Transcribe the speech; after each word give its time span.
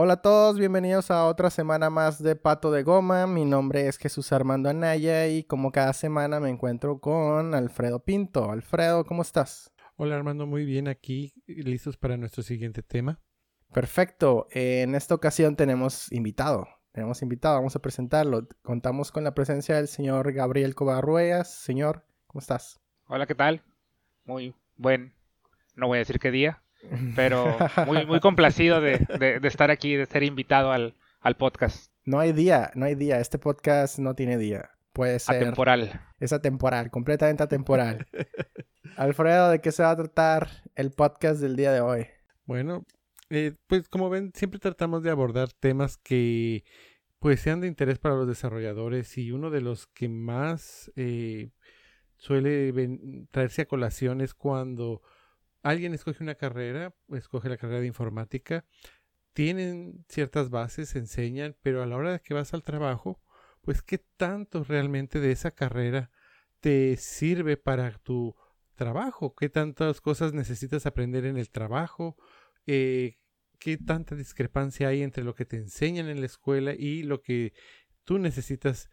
Hola 0.00 0.12
a 0.12 0.22
todos, 0.22 0.60
bienvenidos 0.60 1.10
a 1.10 1.26
otra 1.26 1.50
semana 1.50 1.90
más 1.90 2.22
de 2.22 2.36
Pato 2.36 2.70
de 2.70 2.84
Goma. 2.84 3.26
Mi 3.26 3.44
nombre 3.44 3.88
es 3.88 3.98
Jesús 3.98 4.30
Armando 4.30 4.68
Anaya 4.68 5.26
y 5.26 5.42
como 5.42 5.72
cada 5.72 5.92
semana 5.92 6.38
me 6.38 6.50
encuentro 6.50 7.00
con 7.00 7.52
Alfredo 7.52 8.04
Pinto. 8.04 8.52
Alfredo, 8.52 9.04
¿cómo 9.04 9.22
estás? 9.22 9.74
Hola 9.96 10.14
Armando, 10.14 10.46
muy 10.46 10.64
bien 10.64 10.86
aquí, 10.86 11.34
listos 11.48 11.96
para 11.96 12.16
nuestro 12.16 12.44
siguiente 12.44 12.84
tema. 12.84 13.20
Perfecto, 13.72 14.46
en 14.52 14.94
esta 14.94 15.16
ocasión 15.16 15.56
tenemos 15.56 16.12
invitado. 16.12 16.68
Tenemos 16.92 17.20
invitado, 17.22 17.56
vamos 17.56 17.74
a 17.74 17.82
presentarlo. 17.82 18.46
Contamos 18.62 19.10
con 19.10 19.24
la 19.24 19.34
presencia 19.34 19.74
del 19.74 19.88
señor 19.88 20.32
Gabriel 20.32 20.76
Covarruellas. 20.76 21.52
Señor, 21.52 22.06
¿cómo 22.28 22.38
estás? 22.38 22.80
Hola, 23.08 23.26
¿qué 23.26 23.34
tal? 23.34 23.64
Muy 24.24 24.54
buen, 24.76 25.12
no 25.74 25.88
voy 25.88 25.96
a 25.96 25.98
decir 25.98 26.20
qué 26.20 26.30
día, 26.30 26.62
pero 27.16 27.56
muy, 27.86 28.06
muy 28.06 28.20
complacido 28.20 28.80
de, 28.80 29.06
estar 29.42 29.70
aquí, 29.70 29.94
de 29.94 30.06
ser 30.06 30.22
invitado 30.22 30.72
al, 30.72 30.94
podcast. 31.38 31.92
No 32.04 32.20
hay 32.20 32.32
día, 32.32 32.70
no 32.74 32.86
hay 32.86 32.94
día. 32.94 33.20
Este 33.20 33.38
podcast 33.38 33.98
no 33.98 34.14
tiene 34.14 34.38
día. 34.38 34.70
Puede 34.92 35.18
ser. 35.18 35.36
Atemporal. 35.36 36.00
Es 36.20 36.32
atemporal, 36.32 36.90
completamente 36.90 37.42
atemporal. 37.42 38.06
Alfredo, 38.96 39.50
¿de 39.50 39.60
qué 39.60 39.72
se 39.72 39.82
va 39.82 39.90
a 39.90 39.96
tratar 39.96 40.48
el 40.74 40.90
podcast 40.90 41.40
del 41.40 41.54
día 41.54 41.72
de 41.72 41.80
hoy? 41.80 42.06
Bueno, 42.46 42.84
eh, 43.30 43.54
pues 43.66 43.88
como 43.88 44.08
ven, 44.08 44.32
siempre 44.34 44.58
tratamos 44.58 45.02
de 45.02 45.10
abordar 45.10 45.52
temas 45.52 45.98
que 45.98 46.64
pues 47.18 47.40
sean 47.40 47.60
de 47.60 47.66
interés 47.66 47.98
para 47.98 48.14
los 48.14 48.26
desarrolladores 48.26 49.18
y 49.18 49.32
uno 49.32 49.50
de 49.50 49.60
los 49.60 49.86
que 49.88 50.08
más 50.08 50.90
eh, 50.96 51.50
suele 52.16 52.72
traerse 53.30 53.62
a 53.62 53.68
colación 53.68 54.20
es 54.20 54.34
cuando 54.34 55.02
alguien 55.62 55.94
escoge 55.94 56.22
una 56.22 56.34
carrera, 56.34 56.94
escoge 57.10 57.48
la 57.48 57.56
carrera 57.56 57.80
de 57.80 57.86
informática, 57.86 58.64
tienen 59.32 60.04
ciertas 60.08 60.50
bases, 60.50 60.96
enseñan, 60.96 61.56
pero 61.62 61.82
a 61.82 61.86
la 61.86 61.96
hora 61.96 62.12
de 62.12 62.20
que 62.20 62.34
vas 62.34 62.54
al 62.54 62.64
trabajo, 62.64 63.20
pues 63.62 63.82
qué 63.82 63.98
tanto 63.98 64.64
realmente 64.64 65.20
de 65.20 65.32
esa 65.32 65.50
carrera 65.50 66.10
te 66.60 66.96
sirve 66.96 67.56
para 67.56 67.90
tu 67.98 68.34
trabajo, 68.74 69.34
qué 69.34 69.48
tantas 69.48 70.00
cosas 70.00 70.32
necesitas 70.32 70.86
aprender 70.86 71.24
en 71.24 71.36
el 71.36 71.50
trabajo, 71.50 72.16
eh, 72.66 73.18
qué 73.58 73.76
tanta 73.76 74.14
discrepancia 74.14 74.88
hay 74.88 75.02
entre 75.02 75.24
lo 75.24 75.34
que 75.34 75.44
te 75.44 75.56
enseñan 75.56 76.08
en 76.08 76.20
la 76.20 76.26
escuela 76.26 76.74
y 76.74 77.02
lo 77.02 77.20
que 77.20 77.52
tú 78.04 78.18
necesitas 78.18 78.88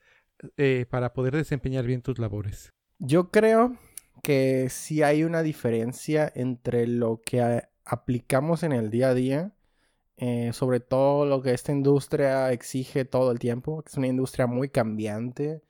eh, 0.57 0.85
para 0.89 1.13
poder 1.13 1.35
desempeñar 1.35 1.85
bien 1.85 2.01
tus 2.01 2.19
labores. 2.19 2.73
Yo 2.99 3.31
creo 3.31 3.77
que 4.25 4.69
sí 4.71 5.03
hay 5.03 5.23
una 5.23 5.43
diferencia 5.43 6.31
entre 6.33 6.87
lo 6.87 7.21
que 7.23 7.61
aplicamos 7.85 8.63
en 8.63 8.71
el 8.71 8.89
día 8.89 9.09
a 9.09 9.13
día, 9.13 9.55
eh, 10.17 10.51
sobre 10.51 10.79
todo 10.79 11.27
lo 11.27 11.43
que 11.43 11.53
esta 11.53 11.71
industria 11.71 12.51
exige 12.51 13.05
todo 13.05 13.31
el 13.31 13.37
tiempo, 13.37 13.83
que 13.83 13.89
es 13.91 13.97
una 13.97 14.07
industria 14.07 14.47
muy 14.47 14.69
cambiante. 14.69 15.61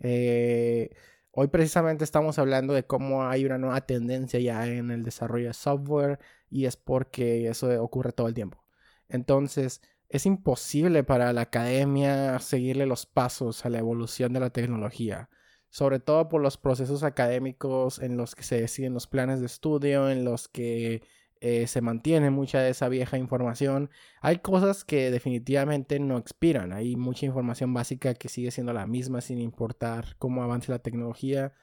Eh, 0.00 0.90
hoy 1.30 1.48
precisamente 1.48 2.04
estamos 2.04 2.38
hablando 2.38 2.74
de 2.74 2.84
cómo 2.86 3.24
hay 3.24 3.46
una 3.46 3.56
nueva 3.56 3.80
tendencia 3.86 4.38
ya 4.40 4.66
en 4.66 4.90
el 4.90 5.04
desarrollo 5.04 5.46
de 5.46 5.54
software 5.54 6.18
y 6.50 6.66
es 6.66 6.76
porque 6.76 7.48
eso 7.48 7.82
ocurre 7.82 8.12
todo 8.12 8.28
el 8.28 8.34
tiempo. 8.34 8.62
Entonces, 9.08 9.80
es 10.10 10.26
imposible 10.26 11.02
para 11.02 11.32
la 11.32 11.42
academia 11.42 12.38
seguirle 12.40 12.84
los 12.84 13.06
pasos 13.06 13.64
a 13.64 13.70
la 13.70 13.78
evolución 13.78 14.34
de 14.34 14.40
la 14.40 14.50
tecnología 14.50 15.30
sobre 15.72 16.00
todo 16.00 16.28
por 16.28 16.42
los 16.42 16.58
procesos 16.58 17.02
académicos 17.02 17.98
en 17.98 18.18
los 18.18 18.34
que 18.34 18.42
se 18.42 18.60
deciden 18.60 18.92
los 18.92 19.06
planes 19.06 19.40
de 19.40 19.46
estudio, 19.46 20.10
en 20.10 20.22
los 20.22 20.46
que 20.46 21.02
eh, 21.40 21.66
se 21.66 21.80
mantiene 21.80 22.28
mucha 22.28 22.60
de 22.60 22.68
esa 22.68 22.90
vieja 22.90 23.16
información. 23.16 23.88
Hay 24.20 24.40
cosas 24.40 24.84
que 24.84 25.10
definitivamente 25.10 25.98
no 25.98 26.18
expiran, 26.18 26.74
hay 26.74 26.94
mucha 26.94 27.24
información 27.24 27.72
básica 27.72 28.12
que 28.12 28.28
sigue 28.28 28.50
siendo 28.50 28.74
la 28.74 28.86
misma 28.86 29.22
sin 29.22 29.38
importar 29.38 30.14
cómo 30.18 30.42
avance 30.42 30.70
la 30.70 30.80
tecnología, 30.80 31.54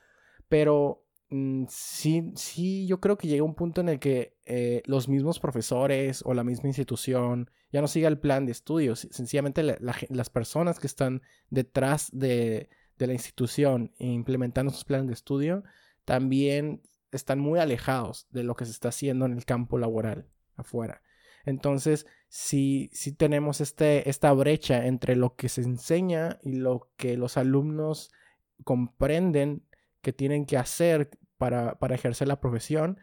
pero 0.48 1.06
mm, 1.30 1.66
sí, 1.70 2.32
sí, 2.36 2.88
yo 2.88 3.00
creo 3.00 3.16
que 3.16 3.28
llega 3.28 3.44
un 3.44 3.54
punto 3.54 3.80
en 3.82 3.89
el 3.89 4.00
que 4.00 4.36
eh, 4.45 4.82
los 4.88 5.08
mismos 5.08 5.39
profesores 5.39 6.23
o 6.26 6.33
la 6.33 6.44
misma 6.44 6.67
institución 6.67 7.52
ya 7.72 7.82
no 7.82 7.88
sigue 7.88 8.08
el 8.08 8.17
plan 8.17 8.48
de 8.48 8.54
estudios, 8.54 9.08
sencillamente 9.12 9.62
las 9.62 10.30
personas 10.32 10.80
que 10.80 10.88
están 10.88 11.22
detrás 11.52 12.10
de 12.12 12.70
de 12.99 13.08
la 13.08 13.14
institución 13.14 13.92
e 13.98 14.05
implementando 14.05 14.71
sus 14.71 14.83
planes 14.83 15.08
de 15.08 15.14
estudio, 15.14 15.64
también 16.05 16.83
están 17.11 17.39
muy 17.39 17.60
alejados 17.60 18.27
de 18.30 18.43
lo 18.43 18.55
que 18.55 18.65
se 18.65 18.71
está 18.71 18.89
haciendo 18.89 19.26
en 19.26 19.33
el 19.33 19.45
campo 19.45 19.80
laboral 19.80 20.27
afuera. 20.55 21.02
Entonces, 21.45 22.05
si, 22.27 22.89
si 22.93 23.14
tenemos 23.14 23.61
este, 23.61 24.08
esta 24.09 24.32
brecha 24.33 24.86
entre 24.86 25.15
lo 25.15 25.36
que 25.36 25.49
se 25.49 25.61
enseña 25.61 26.38
y 26.43 26.54
lo 26.54 26.92
que 26.98 27.17
los 27.17 27.38
alumnos 27.38 28.11
comprenden 28.64 29.64
que 30.02 30.14
tienen 30.14 30.45
que 30.45 30.58
hacer 30.58 31.09
para, 31.38 31.80
para 31.80 31.95
ejercer 31.95 32.27
la 32.27 32.42
profesión 32.42 32.99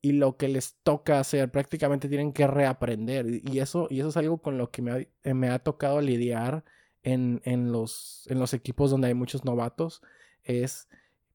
y 0.00 0.12
lo 0.12 0.36
que 0.36 0.48
les 0.48 0.76
toca 0.82 1.18
hacer, 1.18 1.50
prácticamente 1.50 2.08
tienen 2.08 2.32
que 2.32 2.46
reaprender. 2.46 3.26
Y 3.50 3.58
eso, 3.58 3.88
y 3.90 4.00
eso 4.00 4.10
es 4.10 4.16
algo 4.18 4.42
con 4.42 4.58
lo 4.58 4.70
que 4.70 4.82
me 4.82 5.08
me 5.24 5.48
ha 5.48 5.58
tocado 5.58 6.00
lidiar 6.00 6.64
en, 7.12 7.72
los, 7.72 8.26
en 8.28 8.38
los 8.38 8.54
equipos 8.54 8.90
donde 8.90 9.08
hay 9.08 9.14
muchos 9.14 9.44
novatos 9.44 10.02
es 10.44 10.88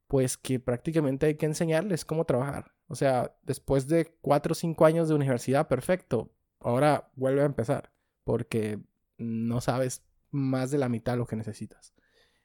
pues 0.07 0.37
que 0.37 0.59
prácticamente 0.59 1.25
hay 1.25 1.35
que 1.35 1.45
enseñarles 1.45 2.05
cómo 2.05 2.25
trabajar. 2.25 2.73
O 2.87 2.95
sea, 2.95 3.35
después 3.43 3.87
de 3.87 4.15
cuatro 4.21 4.51
o 4.51 4.55
cinco 4.55 4.85
años 4.85 5.09
de 5.09 5.15
universidad, 5.15 5.67
perfecto. 5.67 6.31
Ahora 6.59 7.09
vuelve 7.15 7.41
a 7.41 7.45
empezar 7.45 7.91
porque 8.23 8.79
no 9.17 9.61
sabes 9.61 10.03
más 10.29 10.71
de 10.71 10.77
la 10.77 10.89
mitad 10.89 11.13
de 11.13 11.19
lo 11.19 11.27
que 11.27 11.35
necesitas. 11.35 11.93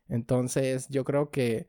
Entonces, 0.09 0.89
yo 0.89 1.05
creo 1.05 1.31
que 1.31 1.69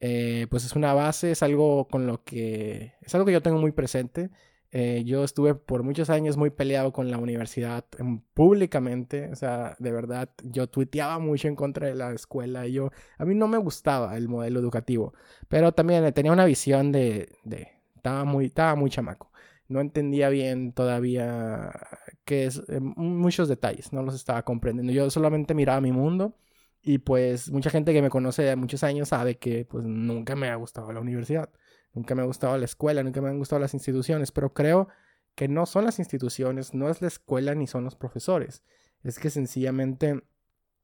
eh, 0.00 0.46
pues 0.50 0.64
es 0.64 0.76
una 0.76 0.94
base, 0.94 1.32
es 1.32 1.42
algo 1.42 1.88
con 1.88 2.06
lo 2.06 2.24
que 2.24 2.94
es 3.02 3.14
algo 3.14 3.26
que 3.26 3.32
yo 3.32 3.42
tengo 3.42 3.58
muy 3.58 3.72
presente 3.72 4.30
eh, 4.72 5.02
yo 5.04 5.24
estuve 5.24 5.54
por 5.54 5.82
muchos 5.82 6.10
años 6.10 6.36
muy 6.36 6.50
peleado 6.50 6.92
con 6.92 7.10
la 7.10 7.18
universidad 7.18 7.84
públicamente, 8.34 9.30
o 9.32 9.36
sea, 9.36 9.76
de 9.78 9.90
verdad, 9.92 10.30
yo 10.44 10.68
tuiteaba 10.68 11.18
mucho 11.18 11.48
en 11.48 11.56
contra 11.56 11.88
de 11.88 11.94
la 11.94 12.12
escuela. 12.12 12.66
Y 12.66 12.72
yo, 12.74 12.90
a 13.18 13.24
mí 13.24 13.34
no 13.34 13.48
me 13.48 13.58
gustaba 13.58 14.16
el 14.16 14.28
modelo 14.28 14.60
educativo, 14.60 15.12
pero 15.48 15.72
también 15.72 16.12
tenía 16.12 16.32
una 16.32 16.44
visión 16.44 16.92
de, 16.92 17.28
de 17.44 17.68
estaba 17.96 18.24
muy, 18.24 18.46
estaba 18.46 18.74
muy 18.76 18.90
chamaco. 18.90 19.30
No 19.68 19.80
entendía 19.80 20.28
bien 20.30 20.72
todavía 20.72 21.72
qué 22.24 22.46
es, 22.46 22.62
eh, 22.68 22.80
muchos 22.80 23.48
detalles, 23.48 23.92
no 23.92 24.02
los 24.02 24.14
estaba 24.14 24.44
comprendiendo. 24.44 24.92
Yo 24.92 25.10
solamente 25.10 25.54
miraba 25.54 25.80
mi 25.80 25.92
mundo 25.92 26.36
y 26.82 26.98
pues 26.98 27.50
mucha 27.50 27.70
gente 27.70 27.92
que 27.92 28.02
me 28.02 28.10
conoce 28.10 28.42
de 28.42 28.56
muchos 28.56 28.82
años 28.84 29.08
sabe 29.08 29.38
que 29.38 29.64
pues 29.66 29.84
nunca 29.84 30.36
me 30.36 30.48
ha 30.48 30.54
gustado 30.56 30.92
la 30.92 31.00
universidad. 31.00 31.50
Nunca 31.92 32.14
me 32.14 32.22
ha 32.22 32.26
gustado 32.26 32.56
la 32.56 32.64
escuela, 32.64 33.02
nunca 33.02 33.20
me 33.20 33.28
han 33.28 33.38
gustado 33.38 33.60
las 33.60 33.74
instituciones, 33.74 34.30
pero 34.32 34.52
creo 34.54 34.88
que 35.34 35.48
no 35.48 35.66
son 35.66 35.84
las 35.84 35.98
instituciones, 35.98 36.74
no 36.74 36.88
es 36.88 37.02
la 37.02 37.08
escuela 37.08 37.54
ni 37.54 37.66
son 37.66 37.84
los 37.84 37.96
profesores. 37.96 38.62
Es 39.02 39.18
que 39.18 39.30
sencillamente 39.30 40.22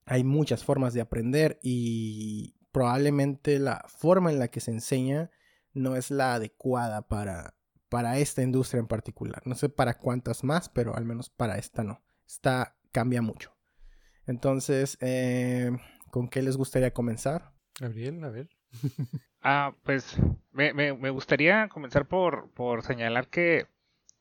hay 0.04 0.24
muchas 0.24 0.64
formas 0.64 0.94
de 0.94 1.00
aprender 1.00 1.58
y 1.62 2.56
probablemente 2.72 3.58
la 3.58 3.84
forma 3.88 4.30
en 4.30 4.38
la 4.38 4.48
que 4.48 4.60
se 4.60 4.70
enseña 4.70 5.30
no 5.74 5.96
es 5.96 6.10
la 6.10 6.34
adecuada 6.34 7.06
para, 7.06 7.54
para 7.88 8.18
esta 8.18 8.42
industria 8.42 8.80
en 8.80 8.86
particular. 8.86 9.42
No 9.46 9.54
sé 9.54 9.68
para 9.68 9.98
cuántas 9.98 10.44
más, 10.44 10.68
pero 10.68 10.96
al 10.96 11.04
menos 11.04 11.28
para 11.30 11.58
esta 11.58 11.84
no. 11.84 12.02
Esta 12.26 12.76
cambia 12.92 13.22
mucho. 13.22 13.54
Entonces, 14.26 14.96
eh, 15.00 15.70
¿con 16.10 16.28
qué 16.28 16.42
les 16.42 16.56
gustaría 16.56 16.92
comenzar? 16.92 17.52
Gabriel, 17.78 18.24
a 18.24 18.30
ver. 18.30 18.48
Ah, 19.42 19.74
pues 19.84 20.18
me, 20.52 20.72
me, 20.72 21.10
gustaría 21.10 21.68
comenzar 21.68 22.06
por, 22.06 22.50
por 22.52 22.82
señalar 22.82 23.28
que 23.28 23.66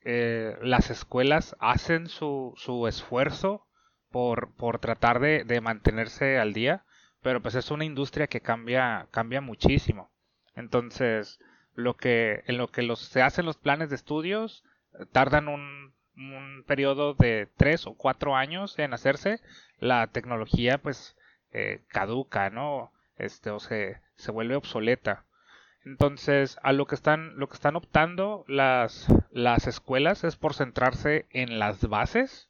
eh, 0.03 0.57
las 0.61 0.89
escuelas 0.89 1.55
hacen 1.59 2.07
su, 2.07 2.53
su 2.57 2.87
esfuerzo 2.87 3.65
por, 4.11 4.53
por 4.55 4.79
tratar 4.79 5.19
de, 5.19 5.43
de, 5.43 5.61
mantenerse 5.61 6.37
al 6.37 6.53
día, 6.53 6.85
pero 7.21 7.41
pues 7.41 7.55
es 7.55 7.71
una 7.71 7.85
industria 7.85 8.27
que 8.27 8.41
cambia, 8.41 9.07
cambia 9.11 9.41
muchísimo. 9.41 10.11
Entonces, 10.55 11.39
lo 11.73 11.95
que, 11.95 12.43
en 12.47 12.57
lo 12.57 12.67
que 12.69 12.83
los, 12.83 12.99
se 12.99 13.21
hacen 13.21 13.45
los 13.45 13.57
planes 13.57 13.89
de 13.89 13.95
estudios, 13.95 14.63
tardan 15.11 15.47
un, 15.47 15.93
un 16.17 16.63
periodo 16.65 17.13
de 17.13 17.49
tres 17.57 17.85
o 17.87 17.95
cuatro 17.95 18.35
años 18.35 18.77
en 18.79 18.93
hacerse, 18.93 19.41
la 19.79 20.07
tecnología 20.07 20.77
pues 20.77 21.15
eh, 21.51 21.83
caduca, 21.87 22.49
¿no? 22.49 22.91
Este, 23.17 23.49
o 23.49 23.59
se, 23.59 24.01
se 24.15 24.31
vuelve 24.31 24.55
obsoleta. 24.55 25.25
Entonces, 25.85 26.57
a 26.63 26.73
lo 26.73 26.87
que 26.87 26.95
están, 26.95 27.37
lo 27.37 27.47
que 27.47 27.53
están 27.53 27.75
optando 27.75 28.43
las, 28.47 29.07
las 29.31 29.67
escuelas 29.67 30.23
es 30.23 30.35
por 30.35 30.55
centrarse 30.55 31.27
en 31.29 31.59
las 31.59 31.87
bases 31.87 32.49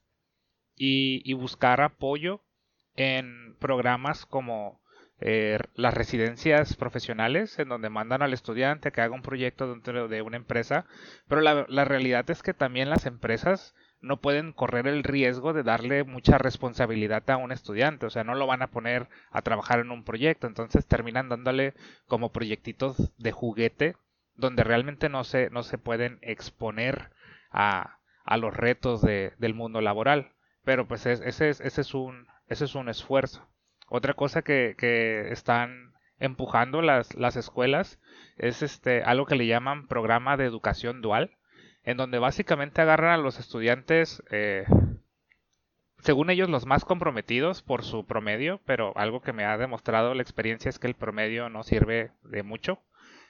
y, 0.77 1.33
buscar 1.33 1.81
apoyo 1.81 2.41
en 2.95 3.55
programas 3.59 4.25
como 4.25 4.81
eh, 5.19 5.59
las 5.75 5.93
residencias 5.93 6.77
profesionales, 6.77 7.59
en 7.59 7.69
donde 7.69 7.89
mandan 7.89 8.21
al 8.21 8.33
estudiante 8.33 8.91
que 8.91 9.01
haga 9.01 9.15
un 9.15 9.21
proyecto 9.21 9.69
dentro 9.69 10.07
de 10.07 10.21
una 10.21 10.37
empresa. 10.37 10.85
Pero 11.27 11.41
la, 11.41 11.65
la 11.67 11.83
realidad 11.83 12.29
es 12.29 12.41
que 12.41 12.53
también 12.53 12.89
las 12.89 13.05
empresas 13.05 13.75
no 14.01 14.17
pueden 14.17 14.53
correr 14.53 14.87
el 14.87 15.03
riesgo 15.03 15.53
de 15.53 15.63
darle 15.63 16.03
mucha 16.03 16.37
responsabilidad 16.37 17.29
a 17.29 17.37
un 17.37 17.51
estudiante, 17.51 18.05
o 18.05 18.09
sea, 18.09 18.23
no 18.23 18.35
lo 18.35 18.47
van 18.47 18.61
a 18.61 18.67
poner 18.67 19.07
a 19.31 19.41
trabajar 19.41 19.79
en 19.79 19.91
un 19.91 20.03
proyecto, 20.03 20.47
entonces 20.47 20.85
terminan 20.85 21.29
dándole 21.29 21.73
como 22.07 22.31
proyectitos 22.31 23.11
de 23.17 23.31
juguete 23.31 23.95
donde 24.35 24.63
realmente 24.63 25.09
no 25.09 25.23
se, 25.23 25.49
no 25.49 25.63
se 25.63 25.77
pueden 25.77 26.19
exponer 26.21 27.11
a, 27.51 27.99
a 28.23 28.37
los 28.37 28.55
retos 28.55 29.01
de, 29.01 29.33
del 29.37 29.53
mundo 29.53 29.81
laboral. 29.81 30.31
Pero 30.63 30.87
pues 30.87 31.05
ese, 31.05 31.27
es, 31.27 31.61
ese, 31.61 31.81
es 31.81 31.93
un, 31.93 32.27
ese 32.47 32.65
es 32.65 32.75
un 32.75 32.89
esfuerzo. 32.89 33.47
Otra 33.87 34.13
cosa 34.13 34.41
que, 34.41 34.75
que 34.77 35.31
están 35.31 35.93
empujando 36.19 36.81
las, 36.81 37.13
las 37.15 37.35
escuelas 37.35 37.99
es 38.37 38.61
este 38.61 39.03
algo 39.03 39.25
que 39.25 39.35
le 39.35 39.47
llaman 39.47 39.87
programa 39.87 40.37
de 40.37 40.45
educación 40.45 41.01
dual 41.01 41.37
en 41.85 41.97
donde 41.97 42.19
básicamente 42.19 42.81
agarran 42.81 43.11
a 43.11 43.17
los 43.17 43.39
estudiantes, 43.39 44.23
eh, 44.31 44.65
según 45.99 46.29
ellos, 46.29 46.49
los 46.49 46.65
más 46.65 46.85
comprometidos 46.85 47.61
por 47.61 47.83
su 47.83 48.05
promedio, 48.05 48.59
pero 48.65 48.93
algo 48.95 49.21
que 49.21 49.33
me 49.33 49.45
ha 49.45 49.57
demostrado 49.57 50.13
la 50.13 50.21
experiencia 50.21 50.69
es 50.69 50.79
que 50.79 50.87
el 50.87 50.95
promedio 50.95 51.49
no 51.49 51.63
sirve 51.63 52.11
de 52.23 52.43
mucho. 52.43 52.79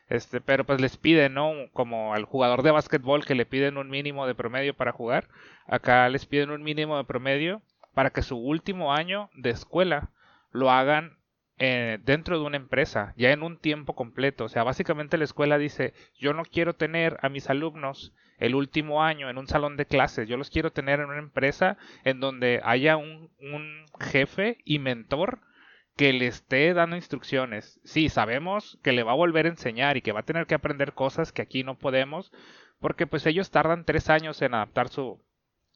Este, 0.07 0.40
pero 0.40 0.66
pues 0.66 0.80
les 0.80 0.98
piden, 0.98 1.34
¿no? 1.34 1.52
Como 1.74 2.13
al 2.13 2.25
jugador 2.25 2.62
de 2.62 2.72
básquetbol 2.72 3.25
que 3.25 3.34
le 3.34 3.46
piden 3.46 3.78
un 3.78 3.90
mínimo 3.90 4.28
de 4.28 4.36
promedio 4.36 4.75
para 4.75 4.92
jugar, 4.92 5.28
acá 5.68 6.07
les 6.10 6.25
piden 6.25 6.52
un 6.52 6.63
mínimo 6.63 6.98
de 6.98 7.06
promedio 7.06 7.62
para 7.94 8.12
que 8.12 8.22
su 8.22 8.38
último 8.38 8.94
año 8.94 9.30
de 9.34 9.50
escuela 9.50 10.10
lo 10.52 10.69
hagan 10.69 11.18
eh, 11.57 12.00
dentro 12.04 12.38
de 12.38 12.46
una 12.46 12.57
empresa, 12.57 13.13
ya 13.18 13.31
en 13.31 13.42
un 13.42 13.57
tiempo 13.57 13.96
completo. 13.96 14.46
O 14.46 14.50
sea, 14.50 14.63
básicamente 14.63 15.18
la 15.18 15.24
escuela 15.24 15.57
dice, 15.57 15.94
yo 16.19 16.34
no 16.34 16.44
quiero 16.44 16.74
tener 16.74 17.18
a 17.22 17.30
mis 17.30 17.50
alumnos 17.50 18.13
el 18.38 18.56
último 18.56 19.04
año 19.04 19.30
en 19.30 19.38
un 19.38 19.48
salón 19.48 19.78
de 19.78 19.86
clases, 19.86 20.28
yo 20.28 20.38
los 20.38 20.50
quiero 20.50 20.72
tener 20.72 21.00
en 21.00 21.08
una 21.08 21.20
empresa 21.20 21.78
en 22.04 22.20
donde 22.20 22.62
haya 22.64 22.98
un, 22.98 23.30
jefe 24.00 24.58
y 24.66 24.80
mentor 24.80 25.40
que 25.96 26.12
le 26.12 26.28
esté 26.28 26.74
dando 26.74 26.98
instrucciones. 26.98 27.80
Sí, 27.86 28.10
sabemos 28.10 28.78
que 28.84 28.92
le 28.92 29.04
va 29.04 29.14
a 29.14 29.16
volver 29.16 29.46
a 29.46 29.50
enseñar 29.50 29.96
y 29.96 30.02
que 30.02 30.12
va 30.12 30.20
a 30.22 30.26
tener 30.26 30.48
que 30.48 30.56
aprender 30.56 30.94
cosas 30.94 31.32
que 31.32 31.42
aquí 31.42 31.64
no 31.64 31.78
podemos, 31.78 32.34
porque 32.82 33.08
pues 33.08 33.26
ellos 33.26 33.52
tardan 33.52 33.86
tres 33.86 34.10
años 34.10 34.42
en 34.42 34.54
adaptar 34.54 34.90
su, 34.90 35.22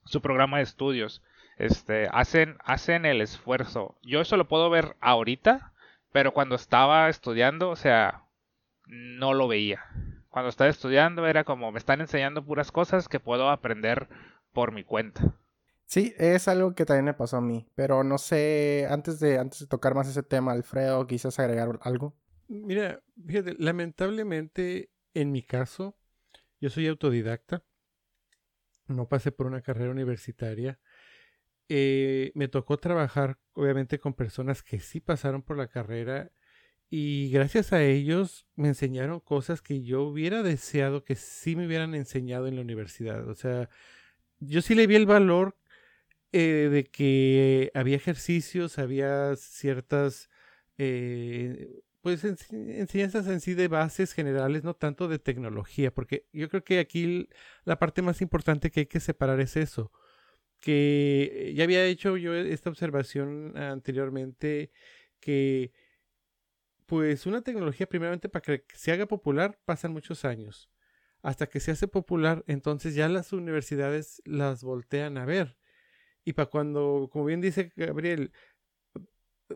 su 0.06 0.22
programa 0.22 0.58
de 0.58 0.64
estudios. 0.64 1.24
Este, 1.58 2.08
hacen, 2.12 2.58
hacen 2.64 3.06
el 3.06 3.22
esfuerzo. 3.22 3.98
Yo 4.02 4.20
eso 4.22 4.36
lo 4.36 4.48
puedo 4.48 4.70
ver 4.70 4.96
ahorita, 5.00 5.74
pero 6.12 6.34
cuando 6.34 6.56
estaba 6.56 7.08
estudiando, 7.10 7.70
o 7.70 7.76
sea, 7.76 8.24
no 8.88 9.34
lo 9.34 9.48
veía. 9.48 9.86
Cuando 10.30 10.50
estaba 10.50 10.70
estudiando 10.70 11.28
era 11.28 11.44
como 11.44 11.72
me 11.72 11.80
están 11.80 12.02
enseñando 12.02 12.46
puras 12.46 12.72
cosas 12.72 13.08
que 13.08 13.20
puedo 13.20 13.50
aprender 13.50 14.08
por 14.54 14.72
mi 14.72 14.84
cuenta. 14.84 15.36
Sí, 15.86 16.14
es 16.18 16.48
algo 16.48 16.76
que 16.76 16.86
también 16.86 17.06
me 17.06 17.14
pasó 17.14 17.38
a 17.38 17.42
mí, 17.42 17.68
pero 17.76 18.04
no 18.04 18.20
sé, 18.20 18.88
antes 18.90 19.20
de, 19.20 19.40
antes 19.40 19.60
de 19.60 19.68
tocar 19.68 19.96
más 19.96 20.08
ese 20.08 20.22
tema, 20.22 20.52
Alfredo, 20.52 21.08
quizás 21.08 21.40
agregar 21.40 21.80
algo. 21.81 22.16
Mira, 22.48 23.02
fíjate, 23.26 23.56
lamentablemente 23.58 24.92
en 25.16 25.31
mi 25.31 25.42
caso, 25.42 25.98
yo 26.62 26.70
soy 26.70 26.88
autodidacta, 26.88 27.64
no 28.88 29.08
pasé 29.08 29.31
por 29.31 29.48
una 29.48 29.62
carrera 29.62 29.92
universitaria 29.92 30.80
eh, 31.72 32.31
me 32.34 32.48
tocó 32.48 32.78
trabajar 32.78 33.38
obviamente 33.54 34.00
con 34.00 34.16
personas 34.16 34.64
que 34.64 34.80
sí 34.80 35.00
pasaron 35.00 35.44
por 35.44 35.56
la 35.56 35.68
carrera 35.68 36.31
y 36.90 37.30
gracias 37.32 37.74
a 37.74 37.84
ellos 37.84 38.48
me 38.56 38.70
enseñaron 38.70 39.20
cosas 39.20 39.62
que 39.62 39.84
yo 39.84 40.04
hubiera 40.04 40.44
deseado 40.44 41.04
que 41.04 41.16
sí 41.16 41.56
me 41.56 41.68
hubieran 41.68 41.96
enseñado 41.96 42.48
en 42.48 42.56
la 42.56 42.62
universidad. 42.62 43.28
O 43.30 43.36
sea, 43.36 43.70
yo 44.40 44.62
sí 44.62 44.76
le 44.76 44.88
vi 44.88 44.96
el 44.96 45.06
valor 45.06 45.58
eh, 46.32 46.70
de 46.72 46.86
que 46.86 47.72
había 47.76 47.96
ejercicios, 47.98 48.80
había 48.80 49.36
ciertas, 49.36 50.30
eh, 50.78 51.82
pues 52.02 52.24
enseñanzas 52.24 53.28
en 53.28 53.42
sí 53.42 53.54
de 53.56 53.68
bases 53.68 54.14
generales, 54.14 54.64
no 54.64 54.76
tanto 54.76 55.08
de 55.08 55.20
tecnología, 55.20 55.94
porque 55.94 56.28
yo 56.34 56.50
creo 56.50 56.64
que 56.64 56.80
aquí 56.80 57.30
la 57.66 57.80
parte 57.80 58.02
más 58.02 58.22
importante 58.22 58.72
que 58.72 58.82
hay 58.82 58.86
que 58.88 59.00
separar 59.00 59.40
es 59.42 59.58
eso 59.58 59.92
que 60.60 61.54
ya 61.56 61.64
había 61.64 61.86
hecho 61.86 62.18
yo 62.18 62.36
esta 62.36 62.70
observación 62.70 63.58
anteriormente, 63.58 64.72
que 65.20 65.72
pues 66.90 67.28
una 67.28 67.44
tecnología 67.44 67.88
primeramente 67.88 68.30
para 68.30 68.42
que 68.42 68.66
se 68.74 68.92
haga 68.92 69.06
popular 69.06 69.60
pasan 69.64 69.94
muchos 69.94 70.26
años. 70.26 70.72
Hasta 71.22 71.46
que 71.48 71.60
se 71.60 71.70
hace 71.70 71.88
popular, 71.88 72.44
entonces 72.48 72.96
ya 72.96 73.08
las 73.08 73.32
universidades 73.32 74.24
las 74.26 74.64
voltean 74.64 75.20
a 75.20 75.26
ver. 75.26 75.56
Y 76.26 76.34
para 76.34 76.50
cuando, 76.50 77.08
como 77.12 77.26
bien 77.26 77.42
dice 77.42 77.72
Gabriel, 77.76 78.32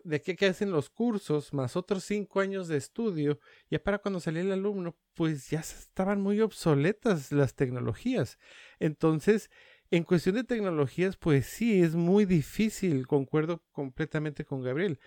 de 0.03 0.21
qué 0.21 0.35
que 0.35 0.45
hacen 0.45 0.69
los 0.69 0.91
cursos, 0.91 1.53
más 1.53 1.75
otros 1.75 2.03
cinco 2.03 2.39
años 2.39 2.67
de 2.67 2.77
estudio, 2.77 3.39
ya 3.67 3.79
para 3.81 3.97
cuando 3.97 4.19
salía 4.19 4.41
el 4.41 4.51
alumno, 4.51 4.95
pues 5.15 5.49
ya 5.49 5.61
estaban 5.61 6.21
muy 6.21 6.39
obsoletas 6.39 7.31
las 7.31 7.55
tecnologías. 7.55 8.37
Entonces, 8.79 9.49
en 9.89 10.03
cuestión 10.03 10.35
de 10.35 10.43
tecnologías, 10.43 11.17
pues 11.17 11.47
sí, 11.47 11.81
es 11.81 11.95
muy 11.95 12.25
difícil, 12.25 13.07
concuerdo 13.07 13.63
completamente 13.71 14.45
con 14.45 14.61
Gabriel. 14.61 14.99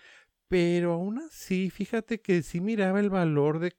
Pero 0.49 0.93
aún 0.93 1.19
así, 1.19 1.69
fíjate 1.69 2.21
que 2.21 2.41
sí 2.41 2.61
miraba 2.61 3.01
el 3.01 3.09
valor 3.09 3.59
de, 3.59 3.73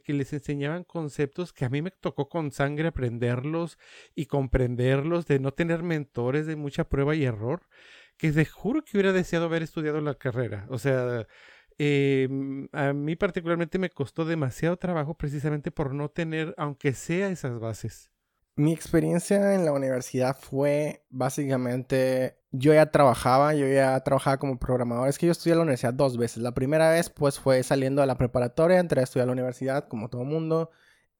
que 0.00 0.12
les 0.14 0.32
enseñaban 0.32 0.84
conceptos 0.84 1.52
que 1.52 1.66
a 1.66 1.68
mí 1.68 1.82
me 1.82 1.90
tocó 1.90 2.28
con 2.30 2.52
sangre 2.52 2.88
aprenderlos 2.88 3.78
y 4.14 4.26
comprenderlos, 4.26 5.26
de 5.26 5.40
no 5.40 5.52
tener 5.52 5.82
mentores, 5.82 6.46
de 6.46 6.56
mucha 6.56 6.84
prueba 6.84 7.14
y 7.14 7.24
error, 7.24 7.68
que 8.16 8.32
te 8.32 8.46
juro 8.46 8.82
que 8.82 8.96
hubiera 8.96 9.12
deseado 9.12 9.46
haber 9.46 9.62
estudiado 9.62 10.00
la 10.00 10.14
carrera. 10.14 10.66
O 10.70 10.78
sea, 10.78 11.26
em, 11.76 12.68
a 12.72 12.94
mí 12.94 13.16
particularmente 13.16 13.78
me 13.78 13.90
costó 13.90 14.24
demasiado 14.24 14.78
trabajo 14.78 15.14
precisamente 15.14 15.70
por 15.70 15.94
no 15.94 16.08
tener, 16.10 16.54
aunque 16.56 16.94
sea 16.94 17.28
esas 17.28 17.60
bases. 17.60 18.10
Mi 18.56 18.72
experiencia 18.72 19.54
en 19.54 19.64
la 19.64 19.72
universidad 19.72 20.36
fue 20.38 21.04
básicamente, 21.08 22.39
yo 22.52 22.74
ya 22.74 22.90
trabajaba, 22.90 23.54
yo 23.54 23.66
ya 23.68 24.00
trabajaba 24.00 24.38
como 24.38 24.58
programador. 24.58 25.08
Es 25.08 25.18
que 25.18 25.26
yo 25.26 25.32
estudié 25.32 25.52
en 25.52 25.58
la 25.58 25.62
universidad 25.64 25.94
dos 25.94 26.16
veces. 26.16 26.42
La 26.42 26.52
primera 26.52 26.90
vez 26.90 27.10
pues 27.10 27.38
fue 27.38 27.62
saliendo 27.62 28.00
de 28.00 28.06
la 28.06 28.18
preparatoria, 28.18 28.78
entré 28.80 29.00
a 29.00 29.04
estudiar 29.04 29.24
a 29.24 29.26
la 29.26 29.32
universidad 29.32 29.88
como 29.88 30.08
todo 30.08 30.24
mundo. 30.24 30.70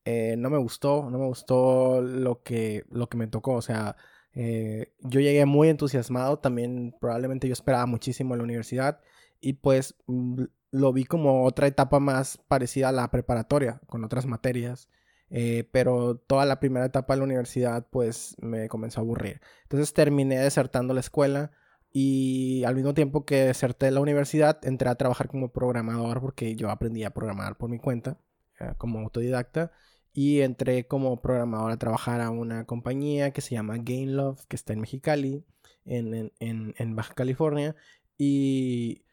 Eh, 0.05 0.35
no 0.39 0.51
me 0.51 0.59
gustó, 0.59 1.09
no 1.11 1.19
me 1.19 1.27
gustó 1.27 2.01
lo 2.03 2.43
que, 2.43 2.85
lo 2.91 3.09
que 3.09 3.17
me 3.19 3.29
tocó. 3.29 3.55
O 3.55 3.63
sea, 3.63 3.97
eh, 4.33 4.93
yo 5.01 5.21
llegué 5.21 5.45
muy 5.47 5.69
entusiasmado, 5.69 6.39
también 6.39 6.97
probablemente 7.01 7.49
yo 7.49 7.53
esperaba 7.53 7.87
muchísimo 7.87 8.35
en 8.35 8.39
la 8.39 8.45
universidad 8.45 9.01
y 9.41 9.55
pues 9.55 9.97
mm, 10.07 10.45
lo 10.73 10.93
vi 10.93 11.05
como 11.05 11.45
otra 11.45 11.67
etapa 11.67 12.01
más 12.01 12.39
parecida 12.49 12.89
a 12.91 12.93
la 12.93 13.11
preparatoria, 13.11 13.81
con 13.87 14.05
otras 14.05 14.27
materias. 14.27 14.89
Eh, 15.31 15.69
pero 15.71 16.17
toda 16.17 16.45
la 16.45 16.59
primera 16.59 16.87
etapa 16.87 17.15
de 17.15 17.19
la 17.19 17.25
universidad 17.25 17.87
pues 17.91 18.37
me 18.41 18.69
comenzó 18.69 19.01
a 19.01 19.03
aburrir. 19.05 19.41
Entonces 19.63 19.95
terminé 19.95 20.39
desertando 20.39 20.93
la 20.93 21.01
escuela 21.01 21.53
y 21.93 22.65
al 22.65 22.75
mismo 22.75 22.95
tiempo 22.95 23.25
que 23.25 23.45
deserté 23.45 23.91
la 23.91 24.01
universidad 24.01 24.65
entré 24.67 24.89
a 24.91 24.97
trabajar 24.97 25.29
como 25.29 25.53
programador 25.53 26.21
porque 26.21 26.57
yo 26.57 26.71
aprendí 26.71 27.05
a 27.05 27.11
programar 27.15 27.57
por 27.59 27.71
mi 27.71 27.79
cuenta 27.79 28.19
eh, 28.59 28.75
como 28.79 28.99
autodidacta 29.01 29.73
y 30.13 30.41
entré 30.41 30.87
como 30.89 31.21
programador 31.23 31.73
a 31.73 31.77
trabajar 31.79 32.21
a 32.21 32.31
una 32.31 32.67
compañía 32.67 33.33
que 33.33 33.41
se 33.41 33.55
llama 33.55 33.79
Gainlove 33.79 34.41
que 34.49 34.57
está 34.57 34.73
en 34.73 34.81
Mexicali, 34.81 35.45
en, 35.85 36.33
en, 36.41 36.75
en 36.77 36.97
Baja 36.97 37.15
California 37.15 37.77
y... 38.19 39.05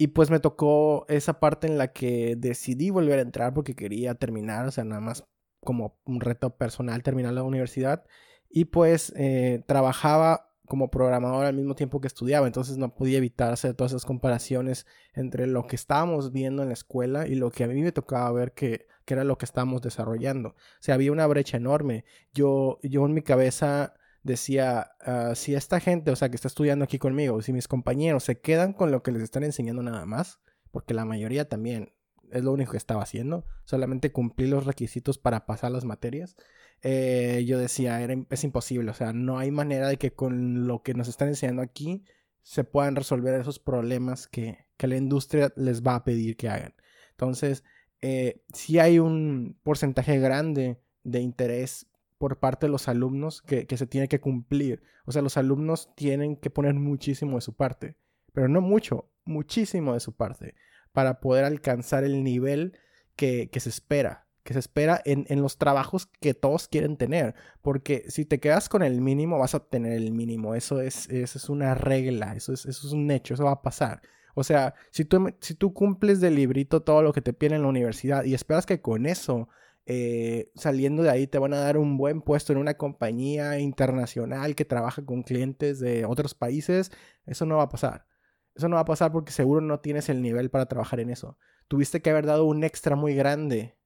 Y 0.00 0.08
pues 0.08 0.30
me 0.30 0.38
tocó 0.38 1.06
esa 1.08 1.40
parte 1.40 1.66
en 1.66 1.76
la 1.76 1.92
que 1.92 2.36
decidí 2.36 2.90
volver 2.90 3.18
a 3.18 3.22
entrar 3.22 3.52
porque 3.52 3.74
quería 3.74 4.14
terminar, 4.14 4.64
o 4.66 4.70
sea, 4.70 4.84
nada 4.84 5.00
más 5.00 5.24
como 5.64 5.98
un 6.04 6.20
reto 6.20 6.50
personal 6.50 7.02
terminar 7.02 7.32
la 7.32 7.42
universidad 7.42 8.04
y 8.50 8.66
pues 8.66 9.12
eh, 9.16 9.62
trabajaba 9.66 10.48
como 10.66 10.90
programador 10.90 11.46
al 11.46 11.56
mismo 11.56 11.74
tiempo 11.74 12.00
que 12.00 12.06
estudiaba, 12.06 12.46
entonces 12.46 12.76
no 12.76 12.94
podía 12.94 13.18
evitar 13.18 13.52
hacer 13.52 13.74
todas 13.74 13.92
esas 13.92 14.04
comparaciones 14.04 14.86
entre 15.14 15.46
lo 15.46 15.66
que 15.66 15.76
estábamos 15.76 16.30
viendo 16.30 16.62
en 16.62 16.68
la 16.68 16.74
escuela 16.74 17.26
y 17.26 17.34
lo 17.34 17.50
que 17.50 17.64
a 17.64 17.68
mí 17.68 17.82
me 17.82 17.90
tocaba 17.90 18.30
ver 18.32 18.52
que, 18.52 18.86
que 19.04 19.14
era 19.14 19.24
lo 19.24 19.38
que 19.38 19.46
estábamos 19.46 19.80
desarrollando. 19.80 20.50
O 20.50 20.54
sea, 20.80 20.94
había 20.94 21.10
una 21.10 21.26
brecha 21.26 21.56
enorme. 21.56 22.04
Yo, 22.34 22.78
yo 22.82 23.06
en 23.06 23.14
mi 23.14 23.22
cabeza 23.22 23.94
decía, 24.22 24.92
ah, 25.00 25.32
si 25.34 25.54
esta 25.54 25.80
gente, 25.80 26.10
o 26.10 26.16
sea, 26.16 26.28
que 26.28 26.36
está 26.36 26.48
estudiando 26.48 26.84
aquí 26.84 26.98
conmigo, 26.98 27.40
si 27.40 27.52
mis 27.52 27.66
compañeros 27.66 28.24
se 28.24 28.40
quedan 28.40 28.74
con 28.74 28.90
lo 28.90 29.02
que 29.02 29.12
les 29.12 29.22
están 29.22 29.44
enseñando 29.44 29.82
nada 29.82 30.04
más, 30.04 30.38
porque 30.70 30.92
la 30.92 31.06
mayoría 31.06 31.48
también 31.48 31.94
es 32.32 32.44
lo 32.44 32.52
único 32.52 32.72
que 32.72 32.76
estaba 32.76 33.02
haciendo, 33.02 33.44
solamente 33.64 34.12
cumplir 34.12 34.48
los 34.50 34.66
requisitos 34.66 35.18
para 35.18 35.46
pasar 35.46 35.72
las 35.72 35.84
materias. 35.84 36.36
Eh, 36.82 37.44
yo 37.46 37.58
decía, 37.58 38.00
era, 38.00 38.14
es 38.30 38.44
imposible, 38.44 38.90
o 38.90 38.94
sea, 38.94 39.12
no 39.12 39.38
hay 39.38 39.50
manera 39.50 39.88
de 39.88 39.96
que 39.96 40.12
con 40.12 40.66
lo 40.66 40.82
que 40.82 40.94
nos 40.94 41.08
están 41.08 41.28
enseñando 41.28 41.62
aquí 41.62 42.04
se 42.42 42.64
puedan 42.64 42.96
resolver 42.96 43.38
esos 43.40 43.58
problemas 43.58 44.26
que, 44.26 44.66
que 44.76 44.86
la 44.86 44.96
industria 44.96 45.52
les 45.56 45.82
va 45.82 45.96
a 45.96 46.04
pedir 46.04 46.36
que 46.36 46.48
hagan. 46.48 46.74
Entonces, 47.10 47.64
eh, 48.00 48.42
sí 48.52 48.78
hay 48.78 48.98
un 48.98 49.58
porcentaje 49.62 50.18
grande 50.18 50.80
de 51.02 51.20
interés 51.20 51.86
por 52.16 52.38
parte 52.38 52.66
de 52.66 52.72
los 52.72 52.88
alumnos 52.88 53.42
que, 53.42 53.66
que 53.66 53.76
se 53.76 53.86
tiene 53.86 54.08
que 54.08 54.20
cumplir. 54.20 54.82
O 55.04 55.12
sea, 55.12 55.22
los 55.22 55.36
alumnos 55.36 55.94
tienen 55.94 56.36
que 56.36 56.50
poner 56.50 56.74
muchísimo 56.74 57.36
de 57.36 57.42
su 57.42 57.54
parte, 57.54 57.96
pero 58.32 58.48
no 58.48 58.60
mucho, 58.60 59.10
muchísimo 59.24 59.94
de 59.94 60.00
su 60.00 60.16
parte, 60.16 60.54
para 60.98 61.20
poder 61.20 61.44
alcanzar 61.44 62.02
el 62.02 62.24
nivel 62.24 62.76
que, 63.14 63.48
se 63.56 63.68
espera 63.68 64.26
que 64.42 64.52
se 64.52 64.58
espera 64.58 65.00
en, 65.04 65.40
los 65.40 65.56
trabajos 65.56 66.06
que 66.06 66.34
todos 66.34 66.66
quieren 66.66 66.96
tener. 66.96 67.36
Porque 67.62 68.02
si 68.08 68.24
te 68.24 68.40
quedas 68.40 68.68
con 68.68 68.82
el 68.82 69.00
mínimo, 69.00 69.38
vas 69.38 69.54
a 69.54 69.60
tener 69.60 69.92
el 69.92 70.10
mínimo. 70.10 70.56
Eso 70.56 70.80
es, 70.80 71.08
es 71.08 71.48
una 71.48 71.76
regla, 71.76 72.34
eso 72.34 72.52
es, 72.52 72.66
eso 72.66 72.88
es 72.88 72.92
un 72.92 73.08
hecho, 73.12 73.34
eso 73.34 73.44
va 73.44 73.52
a 73.52 73.62
pasar. 73.62 74.02
O 74.34 74.42
sea, 74.42 74.74
si 74.90 75.04
tú, 75.04 75.32
si 75.38 75.54
tú 75.54 75.72
cumples 75.72 76.20
del 76.20 76.34
librito 76.34 76.82
todo 76.82 77.02
lo 77.02 77.12
que 77.12 77.22
te 77.22 77.32
piden 77.32 77.54
en 77.54 77.62
la 77.62 77.68
universidad 77.68 78.24
y 78.24 78.34
esperas 78.34 78.66
que 78.66 78.80
con 78.80 79.06
eso, 79.06 79.48
eh, 79.86 80.50
saliendo 80.56 81.04
de 81.04 81.10
ahí, 81.10 81.28
te 81.28 81.38
van 81.38 81.54
a 81.54 81.60
dar 81.60 81.78
un 81.78 81.96
buen 81.96 82.22
puesto 82.22 82.52
en 82.52 82.58
una 82.58 82.74
compañía 82.74 83.60
internacional 83.60 84.56
que 84.56 84.64
trabaja 84.64 85.04
con 85.04 85.22
clientes 85.22 85.78
de 85.78 86.06
otros 86.06 86.34
países, 86.34 86.90
eso 87.24 87.46
no 87.46 87.58
va 87.58 87.62
a 87.62 87.68
pasar. 87.68 88.08
Eso 88.58 88.68
no 88.68 88.74
va 88.74 88.82
a 88.82 88.86
pasar 88.86 89.12
porque 89.12 89.32
seguro 89.32 89.60
no 89.60 89.78
tienes 89.78 90.08
el 90.08 90.20
nivel 90.20 90.50
para 90.50 90.66
trabajar 90.66 90.98
en 90.98 91.10
eso. 91.10 91.38
Tuviste 91.68 92.02
que 92.02 92.10
haber 92.10 92.26
dado 92.26 92.44
un 92.44 92.64
extra 92.64 92.96
muy 92.96 93.14
grande 93.14 93.76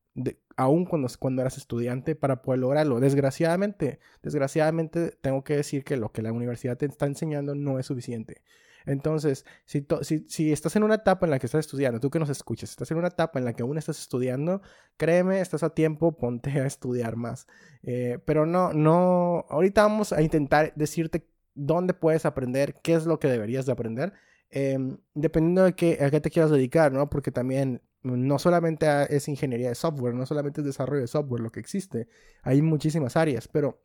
aún 0.56 0.86
cuando, 0.86 1.08
cuando 1.18 1.42
eras 1.42 1.58
estudiante 1.58 2.14
para 2.14 2.40
poder 2.40 2.60
lograrlo. 2.60 2.98
Desgraciadamente, 2.98 4.00
desgraciadamente 4.22 5.10
tengo 5.20 5.44
que 5.44 5.56
decir 5.56 5.84
que 5.84 5.98
lo 5.98 6.10
que 6.10 6.22
la 6.22 6.32
universidad 6.32 6.78
te 6.78 6.86
está 6.86 7.06
enseñando 7.06 7.54
no 7.54 7.78
es 7.78 7.86
suficiente. 7.86 8.42
Entonces, 8.86 9.44
si, 9.66 9.86
si, 10.28 10.52
estás 10.52 10.74
en 10.76 10.82
una 10.84 10.96
etapa 10.96 11.26
en 11.26 11.30
la 11.30 11.38
que 11.38 11.46
estás 11.46 11.60
estudiando, 11.66 12.00
tú 12.00 12.10
que 12.10 12.18
nos 12.18 12.30
escuchas, 12.30 12.70
estás 12.70 12.90
en 12.90 12.96
una 12.96 13.08
etapa 13.08 13.38
en 13.38 13.44
la 13.44 13.52
que 13.52 13.62
aún 13.62 13.78
estás 13.78 14.00
estudiando, 14.00 14.62
créeme, 14.96 15.40
estás 15.40 15.62
a 15.62 15.70
tiempo, 15.70 16.16
ponte 16.16 16.50
a 16.60 16.66
estudiar 16.66 17.16
más. 17.16 17.46
Eh, 17.82 18.18
pero 18.24 18.46
no, 18.46 18.72
no, 18.72 19.44
ahorita 19.50 19.82
vamos 19.82 20.12
a 20.12 20.22
intentar 20.22 20.72
decirte 20.76 21.28
dónde 21.54 21.94
puedes 21.94 22.26
aprender, 22.26 22.80
qué 22.82 22.94
es 22.94 23.06
lo 23.06 23.20
que 23.20 23.28
deberías 23.28 23.66
de 23.66 23.72
aprender, 23.72 24.14
em, 24.52 24.99
dependiendo 25.14 25.64
de 25.64 25.75
qué, 25.75 25.99
a 26.00 26.11
qué 26.11 26.21
te 26.21 26.30
quieras 26.30 26.50
dedicar, 26.50 26.92
¿no? 26.92 27.11
Porque 27.11 27.32
también 27.32 27.82
no 28.02 28.38
solamente 28.38 28.87
es 29.14 29.28
ingeniería 29.28 29.68
de 29.68 29.75
software, 29.75 30.14
no 30.14 30.26
solamente 30.26 30.61
es 30.61 30.66
desarrollo 30.66 31.00
de 31.00 31.09
software 31.09 31.40
lo 31.40 31.50
que 31.50 31.61
existe, 31.61 32.09
hay 32.42 32.62
muchísimas 32.62 33.16
áreas, 33.16 33.49
pero 33.49 33.82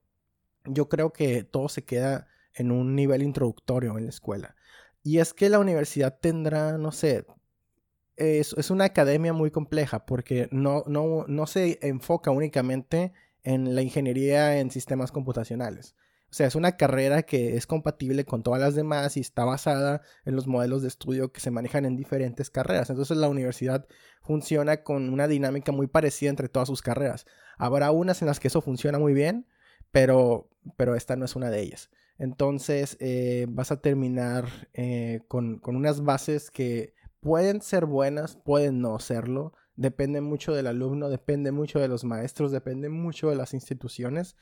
yo 0.66 0.90
creo 0.90 1.14
que 1.14 1.44
todo 1.44 1.70
se 1.70 1.84
queda 1.84 2.28
en 2.54 2.72
un 2.72 2.96
nivel 2.96 3.24
introductorio 3.24 3.98
en 3.98 4.06
la 4.06 4.10
escuela. 4.10 4.56
Y 5.04 5.20
es 5.20 5.34
que 5.34 5.50
la 5.50 5.60
universidad 5.60 6.20
tendrá, 6.20 6.78
no 6.78 6.92
sé, 6.92 7.26
es, 8.18 8.54
es 8.58 8.72
una 8.72 8.86
academia 8.86 9.32
muy 9.32 9.52
compleja 9.52 10.06
porque 10.06 10.50
no, 10.52 10.84
no, 10.88 11.26
no 11.28 11.48
se 11.48 11.80
enfoca 11.82 12.32
únicamente 12.32 13.14
en 13.44 13.76
la 13.76 13.82
ingeniería 13.84 14.60
en 14.60 14.72
sistemas 14.72 15.12
computacionales. 15.12 15.96
O 16.30 16.34
sea, 16.34 16.48
es 16.48 16.56
una 16.56 16.76
carrera 16.76 17.24
que 17.24 17.56
es 17.56 17.66
compatible 17.68 18.26
con 18.26 18.44
todas 18.44 18.60
las 18.60 18.76
demás 18.76 19.16
y 19.16 19.22
está 19.22 19.46
basada 19.46 20.02
en 20.26 20.36
los 20.36 20.46
modelos 20.46 20.82
de 20.82 20.90
estudio 20.90 21.32
que 21.32 21.40
se 21.40 21.52
manejan 21.52 21.86
en 21.86 21.96
diferentes 21.96 22.50
carreras. 22.50 22.90
Entonces 22.90 23.16
la 23.18 23.30
universidad 23.30 23.88
funciona 24.22 24.84
con 24.84 25.10
una 25.10 25.28
dinámica 25.28 25.72
muy 25.72 25.88
parecida 25.88 26.30
entre 26.30 26.50
todas 26.50 26.68
sus 26.68 26.82
carreras. 26.82 27.26
Habrá 27.58 27.92
unas 27.92 28.22
en 28.22 28.28
las 28.28 28.40
que 28.42 28.50
eso 28.50 28.62
funciona 28.62 29.00
muy 29.00 29.14
bien, 29.14 29.48
pero, 29.92 30.50
pero 30.76 30.96
esta 30.96 31.16
no 31.16 31.26
es 31.26 31.36
una 31.36 31.50
de 31.50 31.62
ellas. 31.62 31.90
Entonces 32.18 32.98
eh, 33.00 33.46
vas 33.50 33.72
a 33.72 33.82
terminar 33.82 34.70
eh, 34.74 35.22
con, 35.28 35.62
unas 35.64 36.04
bases 36.04 36.52
que 36.52 36.94
pueden 37.20 37.62
ser 37.62 37.86
buenas, 37.86 38.36
pueden 38.36 38.82
no 38.82 39.00
serlo. 39.00 39.54
Depende 39.78 40.22
mucho 40.22 40.56
del 40.56 40.66
alumno, 40.66 41.08
depende 41.08 41.52
mucho 41.52 41.80
de 41.80 41.88
los 41.88 42.04
maestros, 42.04 42.52
depende 42.52 42.90
mucho 42.90 43.30
de 43.30 43.36
las 43.36 43.54
instituciones, 43.54 44.36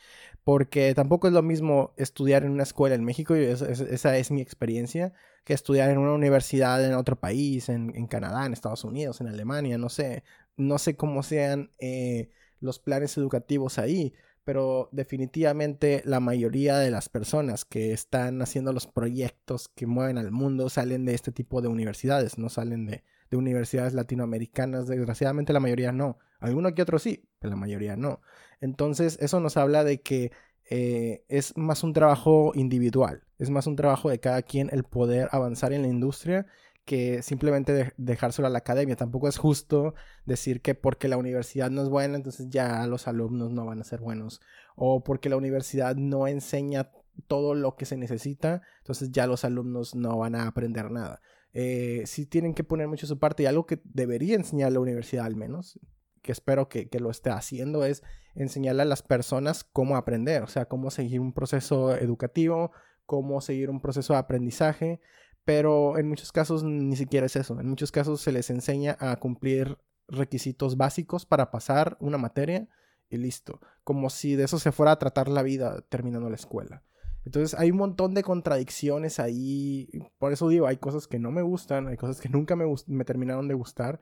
porque 0.45 0.93
tampoco 0.95 1.27
es 1.27 1.33
lo 1.33 1.41
mismo 1.43 1.93
estudiar 1.97 2.45
en 2.45 2.51
una 2.51 2.63
escuela 2.63 2.95
en 2.95 3.03
México, 3.03 3.35
y 3.35 3.43
esa, 3.43 4.17
es 4.17 4.31
mi 4.31 4.39
experiencia, 4.41 5.13
que 5.43 5.53
estudiar 5.53 5.89
en 5.89 5.97
una 5.97 6.13
universidad 6.13 6.83
en 6.85 6.93
otro 6.93 7.19
país, 7.19 7.67
en, 7.67 8.07
Canadá, 8.07 8.45
en 8.45 8.53
Estados 8.53 8.85
Unidos, 8.85 9.19
en 9.19 9.27
Alemania, 9.27 9.77
no 9.77 9.89
sé, 9.89 10.23
no 10.55 10.77
sé 10.77 10.95
cómo 10.95 11.21
sean 11.21 11.69
eh, 11.79 12.29
los 12.61 12.79
planes 12.79 13.17
educativos 13.17 13.77
ahí, 13.77 14.13
pero 14.45 14.87
definitivamente 14.93 16.01
la 16.05 16.21
mayoría 16.21 16.77
de 16.77 16.91
las 16.91 17.09
personas 17.09 17.65
que 17.65 17.91
están 17.91 18.41
haciendo 18.41 18.71
los 18.71 18.87
proyectos 18.87 19.67
que 19.67 19.85
mueven 19.85 20.17
al 20.17 20.31
mundo 20.31 20.69
salen 20.69 21.03
de 21.03 21.13
este 21.13 21.33
tipo 21.33 21.61
de 21.61 21.67
universidades, 21.67 22.37
no 22.37 22.47
salen 22.47 22.85
de, 22.85 23.03
universidades 23.31 23.93
latinoamericanas, 23.93 24.87
desgraciadamente 24.87 25.53
la 25.53 25.59
mayoría 25.59 25.91
no, 25.91 26.17
alguno 26.39 26.73
que 26.73 26.81
otro 26.81 26.99
sí, 26.99 27.27
pero 27.39 27.51
la 27.51 27.57
mayoría 27.57 27.95
no. 27.95 28.21
Entonces 28.61 29.17
eso 29.21 29.39
nos 29.39 29.57
habla 29.57 29.83
de 29.83 30.01
que 30.01 30.31
eh, 30.69 31.23
es 31.27 31.55
más 31.57 31.83
un 31.83 31.93
trabajo 31.93 32.51
individual, 32.55 33.23
es 33.37 33.49
más 33.49 33.67
un 33.67 33.75
trabajo 33.75 34.09
de 34.09 34.19
cada 34.19 34.41
quien 34.41 34.69
el 34.71 34.83
poder 34.83 35.29
avanzar 35.31 35.73
en 35.73 35.83
la 35.83 35.87
industria 35.87 36.45
que 36.85 37.23
simplemente 37.23 37.93
dejárselo 37.97 38.47
a 38.47 38.51
la 38.51 38.59
academia. 38.59 38.95
Tampoco 38.95 39.27
es 39.27 39.37
justo 39.37 39.95
decir 40.25 40.61
que 40.61 40.75
porque 40.75 41.07
la 41.07 41.17
universidad 41.17 41.71
no 41.71 41.81
es 41.81 41.89
buena, 41.89 42.15
entonces 42.15 42.47
ya 42.49 42.85
los 42.87 43.07
alumnos 43.07 43.51
no 43.51 43.65
van 43.65 43.81
a 43.81 43.83
ser 43.83 43.99
buenos. 43.99 44.39
O 44.75 45.03
porque 45.03 45.29
la 45.29 45.37
universidad 45.37 45.95
no 45.95 46.27
enseña 46.27 46.91
todo 47.27 47.55
lo 47.55 47.75
que 47.75 47.85
se 47.85 47.97
necesita, 47.97 48.61
entonces 48.79 49.11
ya 49.11 49.25
los 49.25 49.45
alumnos 49.45 49.95
no 49.95 50.17
van 50.17 50.35
a 50.35 50.47
aprender 50.47 50.91
nada. 50.91 51.21
Eh, 51.57 52.03
sí 52.05 52.25
tienen 52.25 52.53
que 52.53 52.65
poner 52.65 52.89
mucho 52.89 53.07
su 53.07 53.17
parte 53.17 53.43
y 53.43 53.45
algo 53.45 53.65
que 53.65 53.81
debería 53.85 54.35
enseñar 54.35 54.73
la 54.73 54.81
universidad 54.81 55.25
al 55.25 55.37
menos, 55.37 55.79
que 56.21 56.33
espero 56.33 56.67
que, 56.67 56.89
que, 56.89 56.99
lo 56.99 57.09
esté 57.09 57.29
haciendo, 57.29 57.85
es 57.85 58.03
enseñarle 58.35 58.81
a 58.81 58.85
las 58.85 59.01
personas 59.01 59.63
cómo 59.63 59.95
aprender, 59.95 60.43
o 60.43 60.47
sea, 60.47 60.65
cómo 60.65 60.91
seguir 60.91 61.21
un 61.21 61.31
proceso 61.31 61.95
educativo, 61.95 62.71
cómo 63.05 63.39
seguir 63.39 63.69
un 63.69 63.79
proceso 63.79 64.11
de 64.11 64.19
aprendizaje, 64.19 64.99
pero 65.45 65.97
en 65.97 66.09
muchos 66.09 66.33
casos 66.33 66.65
ni 66.65 66.97
siquiera 66.97 67.27
es 67.27 67.37
eso. 67.37 67.57
En 67.57 67.69
muchos 67.69 67.91
casos 67.91 68.19
se 68.19 68.33
les 68.33 68.49
enseña 68.49 68.97
a 68.99 69.15
cumplir 69.15 69.77
requisitos 70.09 70.75
básicos 70.75 71.25
para 71.25 71.51
pasar 71.51 71.95
una 72.01 72.17
materia 72.17 72.67
y 73.09 73.15
listo. 73.15 73.61
Como 73.85 74.09
si 74.09 74.35
de 74.35 74.43
eso 74.43 74.59
se 74.59 74.73
fuera 74.73 74.91
a 74.91 74.99
tratar 74.99 75.29
la 75.29 75.41
vida 75.41 75.85
terminando 75.87 76.29
la 76.29 76.35
escuela. 76.35 76.83
Entonces 77.25 77.57
hay 77.59 77.71
un 77.71 77.77
montón 77.77 78.13
de 78.13 78.23
contradicciones 78.23 79.19
ahí. 79.19 79.89
Por 80.17 80.31
eso 80.31 80.47
digo, 80.47 80.67
hay 80.67 80.77
cosas 80.77 81.07
que 81.07 81.19
no 81.19 81.31
me 81.31 81.41
gustan, 81.41 81.87
hay 81.87 81.97
cosas 81.97 82.21
que 82.21 82.29
nunca 82.29 82.55
me, 82.55 82.65
me 82.87 83.05
terminaron 83.05 83.47
de 83.47 83.55
gustar. 83.55 83.99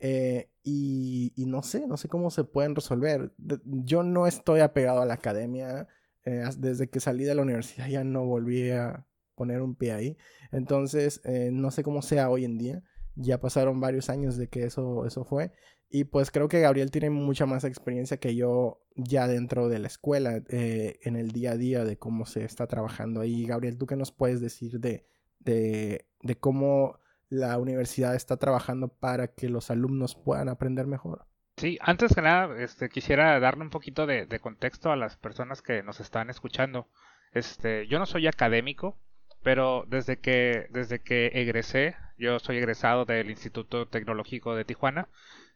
Eh, 0.00 0.50
y, 0.62 1.32
no 1.46 1.62
sé, 1.62 1.86
no 1.86 1.96
sé 1.96 2.08
cómo 2.08 2.30
se 2.30 2.44
pueden 2.44 2.74
resolver. 2.74 3.32
Yo 3.64 4.02
no 4.02 4.26
estoy 4.26 4.60
apegado 4.60 5.02
a 5.02 5.06
la 5.06 5.14
academia. 5.14 5.88
Eh, 6.24 6.44
desde 6.58 6.88
que 6.88 7.00
salí 7.00 7.24
de 7.24 7.34
la 7.34 7.42
universidad 7.42 7.86
ya 7.86 8.02
no 8.02 8.24
volví 8.24 8.70
a, 8.70 9.06
poner 9.34 9.62
un 9.62 9.74
pie 9.74 9.92
ahí. 9.92 10.16
Entonces, 10.52 11.20
eh, 11.24 11.50
no 11.52 11.70
sé 11.70 11.82
cómo 11.82 12.02
sea 12.02 12.30
hoy 12.30 12.44
en 12.44 12.58
día. 12.58 12.82
Ya 13.16 13.40
pasaron 13.40 13.80
varios 13.80 14.10
años 14.10 14.36
de 14.36 14.48
que 14.48 14.64
eso, 14.64 15.06
eso 15.06 15.24
fue. 15.24 15.52
Y 15.88 16.04
pues 16.04 16.30
creo 16.30 16.48
que 16.48 16.60
Gabriel 16.60 16.90
tiene 16.90 17.10
mucha 17.10 17.46
más 17.46 17.62
experiencia 17.62 18.16
que 18.16 18.34
yo 18.34 18.80
ya 18.96 19.28
dentro 19.28 19.68
de 19.68 19.78
la 19.78 19.86
escuela, 19.86 20.42
eh, 20.48 20.98
en 21.02 21.16
el 21.16 21.30
día 21.30 21.52
a 21.52 21.56
día 21.56 21.84
de 21.84 21.98
cómo 21.98 22.26
se 22.26 22.44
está 22.44 22.66
trabajando 22.66 23.20
ahí. 23.20 23.46
Gabriel, 23.46 23.78
¿tú 23.78 23.86
qué 23.86 23.94
nos 23.94 24.10
puedes 24.10 24.40
decir 24.40 24.80
de, 24.80 25.06
de, 25.38 26.04
cómo 26.40 26.98
la 27.28 27.58
universidad 27.58 28.14
está 28.14 28.36
trabajando 28.38 28.88
para 28.88 29.28
que 29.28 29.48
los 29.48 29.70
alumnos 29.70 30.16
puedan 30.16 30.48
aprender 30.48 30.86
mejor? 30.86 31.26
Sí, 31.56 31.78
antes 31.80 32.12
que 32.12 32.22
nada, 32.22 32.60
este, 32.60 32.88
quisiera 32.88 33.38
darle 33.38 33.62
un 33.62 33.70
poquito 33.70 34.06
de, 34.06 34.26
de, 34.26 34.40
contexto 34.40 34.90
a 34.90 34.96
las 34.96 35.16
personas 35.16 35.62
que 35.62 35.84
nos 35.84 36.00
están 36.00 36.28
escuchando. 36.28 36.88
Este, 37.32 37.86
yo 37.86 38.00
no 38.00 38.06
soy 38.06 38.26
académico, 38.26 38.98
pero 39.44 39.84
desde 39.88 40.18
que, 40.18 40.66
desde 40.70 41.00
que 41.00 41.30
egresé, 41.34 41.96
yo 42.18 42.38
soy 42.40 42.56
egresado 42.56 43.04
del 43.04 43.30
Instituto 43.30 43.86
Tecnológico 43.86 44.56
de 44.56 44.64
Tijuana, 44.64 45.06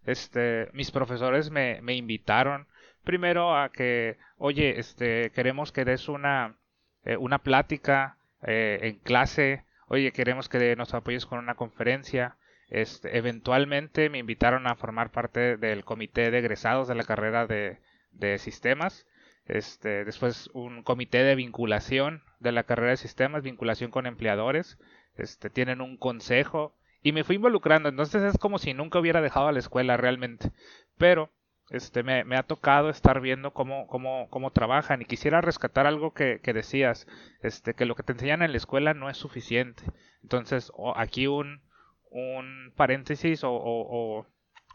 este, 0.04 0.68
mis 0.74 0.90
profesores 0.90 1.50
me, 1.50 1.80
me 1.80 1.94
invitaron 1.94 2.68
primero 3.02 3.56
a 3.56 3.70
que, 3.70 4.18
oye, 4.36 4.78
este, 4.78 5.30
queremos 5.30 5.72
que 5.72 5.86
des 5.86 6.08
una, 6.08 6.56
eh, 7.04 7.16
una 7.16 7.38
plática 7.38 8.18
eh, 8.42 8.78
en 8.82 8.98
clase, 8.98 9.64
oye, 9.86 10.12
queremos 10.12 10.50
que 10.50 10.76
nos 10.76 10.92
apoyes 10.92 11.24
con 11.24 11.38
una 11.38 11.54
conferencia. 11.54 12.36
Este, 12.68 13.16
eventualmente 13.16 14.10
me 14.10 14.18
invitaron 14.18 14.66
a 14.66 14.76
formar 14.76 15.10
parte 15.10 15.56
del 15.56 15.84
comité 15.84 16.30
de 16.30 16.38
egresados 16.40 16.88
de 16.88 16.94
la 16.94 17.04
carrera 17.04 17.46
de, 17.46 17.78
de 18.12 18.36
sistemas 18.38 19.06
este, 19.48 20.04
después 20.04 20.50
un 20.52 20.82
comité 20.82 21.24
de 21.24 21.34
vinculación 21.34 22.22
de 22.38 22.52
la 22.52 22.64
carrera 22.64 22.90
de 22.90 22.96
sistemas, 22.98 23.42
vinculación 23.42 23.90
con 23.90 24.06
empleadores, 24.06 24.78
este, 25.16 25.50
tienen 25.50 25.80
un 25.80 25.96
consejo 25.96 26.76
y 27.02 27.12
me 27.12 27.24
fui 27.24 27.36
involucrando, 27.36 27.88
entonces 27.88 28.22
es 28.22 28.38
como 28.38 28.58
si 28.58 28.74
nunca 28.74 28.98
hubiera 28.98 29.22
dejado 29.22 29.50
la 29.50 29.58
escuela 29.58 29.96
realmente, 29.96 30.52
pero 30.98 31.30
este, 31.70 32.02
me, 32.02 32.36
ha 32.36 32.42
tocado 32.42 32.90
estar 32.90 33.20
viendo 33.20 33.52
cómo, 33.52 33.86
cómo, 33.86 34.28
cómo 34.30 34.52
trabajan 34.52 35.02
y 35.02 35.06
quisiera 35.06 35.40
rescatar 35.40 35.86
algo 35.86 36.12
que, 36.12 36.40
decías, 36.44 37.06
este, 37.42 37.74
que 37.74 37.86
lo 37.86 37.94
que 37.94 38.02
te 38.02 38.12
enseñan 38.12 38.42
en 38.42 38.52
la 38.52 38.56
escuela 38.58 38.94
no 38.94 39.08
es 39.08 39.16
suficiente, 39.16 39.82
entonces 40.22 40.72
aquí 40.94 41.26
un, 41.26 41.62
un 42.10 42.72
paréntesis 42.76 43.42
o 43.44 44.26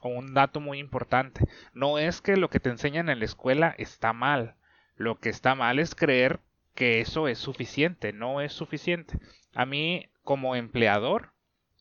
un 0.03 0.33
dato 0.33 0.59
muy 0.59 0.79
importante, 0.79 1.45
no 1.73 1.99
es 1.99 2.21
que 2.21 2.37
lo 2.37 2.49
que 2.49 2.59
te 2.59 2.69
enseñan 2.69 3.09
en 3.09 3.19
la 3.19 3.25
escuela 3.25 3.75
está 3.77 4.13
mal, 4.13 4.55
Lo 4.95 5.19
que 5.19 5.29
está 5.29 5.55
mal 5.55 5.79
es 5.79 5.95
creer 5.95 6.39
que 6.75 7.01
eso 7.01 7.27
es 7.27 7.37
suficiente, 7.37 8.13
no 8.13 8.41
es 8.41 8.53
suficiente. 8.53 9.19
A 9.53 9.65
mí, 9.65 10.09
como 10.23 10.55
empleador, 10.55 11.31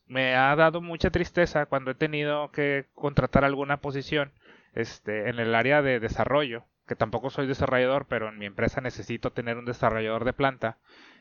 me 0.07 0.35
ha 0.35 0.55
dado 0.55 0.81
mucha 0.81 1.09
tristeza 1.09 1.65
cuando 1.65 1.91
he 1.91 1.95
tenido 1.95 2.51
que 2.51 2.87
contratar 2.93 3.43
alguna 3.45 3.77
posición 3.77 4.31
este, 4.73 5.29
en 5.29 5.39
el 5.39 5.55
área 5.55 5.81
de 5.81 5.99
desarrollo, 5.99 6.65
que 6.87 6.95
tampoco 6.95 7.29
soy 7.29 7.47
desarrollador, 7.47 8.05
pero 8.07 8.29
en 8.29 8.37
mi 8.37 8.45
empresa 8.45 8.81
necesito 8.81 9.31
tener 9.31 9.57
un 9.57 9.65
desarrollador 9.65 10.25
de 10.25 10.33
planta. 10.33 10.77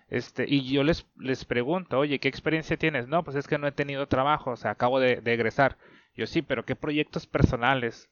Este, 0.08 0.44
y 0.46 0.70
yo 0.70 0.84
les, 0.84 1.06
les 1.16 1.44
pregunto, 1.44 1.98
oye, 1.98 2.18
¿qué 2.18 2.28
experiencia 2.28 2.76
tienes? 2.76 3.08
No, 3.08 3.24
pues 3.24 3.36
es 3.36 3.46
que 3.48 3.58
no 3.58 3.66
he 3.66 3.72
tenido 3.72 4.08
trabajo, 4.08 4.50
o 4.50 4.56
sea, 4.56 4.72
acabo 4.72 5.00
de, 5.00 5.20
de 5.22 5.32
egresar. 5.32 5.78
Yo 6.14 6.26
sí, 6.26 6.42
pero 6.42 6.64
¿qué 6.66 6.76
proyectos 6.76 7.26
personales? 7.26 8.10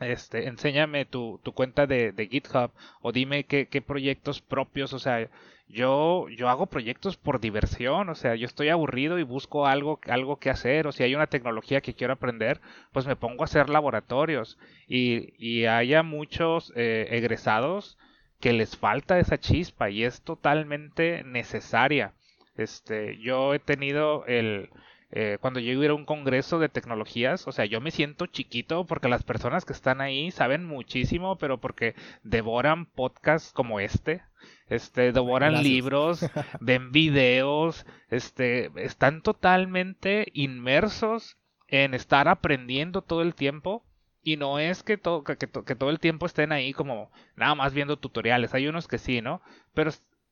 Este, 0.00 0.48
enséñame 0.48 1.04
tu, 1.04 1.40
tu 1.42 1.52
cuenta 1.52 1.86
de, 1.86 2.12
de, 2.12 2.26
GitHub 2.26 2.72
o 3.00 3.12
dime 3.12 3.44
qué, 3.44 3.68
qué, 3.68 3.80
proyectos 3.80 4.40
propios, 4.40 4.92
o 4.92 4.98
sea, 4.98 5.30
yo, 5.68 6.28
yo 6.28 6.48
hago 6.48 6.66
proyectos 6.66 7.16
por 7.16 7.40
diversión, 7.40 8.08
o 8.08 8.14
sea, 8.14 8.34
yo 8.34 8.46
estoy 8.46 8.68
aburrido 8.68 9.18
y 9.18 9.22
busco 9.22 9.66
algo, 9.66 10.00
algo 10.08 10.38
que 10.38 10.50
hacer, 10.50 10.86
o 10.86 10.92
si 10.92 11.04
hay 11.04 11.14
una 11.14 11.28
tecnología 11.28 11.80
que 11.80 11.94
quiero 11.94 12.12
aprender, 12.12 12.60
pues 12.92 13.06
me 13.06 13.16
pongo 13.16 13.42
a 13.42 13.46
hacer 13.46 13.70
laboratorios 13.70 14.58
y, 14.88 15.32
y 15.38 15.66
haya 15.66 16.02
muchos 16.02 16.72
eh, 16.76 17.08
egresados 17.10 17.96
que 18.40 18.52
les 18.52 18.76
falta 18.76 19.18
esa 19.18 19.38
chispa 19.38 19.90
y 19.90 20.04
es 20.04 20.22
totalmente 20.22 21.22
necesaria. 21.24 22.12
Este, 22.56 23.18
yo 23.18 23.54
he 23.54 23.58
tenido 23.58 24.26
el, 24.26 24.70
eh, 25.10 25.38
cuando 25.40 25.60
yo 25.60 25.72
iba 25.72 25.92
a 25.92 25.94
un 25.94 26.04
congreso 26.04 26.58
de 26.58 26.68
tecnologías, 26.68 27.46
o 27.46 27.52
sea, 27.52 27.64
yo 27.64 27.80
me 27.80 27.90
siento 27.90 28.26
chiquito 28.26 28.84
porque 28.86 29.08
las 29.08 29.22
personas 29.22 29.64
que 29.64 29.72
están 29.72 30.00
ahí 30.00 30.30
saben 30.30 30.64
muchísimo, 30.64 31.38
pero 31.38 31.58
porque 31.58 31.94
devoran 32.22 32.86
podcasts 32.86 33.52
como 33.52 33.80
este, 33.80 34.22
este, 34.68 35.12
devoran 35.12 35.62
libros, 35.62 36.20
ven 36.60 36.90
videos, 36.90 37.86
este, 38.08 38.70
están 38.76 39.22
totalmente 39.22 40.26
inmersos 40.32 41.36
en 41.68 41.94
estar 41.94 42.28
aprendiendo 42.28 43.02
todo 43.02 43.22
el 43.22 43.34
tiempo. 43.34 43.84
Y 44.26 44.38
no 44.38 44.58
es 44.58 44.82
que, 44.82 44.96
todo 44.96 45.22
que, 45.22 45.36
que, 45.36 45.46
todo 45.46 45.90
el 45.90 46.00
tiempo 46.00 46.24
estén 46.24 46.50
ahí 46.50 46.72
como 46.72 47.10
nada 47.36 47.54
más 47.54 47.74
viendo 47.74 47.98
tutoriales. 47.98 48.54
Hay 48.54 48.66
unos 48.66 48.88
que 48.88 48.96
sí, 48.96 49.20
¿no? 49.20 49.42
Pero 49.74 49.90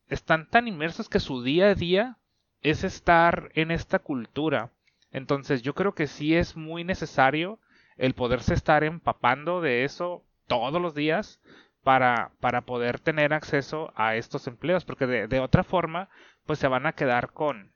están 0.08 0.48
tan 0.48 0.66
inmersos 0.66 1.10
que 1.10 1.20
su 1.20 1.42
día 1.42 1.66
a 1.66 1.74
día 1.74 2.16
es 2.62 2.84
estar 2.84 3.50
en 3.54 3.70
esta 3.70 3.98
cultura. 3.98 4.70
Entonces 5.10 5.62
yo 5.62 5.74
creo 5.74 5.94
que 5.94 6.06
sí 6.06 6.34
es 6.34 6.56
muy 6.56 6.84
necesario 6.84 7.58
el 7.96 8.14
poderse 8.14 8.54
estar 8.54 8.84
empapando 8.84 9.60
de 9.60 9.84
eso 9.84 10.24
todos 10.46 10.80
los 10.80 10.94
días 10.94 11.40
para, 11.82 12.30
para 12.40 12.62
poder 12.62 13.00
tener 13.00 13.32
acceso 13.32 13.92
a 13.96 14.16
estos 14.16 14.46
empleos, 14.46 14.84
porque 14.84 15.06
de, 15.06 15.26
de, 15.26 15.40
otra 15.40 15.64
forma, 15.64 16.08
pues 16.46 16.58
se 16.58 16.68
van 16.68 16.86
a 16.86 16.92
quedar 16.92 17.32
con, 17.32 17.72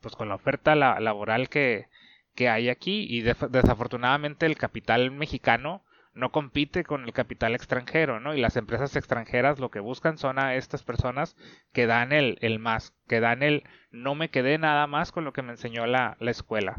pues 0.00 0.16
con 0.16 0.28
la 0.28 0.34
oferta 0.34 0.74
laboral 0.74 1.48
que, 1.48 1.88
que 2.34 2.48
hay 2.48 2.68
aquí 2.68 3.06
y 3.08 3.22
desafortunadamente 3.22 4.46
el 4.46 4.56
capital 4.56 5.10
mexicano 5.10 5.82
no 6.16 6.32
compite 6.32 6.82
con 6.82 7.04
el 7.04 7.12
capital 7.12 7.54
extranjero, 7.54 8.20
¿no? 8.20 8.34
Y 8.34 8.40
las 8.40 8.56
empresas 8.56 8.96
extranjeras 8.96 9.60
lo 9.60 9.70
que 9.70 9.80
buscan 9.80 10.16
son 10.16 10.38
a 10.38 10.54
estas 10.54 10.82
personas 10.82 11.36
que 11.72 11.86
dan 11.86 12.10
el, 12.10 12.38
el 12.40 12.58
más, 12.58 12.94
que 13.06 13.20
dan 13.20 13.42
el 13.42 13.64
no 13.90 14.14
me 14.14 14.30
quedé 14.30 14.56
nada 14.56 14.86
más 14.86 15.12
con 15.12 15.24
lo 15.24 15.34
que 15.34 15.42
me 15.42 15.52
enseñó 15.52 15.86
la, 15.86 16.16
la 16.18 16.30
escuela. 16.30 16.78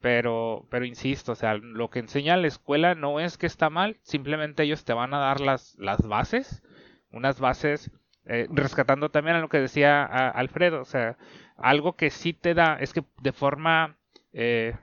Pero, 0.00 0.68
pero 0.70 0.84
insisto, 0.84 1.32
o 1.32 1.34
sea, 1.34 1.54
lo 1.54 1.88
que 1.88 2.00
enseña 2.00 2.36
la 2.36 2.48
escuela 2.48 2.94
no 2.94 3.18
es 3.18 3.38
que 3.38 3.46
está 3.46 3.70
mal, 3.70 3.98
simplemente 4.02 4.62
ellos 4.62 4.84
te 4.84 4.92
van 4.92 5.14
a 5.14 5.18
dar 5.18 5.40
las, 5.40 5.74
las 5.78 6.06
bases, 6.06 6.62
unas 7.10 7.40
bases, 7.40 7.90
eh, 8.26 8.46
rescatando 8.50 9.10
también 9.10 9.36
a 9.36 9.40
lo 9.40 9.48
que 9.48 9.58
decía 9.58 10.04
Alfredo, 10.04 10.82
o 10.82 10.84
sea, 10.84 11.16
algo 11.56 11.96
que 11.96 12.10
sí 12.10 12.34
te 12.34 12.52
da, 12.52 12.76
es 12.78 12.92
que 12.92 13.04
de 13.22 13.32
forma 13.32 13.96
eh, 14.34 14.76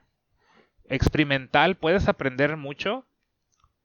experimental 0.85 1.75
puedes 1.75 2.07
aprender 2.07 2.57
mucho, 2.57 3.05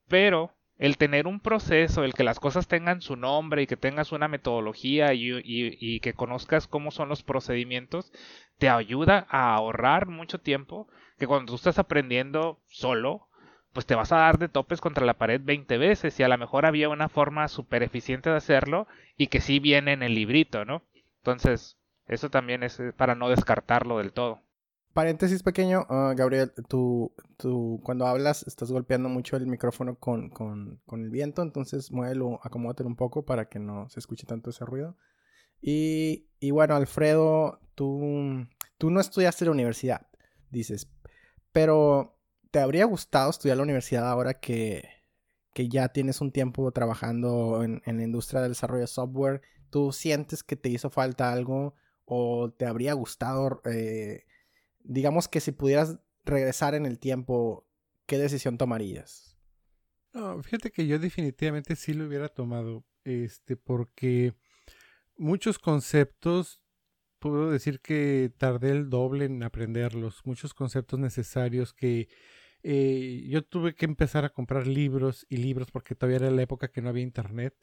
pero 0.08 0.52
el 0.78 0.96
tener 0.96 1.26
un 1.26 1.40
proceso, 1.40 2.04
el 2.04 2.14
que 2.14 2.24
las 2.24 2.38
cosas 2.40 2.68
tengan 2.68 3.02
su 3.02 3.16
nombre 3.16 3.62
y 3.62 3.66
que 3.66 3.76
tengas 3.76 4.12
una 4.12 4.28
metodología 4.28 5.12
y, 5.12 6.00
que 6.00 6.14
conozcas 6.14 6.68
cómo 6.68 6.90
son 6.90 7.08
los 7.08 7.22
procedimientos, 7.22 8.12
te 8.58 8.68
ayuda 8.68 9.26
a 9.28 9.54
ahorrar 9.54 10.06
mucho 10.06 10.40
tiempo 10.40 10.88
que 11.18 11.26
cuando 11.26 11.50
tú 11.50 11.56
estás 11.56 11.80
aprendiendo 11.80 12.60
solo, 12.68 13.26
pues 13.72 13.86
te 13.86 13.96
vas 13.96 14.12
a 14.12 14.18
dar 14.18 14.38
de 14.38 14.48
topes 14.48 14.80
contra 14.80 15.04
la 15.04 15.14
pared 15.14 15.40
20 15.42 15.78
veces 15.78 16.18
y 16.18 16.22
a 16.22 16.28
lo 16.28 16.38
mejor 16.38 16.64
había 16.64 16.88
una 16.88 17.08
forma 17.08 17.48
súper 17.48 17.82
eficiente 17.82 18.30
de 18.30 18.36
hacerlo 18.36 18.86
y 19.16 19.26
que 19.26 19.40
sí 19.40 19.58
viene 19.58 19.92
en 19.92 20.02
el 20.04 20.14
librito, 20.14 20.64
¿no? 20.64 20.82
Entonces, 21.18 21.76
eso 22.06 22.30
también 22.30 22.62
es 22.62 22.78
eh, 22.78 22.92
para 22.92 23.16
no 23.16 23.28
descartarlo 23.28 23.98
del 23.98 24.12
todo 24.12 24.42
paréntesis 24.98 25.44
pequeño, 25.44 25.86
uh, 25.88 26.16
Gabriel, 26.16 26.52
tú, 26.66 27.14
tú 27.36 27.80
cuando 27.84 28.08
hablas 28.08 28.44
estás 28.48 28.72
golpeando 28.72 29.08
mucho 29.08 29.36
el 29.36 29.46
micrófono 29.46 29.96
con, 29.96 30.28
con, 30.28 30.80
el 30.90 31.10
viento, 31.10 31.40
entonces 31.42 31.92
muévelo, 31.92 32.40
acomódate 32.42 32.82
un 32.82 32.96
poco 32.96 33.24
para 33.24 33.48
que 33.48 33.60
no 33.60 33.88
se 33.90 34.00
escuche 34.00 34.26
tanto 34.26 34.50
ese 34.50 34.64
ruido. 34.64 34.96
Y, 35.60 36.26
y 36.40 36.50
bueno, 36.50 36.74
Alfredo, 36.74 37.60
tú, 37.76 38.44
tú 38.76 38.90
no 38.90 38.98
estudiaste 38.98 39.44
la 39.44 39.52
universidad, 39.52 40.08
dices, 40.50 40.90
pero 41.52 42.18
¿te 42.50 42.58
habría 42.58 42.84
gustado 42.84 43.30
estudiar 43.30 43.56
la 43.58 43.62
universidad 43.62 44.10
ahora 44.10 44.34
que, 44.40 44.82
que 45.54 45.68
ya 45.68 45.90
tienes 45.90 46.20
un 46.20 46.32
tiempo 46.32 46.72
trabajando 46.72 47.62
en, 47.62 47.82
en 47.86 47.98
la 47.98 48.02
industria 48.02 48.40
del 48.40 48.50
desarrollo 48.50 48.80
de 48.80 48.88
software? 48.88 49.42
¿Tú 49.70 49.92
sientes 49.92 50.42
que 50.42 50.56
te 50.56 50.70
hizo 50.70 50.90
falta 50.90 51.30
algo 51.30 51.76
o 52.04 52.50
te 52.50 52.66
habría 52.66 52.94
gustado... 52.94 53.60
Eh, 53.64 54.24
digamos 54.88 55.28
que 55.28 55.40
si 55.40 55.52
pudieras 55.52 56.00
regresar 56.24 56.74
en 56.74 56.86
el 56.86 56.98
tiempo, 56.98 57.68
¿qué 58.06 58.18
decisión 58.18 58.58
tomarías? 58.58 59.36
No, 60.12 60.42
fíjate 60.42 60.70
que 60.70 60.86
yo 60.86 60.98
definitivamente 60.98 61.76
sí 61.76 61.92
lo 61.92 62.06
hubiera 62.06 62.28
tomado, 62.28 62.84
este, 63.04 63.56
porque 63.56 64.34
muchos 65.16 65.58
conceptos, 65.58 66.60
puedo 67.18 67.50
decir 67.50 67.80
que 67.80 68.32
tardé 68.36 68.70
el 68.70 68.88
doble 68.88 69.26
en 69.26 69.42
aprenderlos, 69.42 70.22
muchos 70.24 70.54
conceptos 70.54 70.98
necesarios 70.98 71.74
que 71.74 72.08
eh, 72.62 73.24
yo 73.28 73.44
tuve 73.44 73.74
que 73.74 73.84
empezar 73.84 74.24
a 74.24 74.30
comprar 74.30 74.66
libros 74.66 75.26
y 75.28 75.36
libros 75.36 75.70
porque 75.70 75.94
todavía 75.94 76.16
era 76.26 76.30
la 76.30 76.42
época 76.42 76.68
que 76.68 76.80
no 76.80 76.88
había 76.88 77.02
internet. 77.02 77.54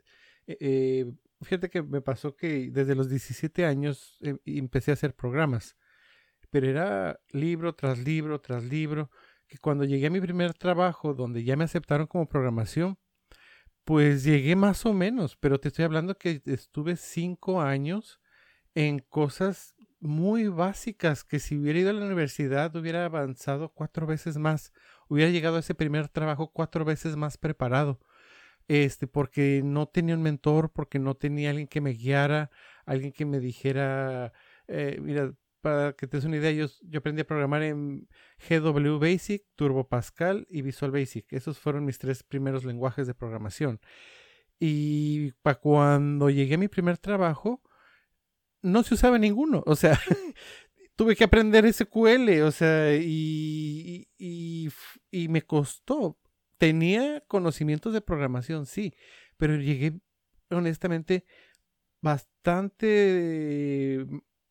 Eh, 0.45 0.57
eh, 0.59 1.11
fíjate 1.41 1.69
que 1.69 1.81
me 1.81 2.01
pasó 2.01 2.35
que 2.35 2.69
desde 2.71 2.95
los 2.95 3.09
17 3.09 3.65
años 3.65 4.19
empecé 4.45 4.91
a 4.91 4.93
hacer 4.93 5.15
programas 5.15 5.75
pero 6.45 6.67
era 6.69 7.19
libro 7.31 7.75
tras 7.75 7.99
libro 7.99 8.39
tras 8.41 8.63
libro, 8.63 9.09
que 9.47 9.57
cuando 9.57 9.85
llegué 9.85 10.07
a 10.07 10.11
mi 10.11 10.21
primer 10.21 10.53
trabajo, 10.53 11.13
donde 11.13 11.43
ya 11.43 11.55
me 11.55 11.65
aceptaron 11.65 12.07
como 12.07 12.27
programación, 12.27 12.97
pues 13.83 14.23
llegué 14.23 14.55
más 14.55 14.85
o 14.85 14.93
menos, 14.93 15.37
pero 15.37 15.59
te 15.59 15.67
estoy 15.69 15.85
hablando 15.85 16.17
que 16.17 16.41
estuve 16.45 16.95
cinco 16.95 17.61
años 17.61 18.19
en 18.73 18.99
cosas 18.99 19.75
muy 19.99 20.47
básicas 20.47 21.23
que 21.23 21.39
si 21.39 21.57
hubiera 21.57 21.79
ido 21.79 21.89
a 21.91 21.93
la 21.93 22.05
universidad 22.05 22.75
hubiera 22.75 23.05
avanzado 23.05 23.69
cuatro 23.69 24.07
veces 24.07 24.37
más, 24.37 24.73
hubiera 25.07 25.31
llegado 25.31 25.57
a 25.57 25.59
ese 25.59 25.75
primer 25.75 26.09
trabajo 26.09 26.51
cuatro 26.51 26.85
veces 26.85 27.15
más 27.15 27.37
preparado. 27.37 27.99
Este, 28.67 29.07
porque 29.07 29.61
no 29.63 29.87
tenía 29.87 30.15
un 30.15 30.23
mentor, 30.23 30.71
porque 30.71 30.97
no 30.99 31.15
tenía 31.15 31.51
alguien 31.51 31.67
que 31.67 31.81
me 31.81 31.91
guiara, 31.91 32.49
alguien 32.85 33.11
que 33.11 33.25
me 33.25 33.39
dijera, 33.39 34.33
eh, 34.67 34.99
mira, 35.01 35.33
para 35.65 35.93
que 35.93 36.05
te 36.05 36.17
des 36.17 36.25
una 36.25 36.37
idea, 36.37 36.51
yo, 36.51 36.67
yo 36.83 36.99
aprendí 36.99 37.23
a 37.23 37.25
programar 37.25 37.63
en 37.63 38.07
GW 38.47 38.99
Basic, 38.99 39.47
Turbo 39.55 39.89
Pascal 39.89 40.45
y 40.47 40.61
Visual 40.61 40.91
Basic. 40.91 41.33
Esos 41.33 41.57
fueron 41.57 41.85
mis 41.85 41.97
tres 41.97 42.21
primeros 42.21 42.65
lenguajes 42.65 43.07
de 43.07 43.15
programación. 43.15 43.81
Y 44.59 45.31
para 45.41 45.59
cuando 45.59 46.29
llegué 46.29 46.53
a 46.53 46.59
mi 46.59 46.67
primer 46.67 46.99
trabajo, 46.99 47.63
no 48.61 48.83
se 48.83 48.93
usaba 48.93 49.17
ninguno. 49.17 49.63
O 49.65 49.75
sea, 49.75 49.99
tuve 50.95 51.15
que 51.15 51.23
aprender 51.23 51.65
SQL, 51.73 52.43
o 52.43 52.51
sea, 52.51 52.95
y, 52.95 54.07
y, 54.19 54.69
y, 55.09 55.27
me 55.29 55.41
costó. 55.41 56.19
Tenía 56.59 57.21
conocimientos 57.21 57.91
de 57.91 58.01
programación, 58.01 58.67
sí, 58.67 58.93
pero 59.37 59.55
llegué 59.55 59.99
honestamente 60.51 61.25
bastante 62.03 64.05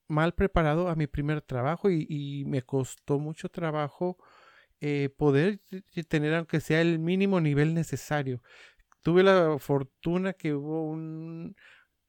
mal 0.09 0.35
preparado 0.35 0.88
a 0.88 0.97
mi 0.97 1.07
primer 1.07 1.43
trabajo 1.43 1.90
y, 1.90 2.45
me 2.47 2.62
costó 2.62 3.19
mucho 3.19 3.49
trabajo 3.49 4.19
eh, 4.81 5.09
poder 5.17 5.61
tener 6.09 6.35
aunque 6.35 6.61
sea 6.61 6.81
el 6.81 6.99
mínimo 6.99 7.40
nivel 7.40 7.75
necesario. 7.75 8.43
Tuve 9.03 9.23
la 9.23 9.59
fortuna 9.59 10.33
que 10.33 10.55
hubo 10.55 10.88
un, 10.88 11.57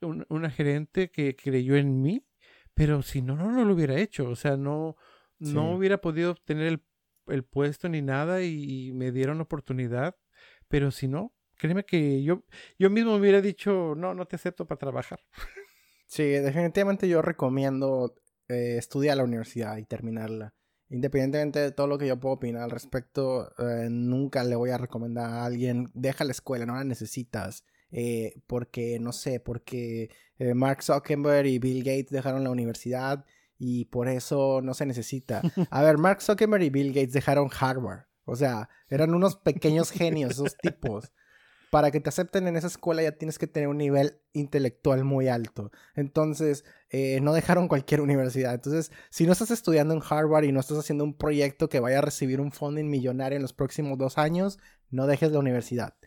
una 0.01 0.49
gerente 0.49 1.09
que 1.11 1.35
creyó 1.35 1.75
en 1.75 2.01
mí, 2.01 2.25
pero 2.73 3.01
si 3.01 3.21
no, 3.21 3.35
no, 3.35 3.51
no 3.51 3.65
lo 3.65 3.73
hubiera 3.73 3.99
hecho. 3.99 4.29
O 4.29 4.35
sea, 4.35 4.57
no, 4.57 4.95
no 5.39 5.75
hubiera 5.75 5.99
podido 5.99 6.31
obtener 6.31 6.67
el, 6.67 6.83
el 7.27 7.43
puesto 7.43 7.89
ni 7.89 8.01
nada 8.01 8.43
y, 8.43 8.91
me 8.93 9.11
dieron 9.11 9.41
oportunidad. 9.41 10.15
Pero 10.67 10.91
si 10.91 11.07
no, 11.07 11.33
créeme 11.55 11.85
que 11.85 12.23
yo, 12.23 12.43
yo 12.77 12.89
mismo 12.89 13.13
me 13.13 13.19
hubiera 13.19 13.41
dicho, 13.41 13.93
no, 13.95 14.13
no 14.13 14.25
te 14.25 14.35
acepto 14.35 14.65
para 14.65 14.79
trabajar. 14.79 15.19
Sí, 16.15 16.23
definitivamente 16.23 17.09
yo 17.09 17.21
recomiendo 17.21 18.15
eh, 18.47 18.77
estudiar 18.77 19.17
la 19.17 19.25
universidad 19.25 19.75
y 19.75 19.83
terminarla. 19.83 20.53
Independientemente 20.87 21.59
de 21.59 21.71
todo 21.73 21.87
lo 21.87 21.97
que 21.97 22.07
yo 22.07 22.17
puedo 22.21 22.35
opinar 22.35 22.63
al 22.63 22.71
respecto, 22.71 23.51
eh, 23.59 23.89
nunca 23.89 24.45
le 24.45 24.55
voy 24.55 24.69
a 24.69 24.77
recomendar 24.77 25.29
a 25.29 25.43
alguien, 25.43 25.91
deja 25.93 26.23
la 26.23 26.31
escuela, 26.31 26.65
no 26.65 26.75
la 26.75 26.85
necesitas. 26.85 27.65
Eh, 27.91 28.41
porque, 28.47 28.97
no 29.01 29.11
sé, 29.11 29.41
porque 29.41 30.09
Mark 30.53 30.83
Zuckerberg 30.83 31.47
y 31.47 31.59
Bill 31.59 31.83
Gates 31.83 32.11
dejaron 32.11 32.45
la 32.45 32.49
universidad 32.49 33.25
y 33.57 33.83
por 33.83 34.07
eso 34.07 34.61
no 34.61 34.73
se 34.73 34.85
necesita. 34.85 35.41
A 35.69 35.83
ver, 35.83 35.97
Mark 35.97 36.21
Zuckerberg 36.21 36.63
y 36.63 36.69
Bill 36.69 36.93
Gates 36.93 37.11
dejaron 37.11 37.49
Harvard. 37.59 38.05
O 38.23 38.37
sea, 38.37 38.69
eran 38.87 39.13
unos 39.13 39.35
pequeños 39.35 39.91
genios 39.91 40.31
esos 40.31 40.55
tipos. 40.61 41.11
Para 41.75 41.91
que 41.91 41.99
te 41.99 42.07
acepten 42.07 42.47
en 42.47 42.55
esa 42.55 42.67
escuela 42.67 43.03
ya 43.03 43.11
tienes 43.17 43.37
que 43.37 43.47
tener 43.47 43.67
un 43.67 43.79
nivel 43.79 44.21
intelectual 44.31 45.03
muy 45.03 45.27
alto. 45.27 45.73
Entonces, 45.93 46.63
eh, 46.89 47.19
no 47.19 47.33
dejaron 47.33 47.67
cualquier 47.67 47.99
universidad. 48.09 48.53
Entonces, 48.53 48.93
si 49.09 49.25
no 49.25 49.33
estás 49.33 49.51
estudiando 49.51 49.93
en 49.93 50.01
Harvard 50.09 50.45
y 50.45 50.53
no 50.53 50.61
estás 50.61 50.77
haciendo 50.77 51.03
un 51.03 51.17
proyecto 51.17 51.67
que 51.67 51.81
vaya 51.81 51.97
a 51.97 52.01
recibir 52.01 52.39
un 52.39 52.53
funding 52.53 52.85
millonario 52.85 53.35
en 53.35 53.41
los 53.41 53.51
próximos 53.51 53.97
dos 53.97 54.17
años, 54.17 54.57
no 54.89 55.05
dejes 55.05 55.33
la 55.33 55.39
universidad. 55.39 55.97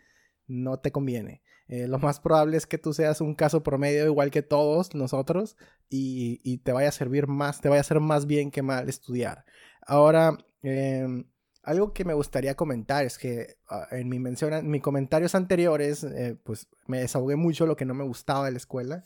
No 0.46 0.78
te 0.78 0.90
conviene. 0.90 1.42
Eh, 1.66 1.86
lo 1.86 1.98
más 1.98 2.18
probable 2.18 2.56
es 2.56 2.66
que 2.66 2.78
tú 2.78 2.94
seas 2.94 3.20
un 3.20 3.34
caso 3.34 3.62
promedio 3.62 4.06
igual 4.06 4.30
que 4.30 4.40
todos 4.40 4.94
nosotros 4.94 5.54
y, 5.90 6.40
y 6.44 6.62
te 6.62 6.72
vaya 6.72 6.88
a 6.88 6.92
servir 6.92 7.26
más, 7.26 7.60
te 7.60 7.68
vaya 7.68 7.80
a 7.80 7.82
hacer 7.82 8.00
más 8.00 8.24
bien 8.24 8.50
que 8.50 8.62
mal 8.62 8.88
estudiar. 8.88 9.44
Ahora, 9.82 10.38
eh, 10.62 11.26
algo 11.68 11.92
que 11.92 12.06
me 12.06 12.14
gustaría 12.14 12.54
comentar 12.54 13.04
es 13.04 13.18
que 13.18 13.58
ah, 13.68 13.86
en 13.90 14.08
mi 14.08 14.18
mención, 14.18 14.54
en 14.54 14.70
mis 14.70 14.80
comentarios 14.80 15.34
anteriores, 15.34 16.02
eh, 16.02 16.34
pues 16.42 16.66
me 16.86 17.00
desahogué 17.00 17.36
mucho 17.36 17.66
lo 17.66 17.76
que 17.76 17.84
no 17.84 17.92
me 17.92 18.04
gustaba 18.04 18.46
de 18.46 18.52
la 18.52 18.56
escuela. 18.56 19.04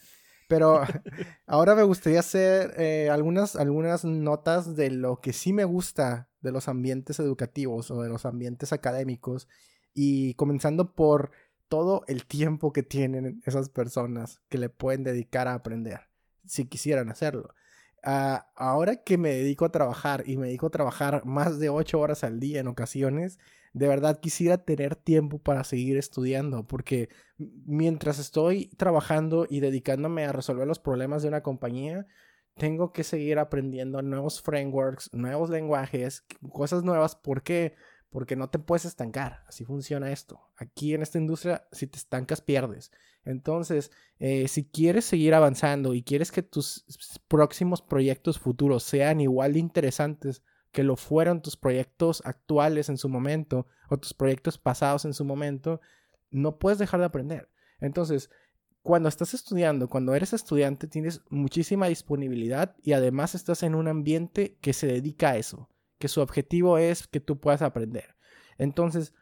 Pero 0.48 0.81
ahora 1.46 1.75
me 1.75 1.83
gustaría 1.83 2.20
hacer 2.20 2.72
eh, 2.79 3.11
algunas, 3.11 3.57
algunas 3.57 4.05
notas 4.05 4.77
de 4.77 4.90
lo 4.90 5.20
que 5.20 5.33
sí 5.33 5.53
me 5.53 5.64
gusta 5.64 6.31
de 6.40 6.53
los 6.53 6.68
ambientes 6.68 7.18
educativos 7.18 7.90
o 7.90 8.01
de 8.01 8.09
los 8.09 8.27
ambientes 8.27 8.72
académicos. 8.72 9.48
Y 9.92 10.35
comenzando 10.35 10.94
por 10.94 11.33
todo 11.66 12.05
el 12.07 12.27
tiempo 12.27 12.72
que 12.72 12.85
tienen 12.85 13.42
esas 13.44 13.70
personas 13.70 14.40
que 14.48 14.59
le 14.59 14.68
pueden 14.68 15.03
dedicar 15.03 15.48
a 15.48 15.55
aprender, 15.55 16.03
si 16.46 16.66
quisieran 16.66 17.11
hacerlo. 17.11 17.55
Ah, 18.04 18.50
ahora 18.56 18.96
que 19.04 19.16
me 19.16 19.30
dedico 19.30 19.64
a 19.64 19.70
trabajar 19.72 20.24
y 20.26 20.36
me 20.36 20.46
dedico 20.48 20.66
a 20.66 20.70
trabajar 20.70 21.24
más 21.24 21.60
de 21.60 21.68
ocho 21.68 22.00
horas 22.00 22.24
al 22.24 22.40
día 22.40 22.58
en 22.60 22.66
ocasiones, 22.66 23.38
de 23.74 23.86
verdad 23.88 24.18
quisiera 24.20 24.58
tener 24.64 24.96
tiempo 24.96 25.38
para 25.38 25.62
seguir 25.64 25.96
estudiando, 25.96 26.66
porque 26.66 27.08
mientras 27.38 28.18
estoy 28.18 28.66
trabajando 28.76 29.46
y 29.48 29.60
dedicándome 29.60 30.24
a 30.24 30.32
resolver 30.32 30.66
los 30.66 30.80
problemas 30.80 31.22
de 31.22 31.28
una 31.28 31.42
compañía, 31.42 32.06
tengo 32.56 32.92
que 32.92 33.04
seguir 33.04 33.38
aprendiendo 33.38 34.02
nuevos 34.02 34.42
frameworks, 34.42 35.10
nuevos 35.12 35.48
lenguajes, 35.50 36.24
cosas 36.50 36.82
nuevas. 36.84 37.16
¿Por 37.16 37.42
qué? 37.42 37.74
Porque 38.12 38.37
no 38.37 38.48
te 38.48 38.61
puedes 38.61 38.85
estancar. 38.85 39.42
Así 39.48 39.64
funciona 39.64 40.12
esto. 40.12 40.40
Aquí 40.57 40.94
en 40.94 41.03
esta 41.03 41.18
industria, 41.18 41.66
si 41.72 41.88
te 41.88 41.98
estancas, 41.98 42.40
pierdes. 42.40 42.92
Entonces, 43.25 43.90
eh, 44.20 44.46
si 44.46 44.64
quieres 44.64 45.05
seguir 45.05 45.35
avanzando 45.35 45.94
y 45.94 46.05
quieres 46.05 46.31
que 46.31 46.42
tus 46.42 46.85
próximos 47.27 47.83
proyectos 47.83 48.38
futuros 48.38 48.85
sean 48.85 49.20
igual 49.20 49.55
de 49.55 49.59
interesantes 49.59 50.42
que 50.72 50.83
lo 50.83 50.96
fueron 50.96 51.42
tus 51.42 51.57
proyectos 51.57 52.22
actuales 52.25 52.88
en 52.88 52.96
su 52.96 53.09
momento 53.09 53.66
o 53.88 53.98
tus 53.98 54.14
proyectos 54.14 54.59
pasados 54.59 55.05
en 55.05 55.12
su 55.12 55.25
momento, 55.25 55.81
no 56.31 56.59
puedes 56.59 56.79
dejar 56.79 57.01
de 57.01 57.07
aprender. 57.07 57.51
Entonces, 57.81 58.31
cuando 58.83 59.09
estás 59.09 59.35
estudiando, 59.35 59.88
cuando 59.88 60.14
eres 60.14 60.33
estudiante, 60.33 60.88
tienes 60.88 61.20
muchísima 61.29 61.87
disponibilidad 61.87 62.75
y 62.83 62.94
además 62.94 63.35
estás 63.35 63.62
en 63.62 63.75
un 63.75 63.87
ambiente 63.87 64.57
que 64.61 64.72
se 64.72 64.87
dedica 64.87 65.31
a 65.31 65.37
eso, 65.37 65.68
que 66.02 66.08
su 66.08 66.20
objetivo 66.20 66.78
es 66.78 67.06
que 67.06 67.20
tú 67.20 67.38
puedas 67.38 67.62
aprender. 67.62 68.16
Entonces, 68.58 69.14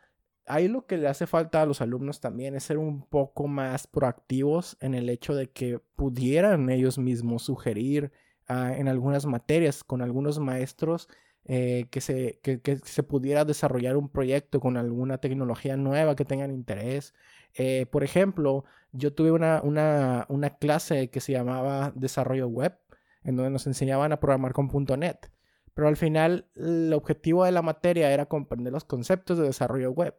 ahí 0.46 0.66
lo 0.66 0.86
que 0.86 0.96
le 0.96 1.08
hace 1.08 1.26
falta 1.26 1.60
a 1.60 1.66
los 1.66 1.82
alumnos 1.82 2.20
también 2.20 2.54
es 2.54 2.64
ser 2.64 2.78
un 2.78 3.02
poco 3.06 3.48
más 3.48 3.86
proactivos 3.86 4.78
en 4.80 4.94
el 4.94 5.10
hecho 5.10 5.34
de 5.34 5.50
que 5.50 5.78
pudieran 5.94 6.70
ellos 6.70 6.96
mismos 6.96 7.42
sugerir 7.42 8.12
ah, 8.48 8.72
en 8.74 8.88
algunas 8.88 9.26
materias 9.26 9.84
con 9.84 10.00
algunos 10.00 10.38
maestros 10.38 11.06
eh, 11.44 11.86
que, 11.90 12.00
se, 12.00 12.40
que, 12.42 12.78
se 12.82 13.02
pudiera 13.02 13.44
desarrollar 13.44 13.98
un 13.98 14.08
proyecto 14.08 14.58
con 14.58 14.78
alguna 14.78 15.18
tecnología 15.18 15.76
nueva 15.76 16.16
que 16.16 16.24
tengan 16.24 16.50
interés. 16.50 17.12
Eh, 17.56 17.84
por 17.90 18.04
ejemplo, 18.04 18.64
yo 18.92 19.12
tuve 19.12 19.32
una, 19.32 19.60
una, 19.62 20.24
una 20.30 20.56
clase 20.56 21.10
que 21.10 21.20
se 21.20 21.32
llamaba 21.32 21.92
Desarrollo 21.94 22.48
Web, 22.48 22.78
en 23.22 23.36
donde 23.36 23.50
nos 23.50 23.66
enseñaban 23.66 24.12
a 24.12 24.18
programar 24.18 24.54
con 24.54 24.70
.NET. 24.98 25.30
Pero 25.74 25.88
al 25.88 25.96
final 25.96 26.48
el 26.54 26.92
objetivo 26.92 27.44
de 27.44 27.52
la 27.52 27.62
materia 27.62 28.12
era 28.12 28.26
comprender 28.26 28.72
los 28.72 28.84
conceptos 28.84 29.38
de 29.38 29.44
desarrollo 29.44 29.92
web. 29.92 30.14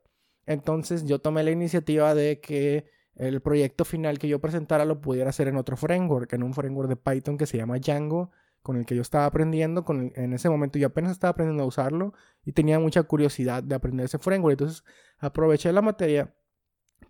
Entonces 0.45 1.05
yo 1.05 1.19
tomé 1.19 1.43
la 1.43 1.51
iniciativa 1.51 2.15
de 2.15 2.39
que 2.39 2.85
el 3.15 3.41
proyecto 3.41 3.85
final 3.85 4.17
que 4.17 4.27
yo 4.27 4.39
presentara 4.39 4.85
lo 4.85 5.01
pudiera 5.01 5.29
hacer 5.29 5.47
en 5.47 5.57
otro 5.57 5.77
framework, 5.77 6.31
en 6.33 6.43
un 6.43 6.53
framework 6.53 6.89
de 6.89 6.95
Python 6.95 7.37
que 7.37 7.45
se 7.45 7.57
llama 7.57 7.77
Django, 7.77 8.31
con 8.61 8.77
el 8.77 8.85
que 8.85 8.95
yo 8.95 9.01
estaba 9.01 9.25
aprendiendo. 9.25 9.83
Con 9.83 10.11
en 10.15 10.33
ese 10.33 10.49
momento 10.49 10.79
yo 10.79 10.87
apenas 10.87 11.11
estaba 11.11 11.31
aprendiendo 11.31 11.63
a 11.63 11.67
usarlo 11.67 12.13
y 12.45 12.53
tenía 12.53 12.79
mucha 12.79 13.03
curiosidad 13.03 13.63
de 13.63 13.75
aprender 13.75 14.05
ese 14.05 14.19
framework. 14.19 14.53
Entonces 14.53 14.83
aproveché 15.19 15.71
la 15.71 15.81
materia 15.81 16.33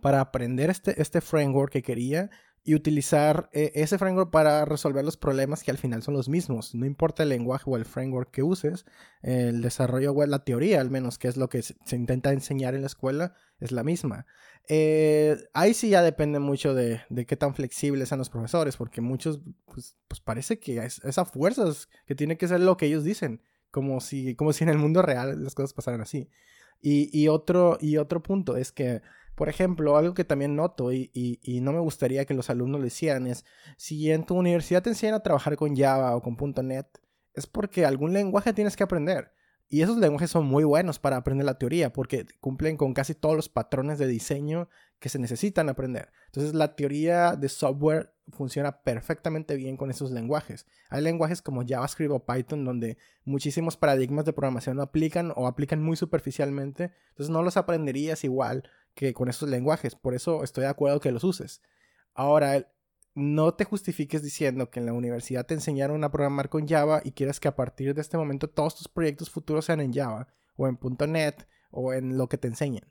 para 0.00 0.20
aprender 0.20 0.70
este, 0.70 1.00
este 1.00 1.20
framework 1.20 1.72
que 1.72 1.82
quería 1.82 2.30
y 2.64 2.74
utilizar 2.74 3.50
eh, 3.52 3.72
ese 3.74 3.98
framework 3.98 4.30
para 4.30 4.64
resolver 4.64 5.04
los 5.04 5.16
problemas 5.16 5.64
que 5.64 5.72
al 5.72 5.78
final 5.78 6.02
son 6.02 6.14
los 6.14 6.28
mismos. 6.28 6.74
No 6.74 6.86
importa 6.86 7.24
el 7.24 7.30
lenguaje 7.30 7.64
o 7.66 7.76
el 7.76 7.84
framework 7.84 8.30
que 8.30 8.42
uses, 8.42 8.84
el 9.22 9.62
desarrollo 9.62 10.12
web, 10.12 10.28
la 10.28 10.44
teoría 10.44 10.80
al 10.80 10.90
menos, 10.90 11.18
que 11.18 11.28
es 11.28 11.36
lo 11.36 11.48
que 11.48 11.62
se, 11.62 11.74
intenta 11.96 12.32
enseñar 12.32 12.74
en 12.74 12.82
la 12.82 12.86
escuela, 12.86 13.34
es 13.58 13.72
la 13.72 13.82
misma. 13.82 14.26
Eh, 14.68 15.36
ahí 15.54 15.74
sí 15.74 15.88
ya 15.88 16.02
depende 16.02 16.38
mucho 16.38 16.72
de, 16.74 17.00
qué 17.26 17.36
tan 17.36 17.54
flexibles 17.54 18.08
sean 18.08 18.20
los 18.20 18.30
profesores, 18.30 18.76
porque 18.76 19.00
muchos, 19.00 19.40
pues, 19.64 19.96
pues 20.06 20.20
parece 20.20 20.60
que 20.60 20.78
es, 20.84 21.00
esa 21.04 21.24
fuerza 21.24 21.64
que 22.06 22.14
tiene 22.14 22.36
que 22.36 22.46
ser 22.46 22.60
lo 22.60 22.76
que 22.76 22.86
ellos 22.86 23.02
dicen, 23.02 23.42
como 23.72 24.00
si, 24.00 24.36
como 24.36 24.52
si 24.52 24.62
en 24.62 24.70
el 24.70 24.78
mundo 24.78 25.02
real 25.02 25.42
las 25.42 25.56
cosas 25.56 25.72
pasaran 25.72 26.00
así. 26.00 26.28
Y, 26.84 27.28
otro, 27.28 27.78
y 27.80 27.96
otro 27.96 28.24
punto 28.24 28.56
es 28.56 28.72
que 28.72 29.02
por 29.34 29.48
ejemplo, 29.48 29.96
algo 29.96 30.14
que 30.14 30.24
también 30.24 30.56
noto 30.56 30.92
y, 30.92 31.40
no 31.62 31.72
me 31.72 31.80
gustaría 31.80 32.24
que 32.24 32.34
los 32.34 32.50
alumnos 32.50 32.80
lo 32.80 32.86
hicieran 32.86 33.26
es, 33.26 33.44
si 33.76 34.10
en 34.10 34.24
tu 34.24 34.36
universidad 34.36 34.82
te 34.82 34.90
enseñan 34.90 35.14
a 35.14 35.22
trabajar 35.22 35.56
con 35.56 35.76
Java 35.76 36.14
o 36.16 36.22
con 36.22 36.36
.NET, 36.66 36.86
es 37.34 37.46
porque 37.46 37.86
algún 37.86 38.12
lenguaje 38.12 38.52
tienes 38.52 38.76
que 38.76 38.84
aprender. 38.84 39.32
Y 39.72 39.80
esos 39.80 39.96
lenguajes 39.96 40.30
son 40.30 40.44
muy 40.44 40.64
buenos 40.64 40.98
para 40.98 41.16
aprender 41.16 41.46
la 41.46 41.58
teoría 41.58 41.94
porque 41.94 42.26
cumplen 42.40 42.76
con 42.76 42.92
casi 42.92 43.14
todos 43.14 43.34
los 43.34 43.48
patrones 43.48 43.98
de 43.98 44.06
diseño 44.06 44.68
que 44.98 45.08
se 45.08 45.18
necesitan 45.18 45.70
aprender. 45.70 46.12
Entonces 46.26 46.52
la 46.52 46.76
teoría 46.76 47.36
de 47.36 47.48
software 47.48 48.12
funciona 48.28 48.82
perfectamente 48.82 49.56
bien 49.56 49.78
con 49.78 49.90
esos 49.90 50.10
lenguajes. 50.10 50.66
Hay 50.90 51.00
lenguajes 51.00 51.40
como 51.40 51.64
JavaScript 51.66 52.12
o 52.12 52.26
Python 52.26 52.66
donde 52.66 52.98
muchísimos 53.24 53.78
paradigmas 53.78 54.26
de 54.26 54.34
programación 54.34 54.76
no 54.76 54.82
aplican 54.82 55.32
o 55.36 55.46
aplican 55.46 55.82
muy 55.82 55.96
superficialmente. 55.96 56.92
Entonces 57.08 57.30
no 57.30 57.42
los 57.42 57.56
aprenderías 57.56 58.24
igual 58.24 58.64
que 58.94 59.14
con 59.14 59.28
esos 59.28 59.48
lenguajes. 59.48 59.94
Por 59.94 60.14
eso 60.14 60.44
estoy 60.44 60.64
de 60.64 60.70
acuerdo 60.70 61.00
que 61.00 61.12
los 61.12 61.24
uses. 61.24 61.62
Ahora, 62.14 62.66
no 63.14 63.54
te 63.54 63.64
justifiques 63.64 64.22
diciendo 64.22 64.70
que 64.70 64.80
en 64.80 64.86
la 64.86 64.92
universidad 64.92 65.46
te 65.46 65.54
enseñaron 65.54 66.02
a 66.04 66.10
programar 66.10 66.48
con 66.48 66.66
Java 66.66 67.02
y 67.04 67.12
quieres 67.12 67.40
que 67.40 67.48
a 67.48 67.56
partir 67.56 67.94
de 67.94 68.00
este 68.00 68.16
momento 68.16 68.48
todos 68.48 68.76
tus 68.76 68.88
proyectos 68.88 69.30
futuros 69.30 69.66
sean 69.66 69.80
en 69.80 69.92
Java 69.92 70.28
o 70.56 70.66
en 70.66 70.78
.NET 71.08 71.46
o 71.70 71.92
en 71.92 72.16
lo 72.16 72.28
que 72.28 72.38
te 72.38 72.48
enseñen. 72.48 72.90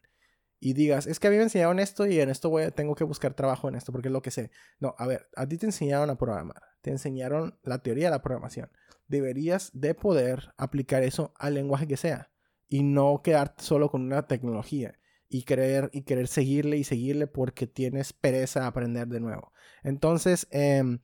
Y 0.60 0.74
digas, 0.74 1.08
es 1.08 1.20
que 1.20 1.28
a 1.28 1.32
mí 1.32 1.38
me 1.38 1.44
enseñaron 1.44 1.80
esto 1.80 2.06
y 2.06 2.20
en 2.20 2.30
esto 2.30 2.50
voy, 2.50 2.70
tengo 2.72 2.94
que 2.94 3.04
buscar 3.04 3.34
trabajo 3.34 3.68
en 3.68 3.76
esto 3.76 3.92
porque 3.92 4.10
es 4.10 4.12
lo 4.12 4.22
que 4.22 4.30
sé. 4.30 4.52
No, 4.80 4.94
a 5.00 5.08
ver, 5.08 5.28
a 5.36 5.48
ti 5.48 5.58
te 5.58 5.66
enseñaron 5.66 6.12
a 6.12 6.20
programar, 6.20 6.62
te 6.82 6.92
enseñaron 6.92 7.58
la 7.64 7.80
teoría 7.80 8.06
de 8.06 8.12
la 8.12 8.22
programación. 8.22 8.70
Deberías 9.08 9.72
de 9.74 9.96
poder 9.96 10.54
aplicar 10.58 11.02
eso 11.02 11.34
al 11.38 11.56
lenguaje 11.56 11.88
que 11.88 11.98
sea 11.98 12.30
y 12.70 12.84
no 12.84 13.22
quedarte 13.24 13.64
solo 13.64 13.90
con 13.90 14.04
una 14.04 14.28
tecnología 14.28 14.94
y 15.32 15.44
querer, 15.44 15.90
y 15.94 16.02
querer 16.02 16.28
seguirle 16.28 16.78
y 16.78 16.84
seguirle 16.84 17.26
porque 17.26 17.66
tienes 17.66 18.12
pereza 18.12 18.66
a 18.66 18.68
aprender 18.68 19.08
de 19.08 19.22
nuevo. 19.22 19.54
Entonces, 19.82 20.46
em, 20.52 21.00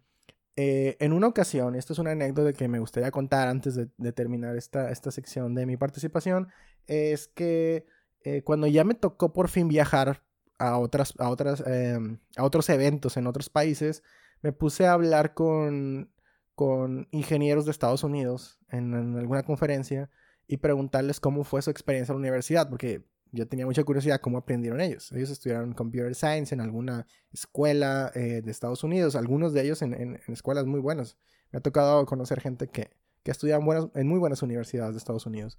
eh, 0.58 0.98
en 1.00 1.14
una 1.14 1.28
ocasión, 1.28 1.76
esto 1.76 1.94
es 1.94 2.00
una 2.00 2.12
anécdota 2.12 2.52
que 2.52 2.68
me 2.68 2.80
gustaría 2.80 3.10
contar 3.10 3.48
antes 3.48 3.76
de, 3.76 4.12
terminar 4.12 4.58
esta, 4.58 4.92
esta, 4.92 5.12
sección 5.12 5.56
de 5.56 5.66
mi 5.66 5.78
participación, 5.78 6.50
es 6.88 7.30
que 7.30 7.86
eh, 8.24 8.44
cuando 8.44 8.68
ya 8.68 8.84
me 8.84 8.96
tocó 8.96 9.32
por 9.32 9.48
fin 9.48 9.70
viajar 9.70 10.24
a, 10.60 10.78
otras, 10.78 11.14
a, 11.20 11.30
otras, 11.30 11.64
em, 11.66 12.20
a 12.36 12.44
otros 12.44 12.70
eventos 12.70 13.16
en 13.16 13.28
otros 13.28 13.50
países, 13.50 14.04
me 14.42 14.52
puse 14.52 14.88
a 14.88 14.94
hablar 14.94 15.34
con, 15.36 16.12
con 16.54 17.08
ingenieros 17.12 17.64
de 17.64 17.72
Estados 17.72 18.04
Unidos 18.04 18.60
en, 18.68 18.94
en 18.94 19.18
alguna 19.18 19.44
conferencia 19.44 20.10
y 20.48 20.58
preguntarles 20.58 21.22
cómo 21.22 21.46
fue 21.46 21.62
su 21.62 21.70
experiencia 21.70 22.12
en 22.12 22.18
la 22.18 22.28
universidad, 22.28 22.70
porque 22.70 23.06
yo 23.32 23.48
tenía 23.48 23.66
mucha 23.66 23.84
curiosidad 23.84 24.20
cómo 24.22 24.38
aprendieron 24.38 24.82
ellos. 24.82 25.12
Ellos 25.12 25.30
estudiaron 25.30 25.74
Computer 25.74 26.14
Science 26.16 26.54
en 26.54 26.62
alguna 26.62 27.08
escuela 27.32 28.12
eh, 28.16 28.42
de 28.44 28.52
Estados 28.52 28.84
Unidos, 28.84 29.16
algunos 29.16 29.54
de 29.54 29.64
ellos 29.64 29.82
en, 29.82 30.20
escuelas 30.28 30.66
muy 30.66 30.80
buenas. 30.80 31.18
Me 31.52 31.58
ha 31.58 31.62
tocado 31.62 32.06
conocer 32.06 32.42
gente 32.42 32.68
que, 32.68 32.92
que 33.24 33.32
estudia 33.32 33.58
en, 33.58 34.08
muy 34.08 34.20
buenas 34.20 34.42
universidades 34.42 34.94
de 34.94 35.00
Estados 35.00 35.26
Unidos. 35.26 35.58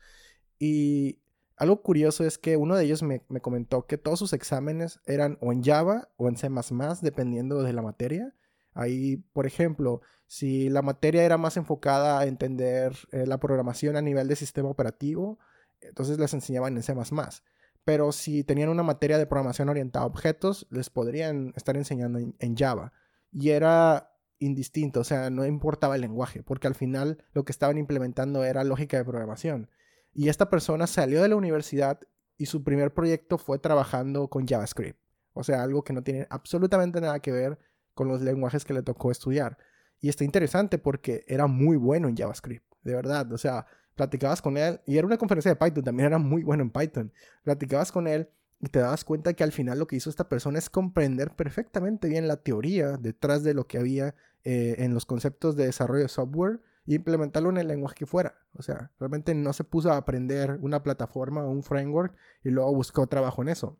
Y 0.59 1.20
algo 1.57 1.83
curioso 1.83 2.24
es 2.24 2.38
que 2.38 2.57
uno 2.57 2.76
de 2.76 2.85
ellos 2.85 3.02
me, 3.02 3.22
me, 3.28 3.40
comentó 3.40 3.87
que 3.87 3.98
todos 3.98 4.18
sus 4.18 4.33
exámenes 4.33 5.00
eran 5.07 5.38
o 5.40 5.52
en 5.52 5.62
Java 5.62 6.09
o 6.16 6.28
en 6.28 6.37
C⁇ 6.37 6.48
dependiendo 7.00 7.62
de 7.62 7.72
la 7.72 7.83
materia. 7.83 8.35
Ahí, 8.74 9.16
por 9.33 9.46
ejemplo, 9.46 10.02
si 10.26 10.68
la 10.68 10.83
materia 10.83 11.24
era 11.24 11.38
más 11.38 11.57
enfocada 11.57 12.20
a 12.20 12.26
entender 12.26 12.92
eh, 13.12 13.26
la 13.26 13.38
programación 13.38 13.96
a 13.96 14.02
nivel 14.02 14.28
de 14.28 14.37
sistema 14.37 14.68
operativo, 14.68 15.38
entonces 15.81 16.18
les 16.18 16.35
enseñaban 16.35 16.76
en 16.76 16.83
C⁇ 16.83 16.94
Pero 17.88 18.12
si 18.12 18.44
tenían 18.44 18.68
una 18.68 18.83
materia 18.83 19.16
de 19.16 19.24
programación 19.24 19.70
orientada 19.70 20.05
a 20.05 20.09
objetos, 20.09 20.66
les 20.68 20.90
podrían 20.90 21.55
estar 21.57 21.74
enseñando 21.74 22.18
en, 22.18 22.55
Java. 22.55 22.92
Y 23.33 23.48
era 23.48 24.12
indistinto, 24.38 25.01
o 25.01 25.05
sea, 25.05 25.31
no 25.31 25.46
importaba 25.46 25.94
el 25.94 26.03
lenguaje, 26.03 26.42
porque 26.42 26.66
al 26.66 26.74
final 26.74 27.24
lo 27.33 27.46
que 27.46 27.53
estaban 27.53 27.79
implementando 27.79 28.44
era 28.44 28.62
lógica 28.62 28.98
de 28.98 29.07
programación. 29.07 29.70
Y 30.12 30.29
esta 30.29 30.51
persona 30.51 30.87
salió 30.87 31.22
de 31.22 31.29
la 31.29 31.37
universidad 31.37 31.98
y 32.37 32.44
su 32.44 32.62
primer 32.62 32.92
proyecto 32.92 33.38
fue 33.38 33.59
trabajando 33.59 34.29
con 34.29 34.46
JavaScript. 34.46 35.01
O 35.33 35.42
sea, 35.42 35.62
algo 35.62 35.83
que 35.83 35.94
no 35.94 36.03
tiene 36.03 36.27
absolutamente 36.29 37.01
nada 37.01 37.20
que 37.20 37.33
ver 37.33 37.59
con 37.94 38.07
los 38.07 38.20
lenguajes 38.20 38.66
que 38.66 38.74
le 38.74 38.83
tocó 38.83 39.11
estudiar. 39.11 39.57
Y 39.98 40.11
está 40.11 40.24
interesante 40.24 40.77
porque 40.77 41.24
era 41.27 41.46
muy 41.46 41.79
bueno 41.79 42.09
en 42.09 42.18
JavaScript, 42.18 42.70
de 42.83 42.92
verdad. 42.92 43.33
O 43.33 43.38
sea, 43.38 43.64
platicabas 43.98 44.40
con 44.40 44.56
él, 44.56 44.80
y 44.87 44.96
era 44.96 45.06
una 45.06 45.18
conferencia 45.18 45.50
de 45.50 45.56
Python, 45.56 45.84
también 45.84 46.06
era 46.06 46.18
muy 46.18 46.42
bueno 46.42 46.62
en 46.62 46.70
Python. 46.70 47.12
Platicabas 47.42 47.92
con 47.92 48.06
él 48.06 48.30
y 48.61 48.68
te 48.68 48.78
dabas 48.78 49.04
cuenta 49.04 49.34
que 49.34 49.44
al 49.44 49.52
final 49.52 49.78
lo 49.78 49.87
que 49.87 49.96
hizo 49.96 50.08
esta 50.08 50.28
persona 50.28 50.58
es 50.58 50.70
comprender 50.70 51.37
perfectamente 51.37 52.08
bien 52.08 52.26
la 52.26 52.38
teoría 52.38 52.96
detrás 52.96 53.42
de 53.42 53.54
lo 53.54 53.66
que 53.66 53.78
había 53.78 54.14
eh, 54.44 54.76
en 54.78 54.94
los 54.94 55.04
conceptos 55.04 55.56
de 55.56 55.66
desarrollo 55.66 56.04
de 56.04 56.08
software 56.08 56.61
e 56.87 56.94
implementarlo 56.94 57.50
en 57.50 57.58
el 57.58 57.68
lenguaje 57.68 57.96
que 57.96 58.06
fuera. 58.06 58.38
O 58.54 58.62
sea, 58.62 58.90
realmente 58.98 59.34
no 59.34 59.52
se 59.52 59.64
puso 59.64 59.92
a 59.92 59.96
aprender 59.96 60.58
una 60.62 60.82
plataforma 60.82 61.44
o 61.44 61.50
un 61.50 61.62
framework 61.62 62.16
y 62.42 62.50
luego 62.50 62.74
buscó 62.74 63.06
trabajo 63.06 63.42
en 63.42 63.48
eso. 63.48 63.78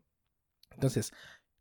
Entonces, 0.72 1.12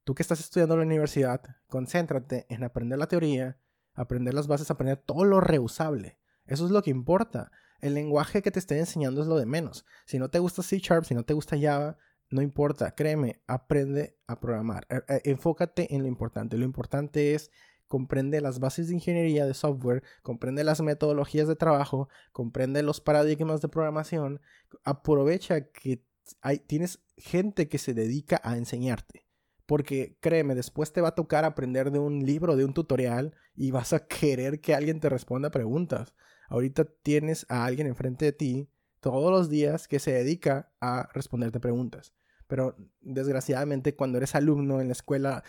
tú 0.03 0.13
que 0.13 0.23
estás 0.23 0.39
estudiando 0.39 0.75
en 0.75 0.81
la 0.81 0.85
universidad, 0.85 1.41
concéntrate 1.69 2.45
en 2.49 2.63
aprender 2.63 2.99
la 2.99 3.07
teoría, 3.07 3.57
aprender 3.93 4.33
las 4.33 4.47
bases, 4.47 4.69
aprender 4.69 4.97
todo 4.97 5.25
lo 5.25 5.41
reusable. 5.41 6.17
Eso 6.45 6.65
es 6.65 6.71
lo 6.71 6.81
que 6.81 6.91
importa. 6.91 7.51
El 7.79 7.93
lenguaje 7.93 8.41
que 8.41 8.51
te 8.51 8.59
estén 8.59 8.79
enseñando 8.79 9.21
es 9.21 9.27
lo 9.27 9.37
de 9.37 9.45
menos. 9.45 9.85
Si 10.05 10.19
no 10.19 10.29
te 10.29 10.39
gusta 10.39 10.63
C 10.63 10.79
Sharp, 10.79 11.05
si 11.05 11.15
no 11.15 11.23
te 11.23 11.33
gusta 11.33 11.57
Java, 11.59 11.97
no 12.29 12.41
importa, 12.41 12.93
créeme, 12.95 13.41
aprende 13.47 14.17
a 14.27 14.39
programar. 14.39 14.85
E, 14.89 15.01
e, 15.07 15.21
enfócate 15.31 15.93
en 15.95 16.01
lo 16.01 16.07
importante. 16.07 16.57
Lo 16.57 16.65
importante 16.65 17.35
es 17.35 17.51
comprende 17.87 18.41
las 18.41 18.59
bases 18.59 18.89
de 18.89 18.95
ingeniería 18.95 19.45
de 19.45 19.53
software, 19.53 20.03
comprende 20.21 20.63
las 20.63 20.81
metodologías 20.81 21.47
de 21.47 21.55
trabajo, 21.55 22.09
comprende 22.31 22.83
los 22.83 23.01
paradigmas 23.01 23.61
de 23.61 23.69
programación. 23.69 24.41
Aprovecha 24.83 25.71
que 25.71 26.03
hay, 26.41 26.59
tienes 26.59 26.99
gente 27.15 27.69
que 27.69 27.77
se 27.77 27.93
dedica 27.93 28.41
a 28.43 28.57
enseñarte. 28.57 29.25
Porque 29.65 30.17
créeme, 30.21 30.55
después 30.55 30.93
te 30.93 31.01
va 31.01 31.09
a 31.09 31.15
tocar 31.15 31.43
aprender 31.43 31.91
de 31.91 31.99
un 31.99 32.25
libro, 32.25 32.55
de 32.55 32.63
un 32.63 32.73
tutorial, 32.73 33.35
y 33.55 33.71
vas 33.71 33.91
a 33.91 34.07
querer 34.07 34.61
que 34.61 34.73
alguien 34.73 34.99
te 34.99 35.09
responda 35.09 35.49
preguntas. 35.49 36.13
Ahorita 36.47 36.86
tienes 36.86 37.45
a 37.49 37.65
alguien 37.65 37.88
enfrente 37.88 38.25
de 38.25 38.31
ti 38.33 38.69
todos 38.99 39.31
los 39.31 39.49
días 39.49 39.88
que 39.88 39.99
se 39.99 40.12
dedica 40.12 40.71
a 40.81 41.10
responderte 41.13 41.60
preguntas. 41.60 42.13
Pero 42.47 42.75
desgraciadamente 43.01 43.95
cuando 43.95 44.17
eres 44.17 44.36
alumno 44.36 44.81
en 44.81 44.88
la 44.88 44.93
escuela 44.93 45.43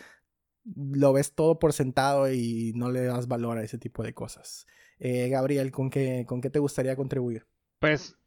lo 0.75 1.13
ves 1.13 1.33
todo 1.33 1.57
por 1.57 1.73
sentado 1.73 2.31
y 2.31 2.73
no 2.75 2.91
le 2.91 3.03
das 3.03 3.27
valor 3.27 3.57
a 3.57 3.63
ese 3.63 3.77
tipo 3.77 4.03
de 4.03 4.13
cosas. 4.13 4.67
Eh, 4.99 5.29
Gabriel, 5.29 5.71
¿con 5.71 5.89
qué, 5.89 6.25
¿con 6.27 6.41
qué 6.41 6.49
te 6.49 6.59
gustaría 6.59 6.95
contribuir? 6.95 7.47
Pues 7.79 8.17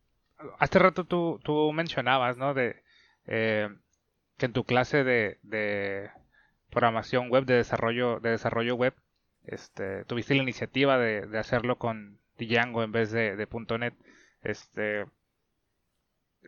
hace 0.59 0.79
rato 0.79 1.05
tú, 1.05 1.39
tú 1.45 1.73
mencionabas, 1.73 2.37
¿no? 2.37 2.55
De 2.55 2.83
eh, 3.27 3.69
que 4.39 4.47
en 4.47 4.53
tu 4.53 4.65
clase 4.65 5.05
de, 5.05 6.11
programación 6.71 7.29
web, 7.29 7.45
de 7.45 7.55
desarrollo, 7.55 8.19
de 8.21 8.31
desarrollo 8.31 8.75
web, 8.75 8.95
este, 9.45 10.05
tuviste 10.07 10.35
la 10.35 10.43
iniciativa 10.43 10.99
de 10.99 11.39
hacerlo 11.39 11.79
con 11.79 12.22
Django 12.47 12.83
en 12.83 12.93
vez 12.93 13.11
de, 13.11 13.37
de 13.37 13.49
.NET. 13.79 13.95
Este, 14.43 15.07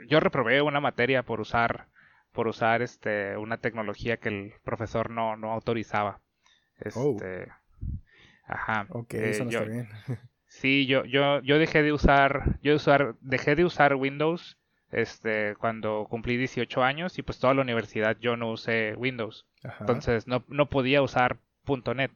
yo 0.08 0.20
reprobé 0.20 0.62
una 0.62 0.80
materia 0.80 1.22
por 1.22 1.40
usar 1.40 1.86
por 2.32 2.48
usar 2.48 2.82
este 2.82 3.36
una 3.36 3.58
tecnología 3.58 4.16
que 4.16 4.28
el 4.28 4.52
profesor 4.64 5.10
no, 5.10 5.36
no 5.36 5.52
autorizaba. 5.52 6.20
Oh. 6.94 7.16
Este, 7.16 7.48
ajá. 8.46 8.86
Ok, 8.90 9.14
eh, 9.14 9.30
eso 9.30 9.44
no 9.44 9.50
está 9.50 9.64
bien. 9.64 9.88
sí, 10.46 10.86
yo, 10.86 11.04
yo, 11.04 11.40
yo 11.42 11.58
dejé 11.58 11.82
de 11.82 11.92
usar, 11.92 12.58
yo 12.60 12.74
usar, 12.74 13.14
dejé 13.20 13.54
de 13.54 13.64
usar 13.64 13.94
Windows 13.94 14.58
este, 14.90 15.54
cuando 15.56 16.06
cumplí 16.08 16.36
18 16.36 16.82
años 16.82 17.18
y 17.18 17.22
pues 17.22 17.38
toda 17.38 17.54
la 17.54 17.62
universidad 17.62 18.16
yo 18.20 18.36
no 18.36 18.50
usé 18.50 18.94
Windows. 18.96 19.46
Entonces 19.80 20.26
no, 20.26 20.44
no 20.48 20.68
podía 20.68 21.02
usar 21.02 21.38
.NET. 21.66 22.12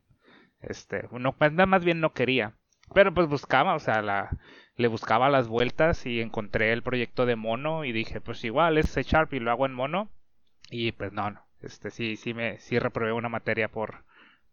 Este, 0.61 1.09
no, 1.13 1.33
pues, 1.37 1.53
más 1.53 1.85
bien 1.85 2.01
no 2.01 2.13
quería. 2.13 2.55
Pero 2.95 3.13
pues 3.15 3.29
buscaba, 3.29 3.75
o 3.75 3.79
sea, 3.79 4.03
la, 4.03 4.31
le 4.77 4.89
buscaba 4.89 5.29
las 5.29 5.49
vueltas 5.49 6.07
y 6.07 6.21
encontré 6.21 6.73
el 6.73 6.83
proyecto 6.83 7.27
de 7.27 7.37
mono 7.37 7.85
y 7.85 7.93
dije, 7.93 8.21
pues 8.21 8.45
igual 8.45 8.79
es 8.79 8.91
C 8.91 9.03
Sharp 9.03 9.35
y 9.35 9.41
lo 9.41 9.51
hago 9.51 9.67
en 9.67 9.75
mono. 9.75 10.11
Y 10.71 10.93
pues 10.93 11.13
no, 11.13 11.31
no. 11.31 11.47
Este 11.61 11.91
sí, 11.91 12.17
sí 12.17 12.35
me, 12.35 12.59
sí 12.59 12.79
reprobé 12.79 13.13
una 13.13 13.29
materia 13.29 13.69
por, 13.69 14.05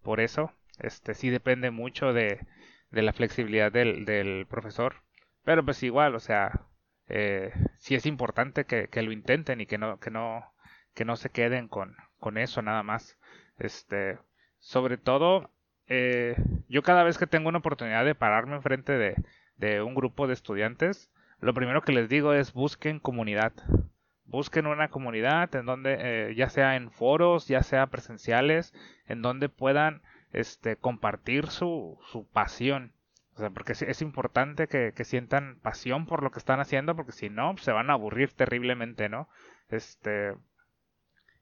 por 0.02 0.19
eso. 0.19 0.52
Este 0.80 1.13
sí 1.13 1.30
depende 1.30 1.71
mucho 1.71 2.13
de, 2.13 2.45
de 2.91 3.02
la 3.02 3.13
flexibilidad 3.13 3.71
del, 3.71 4.06
del 4.06 4.45
profesor. 4.48 5.04
Pero 5.43 5.63
pues 5.63 5.84
igual, 5.84 6.15
o 6.15 6.19
sea, 6.19 6.67
eh, 7.08 7.54
sí 7.78 7.95
es 7.95 8.06
importante 8.06 8.65
que, 8.65 8.88
que, 8.89 9.04
lo 9.04 9.12
intenten 9.12 9.62
y 9.62 9.67
que 9.67 9.78
no, 9.78 10.00
que 10.00 10.10
no, 10.10 10.54
que 10.93 11.06
no 11.06 11.15
se 11.15 11.30
queden 11.30 11.67
con, 11.67 11.95
con 12.19 12.38
eso 12.38 12.62
nada 12.62 12.84
más. 12.84 13.17
Este, 13.60 14.17
sobre 14.58 14.98
todo, 14.98 15.52
eh, 15.88 16.36
yo 16.67 16.82
cada 16.82 17.04
vez 17.04 17.17
que 17.17 17.28
tengo 17.28 17.50
una 17.50 17.60
oportunidad 17.60 18.06
de 18.06 18.15
pararme 18.15 18.56
enfrente 18.56 18.93
de, 18.93 19.15
de 19.58 19.82
un 19.82 19.95
grupo 19.95 20.28
de 20.28 20.34
estudiantes, 20.34 21.12
lo 21.39 21.54
primero 21.54 21.82
que 21.82 21.91
les 21.91 22.10
digo 22.10 22.34
es 22.34 22.54
busquen 22.54 23.00
comunidad. 23.00 23.54
Busquen 24.26 24.65
una 24.65 24.89
comunidad 24.89 25.54
en 25.56 25.65
donde, 25.65 25.98
eh, 26.00 26.36
ya 26.36 26.50
sea 26.50 26.76
en 26.76 26.91
foros, 26.91 27.48
ya 27.48 27.62
sea 27.62 27.88
presenciales, 27.88 28.74
en 29.06 29.21
donde 29.21 29.50
puedan 29.50 30.02
este, 30.32 30.78
compartir 30.78 31.48
su, 31.48 32.00
su 32.12 32.28
pasión. 32.28 32.93
O 33.36 33.39
sea, 33.39 33.50
porque 33.50 33.74
es, 33.74 34.02
importante 34.02 34.67
que, 34.67 34.93
que, 34.95 35.04
sientan 35.04 35.60
pasión 35.62 36.06
por 36.06 36.24
lo 36.24 36.32
que 36.32 36.39
están 36.39 36.60
haciendo, 36.62 36.95
porque 36.95 37.12
si 37.12 37.30
no, 37.30 37.56
se 37.58 37.71
van 37.71 37.89
a 37.89 37.93
aburrir 37.93 38.32
terriblemente, 38.32 39.10
¿no? 39.10 39.28
Este. 39.69 40.34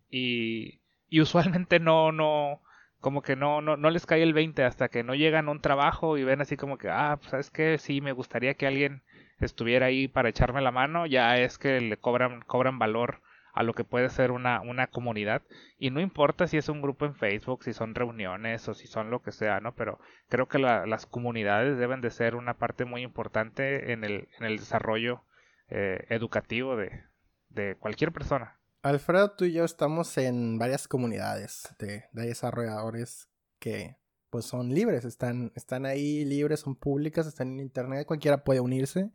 Y, 0.10 0.82
y 1.08 1.22
usualmente 1.22 1.80
no, 1.80 2.12
no, 2.12 2.62
como 3.04 3.22
que 3.22 3.36
no, 3.36 3.62
no, 3.62 3.76
no 3.76 3.90
les 3.90 4.06
cae 4.06 4.24
el 4.24 4.34
20 4.34 4.64
hasta 4.64 4.88
que 4.88 5.04
no 5.04 5.14
llegan 5.14 5.50
a 5.50 5.52
un 5.52 5.60
trabajo 5.60 6.18
y 6.18 6.24
ven 6.24 6.40
así 6.40 6.56
como 6.56 6.78
que, 6.78 6.88
ah, 6.90 7.18
pues 7.20 7.32
sabes 7.32 7.52
que 7.52 7.78
sí, 7.78 8.00
me 8.00 8.14
gustaría 8.14 8.54
que 8.54 8.66
alguien 8.66 9.04
estuviera 9.42 9.88
ahí 9.88 10.08
para 10.08 10.30
echarme 10.30 10.62
la 10.62 10.72
mano, 10.72 11.06
ya 11.06 11.38
es 11.38 11.58
que 11.58 11.82
le 11.82 11.98
cobran, 11.98 12.42
cobran 12.44 12.80
valor 12.80 13.22
a 13.54 13.64
lo 13.64 13.74
que 13.74 13.84
puede 13.84 14.10
ser 14.10 14.32
una, 14.32 14.62
una 14.62 14.88
comunidad. 14.88 15.42
Y 15.78 15.90
no 15.90 16.00
importa 16.00 16.48
si 16.48 16.56
es 16.56 16.70
un 16.70 16.82
grupo 16.82 17.06
en 17.06 17.14
Facebook, 17.14 17.66
si 17.66 17.74
son 17.74 17.94
reuniones 17.94 18.70
o 18.70 18.74
si 18.74 18.88
son 18.88 19.12
lo 19.12 19.22
que 19.22 19.34
sea, 19.34 19.60
¿no? 19.60 19.76
Pero 19.76 20.00
creo 20.30 20.48
que 20.48 20.60
las 20.60 21.06
comunidades 21.06 21.78
deben 21.78 22.00
de 22.00 22.10
ser 22.10 22.36
una 22.36 22.54
parte 22.54 22.86
muy 22.86 23.02
importante 23.02 23.92
en 23.92 24.06
el, 24.06 24.30
en 24.40 24.46
el 24.46 24.60
desarrollo 24.60 25.26
eh, 25.68 26.06
educativo 26.08 26.78
de, 26.78 27.04
de 27.50 27.76
cualquier 27.76 28.14
persona. 28.14 28.60
Alfredo, 28.84 29.32
tú 29.32 29.46
y 29.46 29.54
yo 29.54 29.64
estamos 29.64 30.18
en 30.18 30.60
varias 30.60 30.90
comunidades 30.90 31.70
de, 31.80 32.04
desarrolladores 32.12 33.30
que 33.58 33.98
pues 34.30 34.44
son 34.44 34.74
libres, 34.74 35.06
están, 35.06 35.54
están 35.56 35.86
ahí 35.86 36.26
libres, 36.26 36.60
son 36.60 36.76
públicas, 36.76 37.26
están 37.26 37.54
en 37.54 37.60
internet, 37.62 38.06
cualquiera 38.06 38.44
puede 38.44 38.60
unirse. 38.60 39.10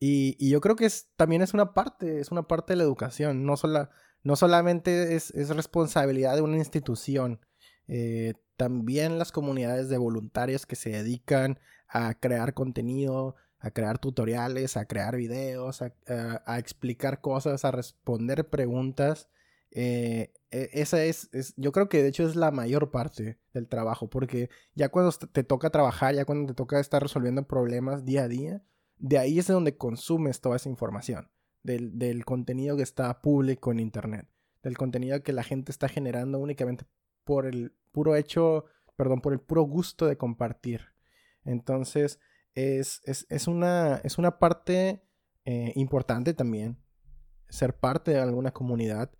Y, 0.00 0.50
yo 0.50 0.60
creo 0.60 0.74
que 0.74 0.86
es, 0.86 1.12
también 1.14 1.42
es 1.42 1.54
una 1.54 1.74
parte, 1.74 2.18
es 2.18 2.32
una 2.32 2.48
parte 2.48 2.72
de 2.72 2.78
la 2.78 2.82
educación, 2.82 3.44
no, 3.44 3.54
no 4.24 4.36
solamente 4.36 5.14
es, 5.14 5.32
responsabilidad 5.50 6.34
de 6.34 6.42
una 6.42 6.56
institución, 6.56 7.40
eh, 7.86 8.34
también 8.56 9.18
las 9.18 9.30
comunidades 9.30 9.88
de 9.88 9.98
voluntarios 9.98 10.66
que 10.66 10.74
se 10.74 10.90
dedican 10.90 11.60
a 11.86 12.14
crear 12.14 12.52
contenido, 12.52 13.36
a 13.60 13.70
crear 13.70 13.98
tutoriales, 13.98 14.76
a 14.76 14.86
crear 14.86 15.16
videos, 15.16 15.82
a, 15.82 16.58
explicar 16.58 17.20
cosas, 17.20 17.64
a 17.64 17.70
responder 17.70 18.48
preguntas. 18.48 19.28
Eh, 19.70 20.32
e, 20.50 20.70
esa 20.72 21.04
es, 21.04 21.28
yo 21.56 21.72
creo 21.72 21.88
que 21.88 22.02
de 22.02 22.08
hecho 22.08 22.26
es 22.26 22.36
la 22.36 22.50
mayor 22.50 22.90
parte 22.90 23.38
del 23.52 23.68
trabajo, 23.68 24.08
porque 24.08 24.48
ya 24.74 24.88
cuando 24.90 25.12
te 25.12 25.44
toca 25.44 25.70
trabajar, 25.70 26.14
ya 26.14 26.24
cuando 26.24 26.46
te 26.46 26.54
toca 26.54 26.78
estar 26.80 27.02
resolviendo 27.02 27.46
problemas 27.46 28.04
día 28.04 28.24
a 28.24 28.28
día, 28.28 28.62
de 28.98 29.18
ahí 29.18 29.38
es 29.38 29.46
donde 29.46 29.76
consumes 29.76 30.40
toda 30.40 30.56
esa 30.56 30.68
información. 30.68 31.30
del, 31.64 31.98
del 31.98 32.24
contenido 32.24 32.76
que 32.76 32.82
está 32.84 33.20
público 33.20 33.72
en 33.72 33.80
Internet, 33.80 34.28
del 34.62 34.78
contenido 34.78 35.22
que 35.22 35.32
la 35.32 35.42
gente 35.42 35.72
está 35.72 35.88
generando 35.88 36.38
únicamente 36.38 36.86
por 37.24 37.46
el 37.46 37.74
puro 37.92 38.14
hecho, 38.16 38.64
perdón, 38.96 39.20
por 39.20 39.32
el 39.32 39.40
puro 39.40 39.62
gusto 39.62 40.06
de 40.06 40.16
compartir. 40.16 40.92
Entonces, 41.44 42.20
es, 42.54 43.00
es, 43.04 43.26
es 43.28 43.46
una, 43.46 44.00
es 44.04 44.18
una 44.18 44.38
parte 44.38 45.02
eh, 45.44 45.72
importante 45.76 46.34
también 46.34 46.78
ser 47.48 47.78
parte 47.78 48.12
de 48.12 48.20
alguna 48.20 48.52
comunidad. 48.52 49.10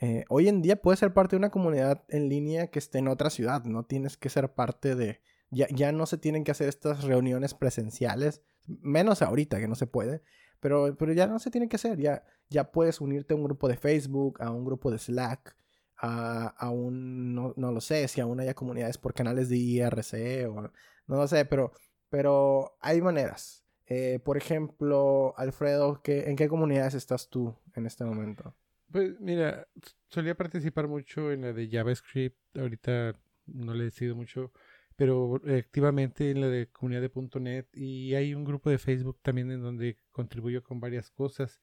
Eh, 0.00 0.24
hoy 0.28 0.48
en 0.48 0.62
día 0.62 0.76
puedes 0.80 1.00
ser 1.00 1.12
parte 1.12 1.36
de 1.36 1.38
una 1.38 1.50
comunidad 1.50 2.04
en 2.08 2.28
línea 2.28 2.68
que 2.68 2.78
esté 2.78 2.98
en 2.98 3.08
otra 3.08 3.30
ciudad, 3.30 3.64
no 3.64 3.84
tienes 3.84 4.16
que 4.16 4.28
ser 4.28 4.52
parte 4.54 4.94
de... 4.94 5.20
Ya, 5.50 5.66
ya 5.70 5.92
no 5.92 6.04
se 6.04 6.18
tienen 6.18 6.44
que 6.44 6.50
hacer 6.50 6.68
estas 6.68 7.04
reuniones 7.04 7.54
presenciales, 7.54 8.42
menos 8.66 9.22
ahorita 9.22 9.58
que 9.58 9.66
no 9.66 9.76
se 9.76 9.86
puede, 9.86 10.22
pero, 10.60 10.94
pero 10.98 11.14
ya 11.14 11.26
no 11.26 11.38
se 11.38 11.50
tiene 11.50 11.68
que 11.68 11.76
hacer, 11.76 11.98
ya, 11.98 12.22
ya 12.50 12.70
puedes 12.70 13.00
unirte 13.00 13.32
a 13.32 13.36
un 13.38 13.44
grupo 13.44 13.66
de 13.66 13.78
Facebook, 13.78 14.42
a 14.42 14.50
un 14.50 14.66
grupo 14.66 14.90
de 14.90 14.98
Slack, 14.98 15.56
a, 15.96 16.48
a 16.48 16.70
un, 16.70 17.34
no, 17.34 17.54
no, 17.56 17.72
lo 17.72 17.80
sé, 17.80 18.06
si 18.08 18.20
aún 18.20 18.40
haya 18.40 18.52
comunidades 18.52 18.98
por 18.98 19.14
canales 19.14 19.48
de 19.48 19.56
IRC 19.56 20.48
o 20.50 20.70
no 21.06 21.16
lo 21.16 21.26
sé, 21.26 21.46
pero, 21.46 21.72
pero 22.10 22.76
hay 22.80 23.00
maneras. 23.00 23.64
Eh, 23.86 24.20
por 24.22 24.36
ejemplo, 24.36 25.34
Alfredo, 25.36 26.00
¿qué, 26.02 26.28
¿en 26.28 26.36
qué 26.36 26.48
comunidades 26.48 26.94
estás 26.94 27.28
tú 27.28 27.54
en 27.74 27.86
este 27.86 28.04
momento? 28.04 28.54
Pues 28.90 29.18
mira, 29.20 29.66
solía 30.08 30.34
participar 30.34 30.88
mucho 30.88 31.32
en 31.32 31.42
la 31.42 31.52
de 31.52 31.68
JavaScript, 31.68 32.36
ahorita 32.56 33.14
no 33.46 33.74
le 33.74 33.80
he 33.80 33.84
decidido 33.84 34.14
mucho, 34.14 34.52
pero 34.96 35.40
activamente 35.56 36.30
en 36.30 36.40
la 36.40 36.48
de 36.48 36.66
comunidad 36.68 37.02
de 37.02 37.40
.NET 37.40 37.68
y 37.74 38.14
hay 38.14 38.34
un 38.34 38.44
grupo 38.44 38.68
de 38.68 38.78
Facebook 38.78 39.18
también 39.22 39.50
en 39.50 39.62
donde 39.62 39.96
contribuyo 40.10 40.62
con 40.62 40.80
varias 40.80 41.10
cosas. 41.10 41.60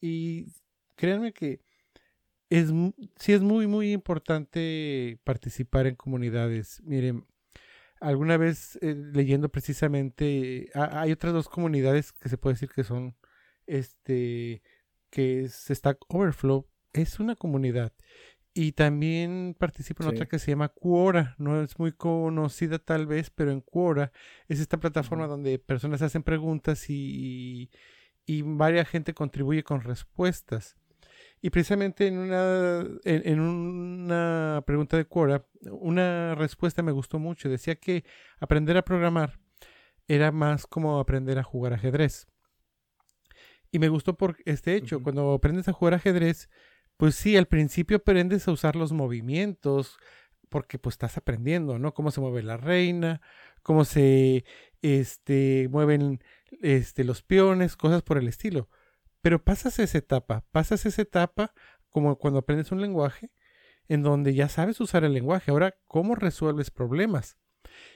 Y 0.00 0.46
créanme 0.96 1.32
que 1.32 1.60
es, 2.48 2.72
sí 3.16 3.32
es 3.32 3.42
muy, 3.42 3.66
muy 3.66 3.92
importante 3.92 5.18
participar 5.24 5.86
en 5.86 5.94
comunidades. 5.94 6.82
Miren, 6.84 7.26
alguna 8.00 8.36
vez 8.36 8.76
eh, 8.82 8.94
leyendo 8.94 9.50
precisamente, 9.50 10.70
hay 10.74 11.12
otras 11.12 11.32
dos 11.32 11.48
comunidades 11.48 12.12
que 12.12 12.28
se 12.28 12.38
puede 12.38 12.54
decir 12.54 12.70
que 12.70 12.84
son, 12.84 13.16
este, 13.66 14.62
que 15.10 15.42
es 15.44 15.66
Stack 15.68 15.98
Overflow, 16.08 16.66
es 16.92 17.20
una 17.20 17.36
comunidad. 17.36 17.92
Y 18.52 18.72
también 18.72 19.54
participo 19.56 20.02
en 20.02 20.08
otra 20.08 20.26
que 20.26 20.40
se 20.40 20.50
llama 20.50 20.70
Quora, 20.70 21.36
no 21.38 21.62
es 21.62 21.78
muy 21.78 21.92
conocida 21.92 22.80
tal 22.80 23.06
vez, 23.06 23.30
pero 23.30 23.52
en 23.52 23.60
Quora 23.60 24.10
es 24.48 24.58
esta 24.58 24.80
plataforma 24.80 25.28
donde 25.28 25.60
personas 25.60 26.02
hacen 26.02 26.24
preguntas 26.24 26.90
y, 26.90 27.70
y 28.26 28.42
varias 28.42 28.88
gente 28.88 29.14
contribuye 29.14 29.62
con 29.62 29.82
respuestas. 29.82 30.79
Y 31.42 31.50
precisamente 31.50 32.06
en 32.06 32.18
una, 32.18 32.86
en, 33.04 33.40
una 33.40 34.62
pregunta 34.66 34.96
de 34.96 35.06
Quora, 35.06 35.46
una 35.70 36.34
respuesta 36.34 36.82
me 36.82 36.92
gustó 36.92 37.18
mucho. 37.18 37.48
Decía 37.48 37.76
que 37.76 38.04
aprender 38.40 38.76
a 38.76 38.84
programar 38.84 39.38
era 40.06 40.32
más 40.32 40.66
como 40.66 40.98
aprender 40.98 41.38
a 41.38 41.42
jugar 41.42 41.72
ajedrez. 41.72 42.26
Y 43.70 43.78
me 43.78 43.88
gustó 43.88 44.16
por 44.16 44.36
este 44.44 44.74
hecho. 44.74 45.02
Cuando 45.02 45.32
aprendes 45.32 45.68
a 45.68 45.72
jugar 45.72 45.94
ajedrez, 45.94 46.50
pues 46.96 47.14
sí, 47.14 47.36
al 47.36 47.46
principio 47.46 47.98
aprendes 47.98 48.46
a 48.46 48.52
usar 48.52 48.76
los 48.76 48.92
movimientos, 48.92 49.98
porque 50.50 50.78
pues 50.78 50.94
estás 50.94 51.16
aprendiendo, 51.16 51.78
¿no? 51.78 51.94
Cómo 51.94 52.10
se 52.10 52.20
mueve 52.20 52.42
la 52.42 52.58
reina, 52.58 53.22
cómo 53.62 53.86
se 53.86 54.44
este, 54.82 55.68
mueven 55.70 56.22
este, 56.60 57.04
los 57.04 57.22
peones, 57.22 57.76
cosas 57.76 58.02
por 58.02 58.18
el 58.18 58.28
estilo. 58.28 58.68
Pero 59.20 59.42
pasas 59.42 59.78
esa 59.78 59.98
etapa, 59.98 60.44
pasas 60.50 60.86
esa 60.86 61.02
etapa 61.02 61.52
como 61.90 62.16
cuando 62.16 62.38
aprendes 62.38 62.72
un 62.72 62.80
lenguaje, 62.80 63.30
en 63.88 64.02
donde 64.02 64.34
ya 64.34 64.48
sabes 64.48 64.80
usar 64.80 65.04
el 65.04 65.12
lenguaje. 65.12 65.50
Ahora, 65.50 65.74
¿cómo 65.86 66.14
resuelves 66.14 66.70
problemas? 66.70 67.36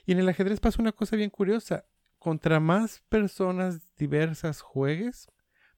Y 0.05 0.13
en 0.13 0.19
el 0.19 0.29
ajedrez 0.29 0.61
pasa 0.61 0.83
una 0.83 0.93
cosa 0.93 1.17
bien 1.17 1.31
curiosa. 1.31 1.87
Contra 2.19 2.59
más 2.59 3.03
personas 3.09 3.81
diversas 3.97 4.61
juegues, 4.61 5.29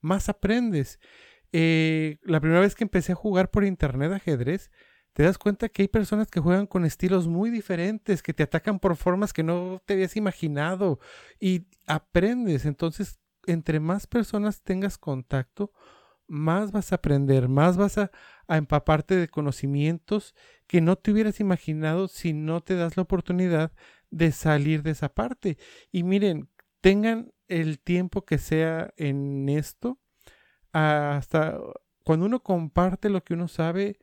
más 0.00 0.28
aprendes. 0.28 1.00
Eh, 1.52 2.18
la 2.22 2.40
primera 2.40 2.60
vez 2.60 2.74
que 2.74 2.84
empecé 2.84 3.12
a 3.12 3.16
jugar 3.16 3.50
por 3.50 3.64
internet 3.64 4.12
ajedrez, 4.12 4.70
te 5.12 5.22
das 5.22 5.38
cuenta 5.38 5.68
que 5.68 5.82
hay 5.82 5.88
personas 5.88 6.30
que 6.30 6.40
juegan 6.40 6.66
con 6.66 6.84
estilos 6.84 7.26
muy 7.26 7.50
diferentes, 7.50 8.22
que 8.22 8.34
te 8.34 8.42
atacan 8.42 8.78
por 8.78 8.96
formas 8.96 9.32
que 9.32 9.42
no 9.42 9.82
te 9.86 9.94
habías 9.94 10.16
imaginado 10.16 11.00
y 11.40 11.66
aprendes. 11.86 12.66
Entonces 12.66 13.18
entre 13.46 13.80
más 13.80 14.06
personas 14.06 14.62
tengas 14.62 14.98
contacto, 14.98 15.72
más 16.28 16.72
vas 16.72 16.92
a 16.92 16.96
aprender, 16.96 17.48
más 17.48 17.76
vas 17.76 17.98
a, 17.98 18.10
empaparte 18.48 19.16
de 19.16 19.28
conocimientos 19.28 20.34
que 20.68 20.80
no 20.80 20.96
te 20.96 21.10
hubieras 21.10 21.40
imaginado 21.40 22.06
si 22.06 22.32
no 22.32 22.60
te 22.60 22.76
das 22.76 22.96
la 22.96 23.02
oportunidad 23.02 23.72
de 24.10 24.30
salir 24.30 24.82
de 24.82 24.92
esa 24.92 25.08
parte. 25.12 25.58
Y 25.90 26.04
miren, 26.04 26.48
tengan 26.80 27.32
el 27.48 27.80
tiempo 27.80 28.24
que 28.24 28.38
sea 28.38 28.92
en 28.96 29.48
esto, 29.48 29.98
hasta 30.72 31.58
cuando 32.04 32.26
uno 32.26 32.42
comparte 32.42 33.08
lo 33.08 33.24
que 33.24 33.34
uno 33.34 33.48
sabe, 33.48 33.98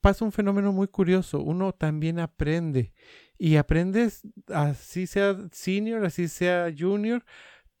pasa 0.00 0.24
un 0.24 0.32
fenómeno 0.32 0.72
muy 0.72 0.88
curioso, 0.88 1.40
uno 1.40 1.72
también 1.72 2.18
aprende 2.18 2.92
y 3.38 3.56
aprendes 3.56 4.22
así 4.48 5.06
sea 5.06 5.36
senior, 5.52 6.04
así 6.04 6.28
sea 6.28 6.72
junior, 6.76 7.24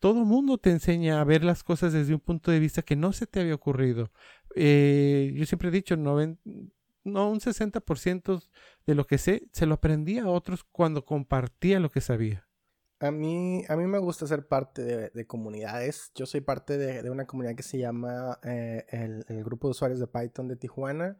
todo 0.02 0.24
mundo 0.24 0.58
te 0.58 0.72
enseña 0.72 1.20
a 1.20 1.24
ver 1.24 1.44
las 1.44 1.62
cosas 1.62 1.92
desde 1.92 2.12
un 2.12 2.18
punto 2.18 2.50
de 2.50 2.58
vista 2.58 2.82
que 2.82 2.96
no 2.96 3.12
se 3.12 3.28
te 3.28 3.38
había 3.38 3.54
ocurrido. 3.54 4.10
Eh, 4.56 5.32
yo 5.36 5.46
siempre 5.46 5.68
he 5.68 5.70
dicho, 5.70 5.96
no, 5.96 6.18
no 7.04 7.30
un 7.30 7.38
60% 7.38 8.42
de 8.84 8.94
lo 8.96 9.06
que 9.06 9.18
sé, 9.18 9.48
se 9.52 9.64
lo 9.64 9.74
aprendí 9.74 10.18
a 10.18 10.26
otros 10.26 10.64
cuando 10.64 11.04
compartía 11.04 11.78
lo 11.78 11.88
que 11.88 12.00
sabía. 12.00 12.48
A 12.98 13.12
mí, 13.12 13.62
a 13.68 13.76
mí 13.76 13.86
me 13.86 13.98
gusta 13.98 14.26
ser 14.26 14.48
parte 14.48 14.82
de, 14.82 15.26
comunidades. 15.28 16.10
Yo 16.16 16.26
soy 16.26 16.40
parte 16.40 16.78
de, 16.78 17.08
una 17.08 17.28
comunidad 17.28 17.54
que 17.54 17.62
se 17.62 17.78
llama 17.78 18.40
eh, 18.42 18.84
el, 19.28 19.44
Grupo 19.44 19.68
de 19.68 19.70
Usuarios 19.70 20.00
de 20.00 20.08
Python 20.08 20.48
de 20.48 20.56
Tijuana 20.56 21.16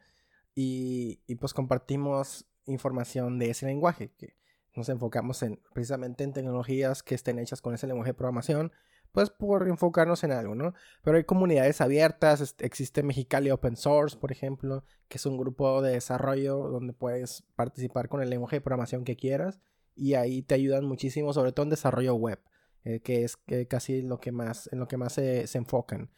y, 0.56 1.20
y 1.28 1.36
pues 1.36 1.54
compartimos 1.54 2.48
información 2.66 3.38
de 3.38 3.50
ese 3.50 3.66
lenguaje, 3.66 4.10
que 4.18 4.41
nos 4.74 4.88
enfocamos 4.88 5.42
en 5.42 5.60
precisamente 5.72 6.24
en 6.24 6.32
tecnologías 6.32 7.02
que 7.02 7.14
estén 7.14 7.38
hechas 7.38 7.60
con 7.60 7.74
ese 7.74 7.86
lenguaje 7.86 8.10
de 8.10 8.14
programación, 8.14 8.72
pues 9.12 9.28
por 9.30 9.68
enfocarnos 9.68 10.24
en 10.24 10.32
algo, 10.32 10.54
¿no? 10.54 10.74
Pero 11.02 11.18
hay 11.18 11.24
comunidades 11.24 11.80
abiertas, 11.80 12.54
existe 12.58 13.02
Mexicali 13.02 13.50
Open 13.50 13.76
Source, 13.76 14.16
por 14.16 14.32
ejemplo, 14.32 14.84
que 15.08 15.18
es 15.18 15.26
un 15.26 15.36
grupo 15.36 15.82
de 15.82 15.92
desarrollo 15.92 16.56
donde 16.68 16.94
puedes 16.94 17.44
participar 17.54 18.08
con 18.08 18.22
el 18.22 18.30
lenguaje 18.30 18.56
de 18.56 18.60
programación 18.62 19.04
que 19.04 19.16
quieras 19.16 19.60
y 19.94 20.14
ahí 20.14 20.42
te 20.42 20.54
ayudan 20.54 20.86
muchísimo, 20.86 21.34
sobre 21.34 21.52
todo 21.52 21.64
en 21.64 21.70
desarrollo 21.70 22.14
web, 22.14 22.40
eh, 22.84 23.00
que 23.00 23.24
es 23.24 23.36
casi 23.68 24.00
lo 24.00 24.18
que 24.18 24.32
más, 24.32 24.70
en 24.72 24.78
lo 24.78 24.88
que 24.88 24.96
más 24.96 25.12
se, 25.12 25.46
enfocan. 25.58 26.10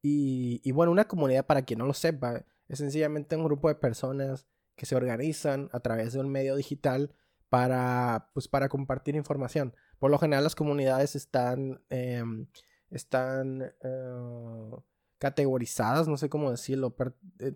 Y, 0.00 0.62
y 0.64 0.72
bueno, 0.72 0.90
una 0.92 1.06
comunidad, 1.06 1.44
para 1.44 1.62
quien 1.62 1.80
no 1.80 1.86
lo 1.86 1.92
sepa, 1.92 2.46
es 2.68 2.78
sencillamente 2.78 3.36
un 3.36 3.44
grupo 3.44 3.68
de 3.68 3.74
personas 3.74 4.46
que 4.74 4.86
se 4.86 4.96
organizan 4.96 5.68
a 5.72 5.80
través 5.80 6.14
de 6.14 6.20
un 6.20 6.30
medio 6.30 6.56
digital 6.56 7.12
para, 7.48 8.30
pues, 8.34 8.48
para 8.48 8.68
compartir 8.68 9.16
información. 9.16 9.74
Por 9.98 10.10
lo 10.10 10.18
general 10.18 10.44
las 10.44 10.54
comunidades 10.54 11.16
están, 11.16 11.80
em, 11.90 12.46
están 12.90 13.62
eh, 13.82 14.70
categorizadas, 15.18 16.08
no 16.08 16.16
sé 16.16 16.28
cómo 16.28 16.50
decirlo, 16.50 16.94
eh, 17.38 17.54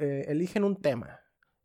eh, 0.00 0.24
eligen 0.28 0.64
un 0.64 0.80
tema 0.80 1.20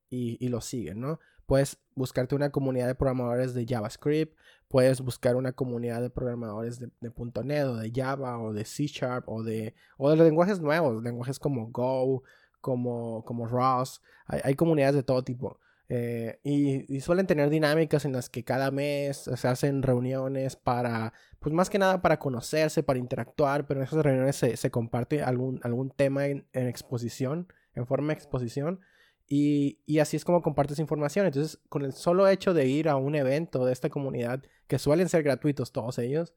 y, 0.09 0.47
lo 0.49 0.61
siguen, 0.61 1.01
¿no? 1.01 1.19
Puedes 1.47 1.79
buscarte 1.95 2.35
una 2.35 2.51
comunidad 2.51 2.85
de 2.85 2.93
programadores 2.93 3.55
de 3.55 3.65
JavaScript, 3.65 4.37
puedes 4.67 5.01
buscar 5.01 5.35
una 5.35 5.53
comunidad 5.53 6.01
de 6.01 6.11
programadores 6.11 6.79
de, 6.79 6.91
de 7.01 7.11
.NET 7.43 7.65
o 7.65 7.77
de 7.77 7.91
Java 7.91 8.37
o 8.39 8.53
de 8.53 8.63
C 8.63 8.85
Sharp 8.85 9.27
o 9.27 9.41
de, 9.41 9.73
o 9.97 10.11
de 10.11 10.17
lenguajes 10.17 10.59
nuevos, 10.59 11.01
lenguajes 11.03 11.39
como 11.39 11.71
Go, 11.71 12.23
como, 12.61 13.25
como 13.25 13.47
Rust, 13.47 14.03
hay 14.27 14.53
comunidades 14.55 14.95
de 14.95 15.03
todo 15.03 15.23
tipo. 15.23 15.59
Eh, 15.89 16.39
y, 16.43 17.01
suelen 17.01 17.27
tener 17.27 17.49
dinámicas 17.49 18.05
en 18.05 18.13
las 18.13 18.29
que 18.29 18.43
cada 18.43 18.71
mes 18.71 19.29
se 19.35 19.47
hacen 19.47 19.83
reuniones 19.83 20.55
para, 20.55 21.13
pues 21.39 21.53
más 21.53 21.69
que 21.69 21.77
nada 21.77 22.01
para 22.01 22.19
conocerse, 22.19 22.83
para 22.83 22.99
interactuar, 22.99 23.67
pero 23.67 23.79
en 23.79 23.85
esas 23.85 24.03
reuniones 24.03 24.35
se, 24.37 24.71
comparte 24.71 25.21
algún, 25.21 25.59
algún 25.63 25.91
tema 25.91 26.27
en, 26.27 26.47
exposición, 26.53 27.51
en 27.75 27.85
forma 27.85 28.07
de 28.07 28.13
exposición, 28.13 28.79
y, 29.27 29.79
así 29.99 30.17
es 30.17 30.25
como 30.25 30.41
compartes 30.41 30.79
información. 30.79 31.25
Entonces, 31.25 31.59
con 31.69 31.83
el 31.83 31.93
solo 31.93 32.27
hecho 32.27 32.53
de 32.53 32.67
ir 32.67 32.89
a 32.89 32.95
un 32.95 33.15
evento 33.15 33.65
de 33.65 33.73
esta 33.73 33.89
comunidad, 33.89 34.43
que 34.67 34.79
suelen 34.79 35.09
ser 35.09 35.23
gratuitos 35.23 35.71
todos 35.71 35.99
ellos, 35.99 36.33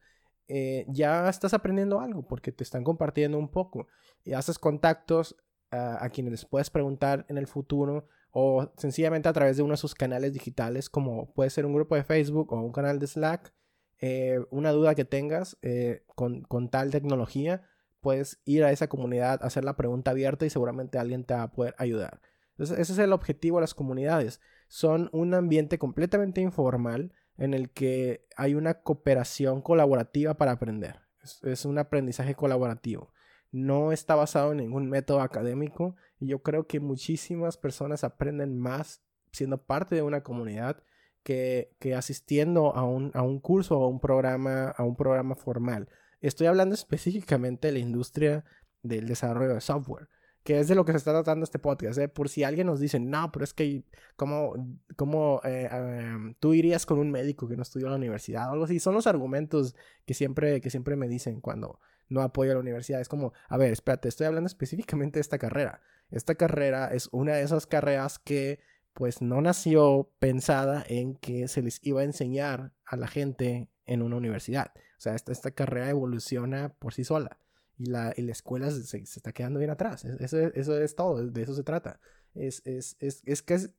eh, 0.48 0.86
ya 0.88 1.28
estás 1.28 1.54
aprendiendo 1.54 2.00
algo 2.00 2.26
porque 2.26 2.52
te 2.52 2.62
están 2.62 2.84
compartiendo 2.84 3.36
un 3.36 3.48
poco 3.50 3.88
y 4.24 4.34
haces 4.34 4.58
contactos 4.58 5.36
a 5.72 6.08
quienes 6.10 6.30
les 6.30 6.44
puedes 6.44 6.70
preguntar 6.70 7.26
en 7.28 7.36
el 7.36 7.48
futuro 7.48 8.08
o 8.38 8.70
sencillamente 8.76 9.30
a 9.30 9.32
través 9.32 9.56
de 9.56 9.62
uno 9.62 9.72
de 9.72 9.78
sus 9.78 9.94
canales 9.94 10.34
digitales, 10.34 10.90
como 10.90 11.32
puede 11.32 11.48
ser 11.48 11.64
un 11.64 11.72
grupo 11.72 11.94
de 11.96 12.04
Facebook 12.04 12.52
o 12.52 12.60
un 12.60 12.70
canal 12.70 12.98
de 12.98 13.06
Slack, 13.06 13.54
eh, 13.98 14.40
una 14.50 14.72
duda 14.72 14.94
que 14.94 15.06
tengas 15.06 15.56
eh, 15.62 16.04
con, 16.14 16.68
tal 16.68 16.90
tecnología, 16.90 17.66
puedes 18.02 18.42
ir 18.44 18.62
a 18.64 18.72
esa 18.72 18.88
comunidad, 18.88 19.42
hacer 19.42 19.64
la 19.64 19.78
pregunta 19.78 20.10
abierta 20.10 20.44
y 20.44 20.50
seguramente 20.50 20.98
alguien 20.98 21.24
te 21.24 21.32
va 21.32 21.44
a 21.44 21.50
poder 21.50 21.74
ayudar. 21.78 22.20
Entonces, 22.50 22.78
ese 22.78 22.92
es 22.92 22.98
el 22.98 23.14
objetivo 23.14 23.56
de 23.56 23.62
las 23.62 23.72
comunidades. 23.72 24.42
Son 24.68 25.08
un 25.14 25.32
ambiente 25.32 25.78
completamente 25.78 26.42
informal 26.42 27.14
en 27.38 27.54
el 27.54 27.70
que 27.70 28.26
hay 28.36 28.54
una 28.54 28.82
cooperación 28.82 29.62
colaborativa 29.62 30.34
para 30.34 30.52
aprender. 30.52 31.00
Es, 31.42 31.64
un 31.64 31.78
aprendizaje 31.78 32.34
colaborativo. 32.34 33.14
No 33.56 33.90
está 33.90 34.14
basado 34.14 34.52
en 34.52 34.58
ningún 34.58 34.90
método 34.90 35.22
académico 35.22 35.96
y 36.20 36.26
yo 36.26 36.42
creo 36.42 36.66
que 36.66 36.78
muchísimas 36.78 37.56
personas 37.56 38.04
aprenden 38.04 38.58
más 38.58 39.00
siendo 39.32 39.64
parte 39.64 39.94
de 39.94 40.02
una 40.02 40.22
comunidad 40.22 40.82
que, 41.22 41.72
asistiendo 41.96 42.76
a 42.76 42.84
un, 42.84 43.12
a 43.14 43.22
un 43.22 43.40
curso 43.40 43.80
o 43.80 43.84
a 43.84 43.88
un 43.88 43.98
programa, 43.98 44.68
a 44.68 44.84
un 44.84 44.94
programa 44.94 45.36
formal. 45.36 45.88
Estoy 46.20 46.48
hablando 46.48 46.74
específicamente 46.74 47.68
de 47.68 47.72
la 47.72 47.78
industria 47.78 48.44
del 48.82 49.08
desarrollo 49.08 49.54
de 49.54 49.62
software 49.62 50.08
que 50.44 50.60
es 50.60 50.68
de 50.68 50.76
lo 50.76 50.84
que 50.84 50.92
se 50.92 50.98
está 50.98 51.10
tratando 51.12 51.42
este 51.42 51.58
podcast, 51.58 51.98
¿eh? 51.98 52.08
Por 52.08 52.28
si 52.28 52.44
alguien 52.44 52.68
nos 52.68 52.78
dice, 52.78 53.00
no, 53.00 53.32
pero 53.32 53.42
es 53.42 53.52
que, 53.52 53.82
¿cómo, 54.14 54.54
cómo 54.94 55.40
eh, 55.42 55.68
em, 55.72 56.34
tú 56.38 56.54
irías 56.54 56.86
con 56.86 57.00
un 57.00 57.10
médico 57.10 57.48
que 57.48 57.56
no 57.56 57.62
estudió 57.62 57.86
en 57.86 57.92
la 57.94 57.96
universidad 57.96 58.48
o 58.48 58.52
algo 58.52 58.64
así? 58.66 58.78
Son 58.78 58.94
los 58.94 59.08
argumentos 59.08 59.74
que 60.04 60.14
siempre, 60.14 60.60
que 60.60 60.70
siempre 60.70 60.94
me 60.94 61.08
dicen 61.08 61.40
cuando 61.40 61.80
no 62.08 62.22
apoyo 62.22 62.52
a 62.52 62.54
la 62.54 62.60
universidad. 62.60 63.00
Es 63.00 63.08
como, 63.08 63.32
a 63.48 63.56
ver, 63.56 63.72
espérate, 63.72 64.08
estoy 64.08 64.26
hablando 64.26 64.46
específicamente 64.46 65.18
de 65.18 65.22
esta 65.22 65.38
carrera. 65.38 65.80
Esta 66.10 66.34
carrera 66.34 66.92
es 66.92 67.08
una 67.12 67.34
de 67.34 67.42
esas 67.42 67.66
carreras 67.66 68.18
que, 68.18 68.60
pues, 68.94 69.22
no 69.22 69.40
nació 69.40 70.10
pensada 70.18 70.84
en 70.88 71.16
que 71.16 71.48
se 71.48 71.62
les 71.62 71.80
iba 71.82 72.00
a 72.00 72.04
enseñar 72.04 72.72
a 72.84 72.96
la 72.96 73.08
gente 73.08 73.68
en 73.84 74.02
una 74.02 74.16
universidad. 74.16 74.72
O 74.76 75.00
sea, 75.00 75.14
esta, 75.14 75.32
esta 75.32 75.50
carrera 75.50 75.90
evoluciona 75.90 76.74
por 76.78 76.94
sí 76.94 77.04
sola 77.04 77.38
y 77.76 77.86
la, 77.86 78.12
y 78.16 78.22
la 78.22 78.32
escuela 78.32 78.70
se, 78.70 78.98
está 78.98 79.32
quedando 79.32 79.58
bien 79.58 79.70
atrás. 79.70 80.04
Eso, 80.04 80.38
eso 80.38 80.78
es 80.78 80.94
todo, 80.94 81.24
de 81.26 81.42
eso 81.42 81.54
se 81.54 81.62
trata. 81.62 82.00
Es, 82.34 82.62
es, 82.64 82.96
es, 83.00 83.22
es 83.24 83.42
que 83.42 83.54
es 83.54 83.70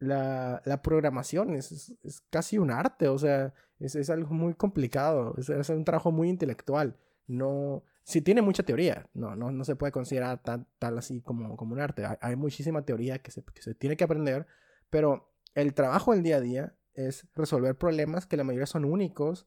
la, 0.00 0.62
la 0.64 0.82
programación 0.82 1.54
es, 1.54 1.94
es, 2.02 2.20
casi 2.30 2.58
un 2.58 2.70
arte, 2.70 3.08
o 3.08 3.18
sea, 3.18 3.52
es, 3.78 4.10
algo 4.10 4.34
muy 4.34 4.54
complicado, 4.54 5.34
es, 5.36 5.68
un 5.68 5.84
trabajo 5.84 6.10
muy 6.10 6.28
intelectual. 6.28 6.96
No, 7.30 7.84
sí 8.02 8.20
tiene 8.20 8.42
mucha 8.42 8.62
teoría, 8.62 9.08
no, 9.14 9.36
no, 9.36 9.52
no 9.52 9.64
se 9.64 9.76
puede 9.76 9.92
considerar 9.92 10.42
tal, 10.42 10.66
tal 10.78 10.98
así 10.98 11.20
como, 11.20 11.56
como 11.56 11.74
un 11.74 11.80
arte. 11.80 12.04
Hay, 12.20 12.36
muchísima 12.36 12.82
teoría 12.82 13.20
que 13.20 13.30
se, 13.30 13.42
que 13.44 13.62
se 13.62 13.74
tiene 13.74 13.96
que 13.96 14.04
aprender, 14.04 14.46
pero 14.90 15.32
el 15.54 15.74
trabajo 15.74 16.12
del 16.12 16.22
día 16.22 16.36
a 16.36 16.40
día 16.40 16.74
es 16.94 17.26
resolver 17.34 17.76
problemas 17.76 18.26
que 18.26 18.36
la 18.36 18.44
mayoría 18.44 18.66
son 18.66 18.84
únicos 18.84 19.46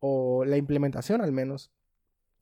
o 0.00 0.44
la 0.44 0.56
implementación 0.56 1.20
al 1.20 1.32
menos 1.32 1.72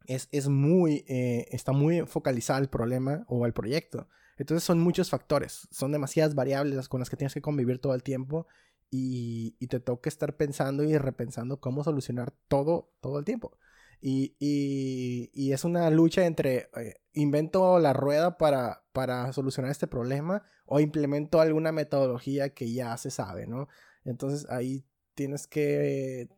es, 0.09 0.49
muy, 0.49 1.05
eh, 1.07 1.47
está 1.51 1.73
muy 1.73 2.07
focalizada 2.07 2.59
el 2.59 2.69
problema 2.69 3.25
o 3.29 3.45
el 3.47 3.53
proyecto. 3.53 4.09
Entonces 4.39 4.65
son 4.65 4.81
muchos 4.81 5.11
factores, 5.11 5.69
son 5.71 5.93
demasiadas 5.93 6.35
variables 6.35 6.89
con 6.89 7.01
las 7.01 7.11
que 7.11 7.17
tienes 7.17 7.35
que 7.35 7.43
convivir 7.43 7.79
todo 7.79 7.95
el 7.95 8.03
tiempo 8.03 8.47
y, 8.91 9.53
te 9.67 9.81
toca 9.81 10.09
estar 10.09 10.37
pensando 10.37 10.83
y 10.83 10.97
repensando 10.97 11.61
cómo 11.61 11.85
solucionar 11.85 12.33
todo, 12.49 12.91
todo 13.01 13.19
el 13.19 13.25
tiempo. 13.25 13.59
Y, 14.01 15.51
es 15.53 15.65
una 15.65 15.91
lucha 15.91 16.27
entre 16.27 16.69
eh, 16.77 16.95
invento 17.13 17.79
la 17.79 17.93
rueda 17.93 18.39
para, 18.39 18.85
para 18.93 19.33
solucionar 19.33 19.71
este 19.71 19.87
problema 19.87 20.45
o 20.67 20.81
implemento 20.81 21.41
alguna 21.41 21.73
metodología 21.73 22.51
que 22.51 22.73
ya 22.73 22.97
se 22.97 23.11
sabe, 23.11 23.47
¿no? 23.47 23.69
Entonces 24.05 24.49
ahí 24.51 24.85
tienes 25.15 25.47
que 25.47 26.29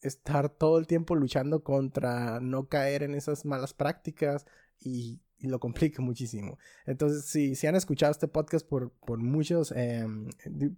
estar 0.00 0.48
todo 0.48 0.78
el 0.78 0.86
tiempo 0.86 1.14
luchando 1.14 1.62
contra 1.62 2.40
no 2.40 2.68
caer 2.68 3.02
en 3.02 3.14
esas 3.14 3.44
malas 3.44 3.74
prácticas 3.74 4.46
y, 4.78 5.20
lo 5.42 5.58
complica 5.58 6.02
muchísimo. 6.02 6.58
Entonces, 6.84 7.24
si, 7.24 7.54
si 7.54 7.66
han 7.66 7.74
escuchado 7.74 8.12
este 8.12 8.28
podcast 8.28 8.66
por, 8.66 8.92
por 8.92 9.18
muchos, 9.18 9.72
em, 9.74 10.28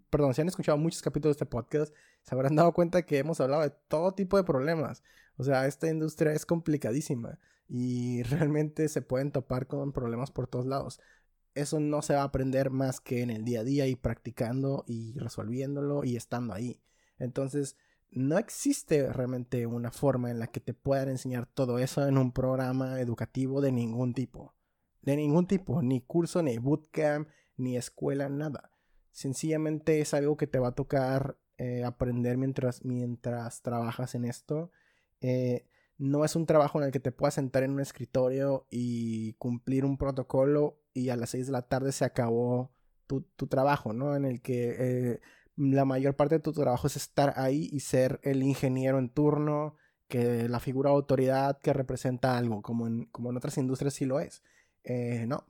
perdón, 0.08 0.34
si 0.34 0.40
han 0.40 0.48
escuchado 0.48 0.78
muchos 0.78 1.02
capítulos 1.02 1.36
de 1.36 1.44
este 1.44 1.50
podcast, 1.50 1.92
se 2.22 2.34
habrán 2.34 2.54
dado 2.54 2.72
cuenta 2.72 3.02
que 3.02 3.18
hemos 3.18 3.40
hablado 3.40 3.62
de 3.62 3.72
todo 3.88 4.14
tipo 4.14 4.36
de 4.36 4.44
problemas. 4.44 5.02
O 5.36 5.44
sea, 5.44 5.66
esta 5.66 5.88
industria 5.88 6.32
es 6.32 6.46
complicadísima 6.46 7.38
y 7.68 8.22
realmente 8.24 8.88
se 8.88 9.02
pueden 9.02 9.32
topar 9.32 9.66
con 9.66 9.92
problemas 9.92 10.30
por 10.30 10.46
todos 10.46 10.66
lados. 10.66 11.00
Eso 11.54 11.80
no 11.80 12.02
se 12.02 12.14
va 12.14 12.22
a 12.22 12.24
aprender 12.24 12.70
más 12.70 13.00
que 13.00 13.22
en 13.22 13.30
el 13.30 13.44
día 13.44 13.60
a 13.60 13.64
día 13.64 13.86
y 13.86 13.96
practicando 13.96 14.84
y 14.86 15.18
resolviéndolo 15.18 16.04
y 16.04 16.16
estando 16.16 16.54
ahí. 16.54 16.80
Entonces, 17.18 17.76
no 18.10 18.36
existe 18.38 19.10
realmente 19.10 19.66
una 19.66 19.90
forma 19.90 20.30
en 20.30 20.38
la 20.38 20.46
que 20.46 20.60
te 20.60 20.74
puedan 20.74 21.08
enseñar 21.08 21.46
todo 21.46 21.78
eso 21.78 22.06
en 22.06 22.18
un 22.18 22.32
programa 22.32 23.00
educativo 23.00 23.60
de 23.60 23.72
ningún 23.72 24.12
tipo. 24.12 24.54
De 25.00 25.16
ningún 25.16 25.46
tipo, 25.46 25.82
ni 25.82 26.00
curso, 26.00 26.42
ni 26.42 26.58
bootcamp, 26.58 27.28
ni 27.56 27.76
escuela, 27.76 28.28
nada. 28.28 28.70
Sencillamente 29.10 30.00
es 30.00 30.14
algo 30.14 30.36
que 30.36 30.46
te 30.46 30.58
va 30.58 30.68
a 30.68 30.74
tocar 30.74 31.38
eh, 31.58 31.84
aprender 31.84 32.36
mientras, 32.36 32.84
mientras 32.84 33.62
trabajas 33.62 34.14
en 34.14 34.24
esto. 34.24 34.70
Eh, 35.22 35.66
no 35.98 36.24
es 36.24 36.34
un 36.36 36.46
trabajo 36.46 36.78
en 36.78 36.86
el 36.86 36.92
que 36.92 37.00
te 37.00 37.12
puedas 37.12 37.34
sentar 37.34 37.62
en 37.62 37.72
un 37.72 37.80
escritorio 37.80 38.66
y 38.70 39.34
cumplir 39.34 39.84
un 39.84 39.96
protocolo 39.96 40.80
y 40.92 41.10
a 41.10 41.16
las 41.16 41.30
6 41.30 41.46
de 41.46 41.52
la 41.52 41.62
tarde 41.62 41.92
se 41.92 42.04
acabó 42.04 42.72
tu, 43.06 43.46
trabajo, 43.46 43.92
¿no? 43.92 44.16
En 44.16 44.24
el 44.24 44.40
que 44.40 44.74
eh, 44.78 45.20
la 45.56 45.84
mayor 45.84 46.16
parte 46.16 46.36
de 46.36 46.40
tu 46.40 46.52
trabajo 46.52 46.86
es 46.86 46.96
estar 46.96 47.34
ahí 47.36 47.68
y 47.70 47.80
ser 47.80 48.20
el 48.22 48.42
ingeniero 48.42 48.98
en 48.98 49.10
turno, 49.10 49.76
que 50.08 50.48
la 50.48 50.60
figura 50.60 50.90
de 50.90 50.96
autoridad 50.96 51.58
que 51.58 51.72
representa 51.72 52.36
algo, 52.36 52.62
como 52.62 52.86
en, 52.86 53.04
como 53.06 53.30
en 53.30 53.36
otras 53.36 53.58
industrias 53.58 53.94
sí 53.94 54.06
lo 54.06 54.18
es. 54.18 54.42
Eh, 54.84 55.26
no, 55.28 55.46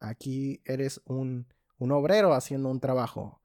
aquí 0.00 0.62
eres 0.64 1.02
un, 1.04 1.46
un 1.78 1.92
obrero 1.92 2.32
haciendo 2.34 2.70
un 2.70 2.80
trabajo, 2.80 3.42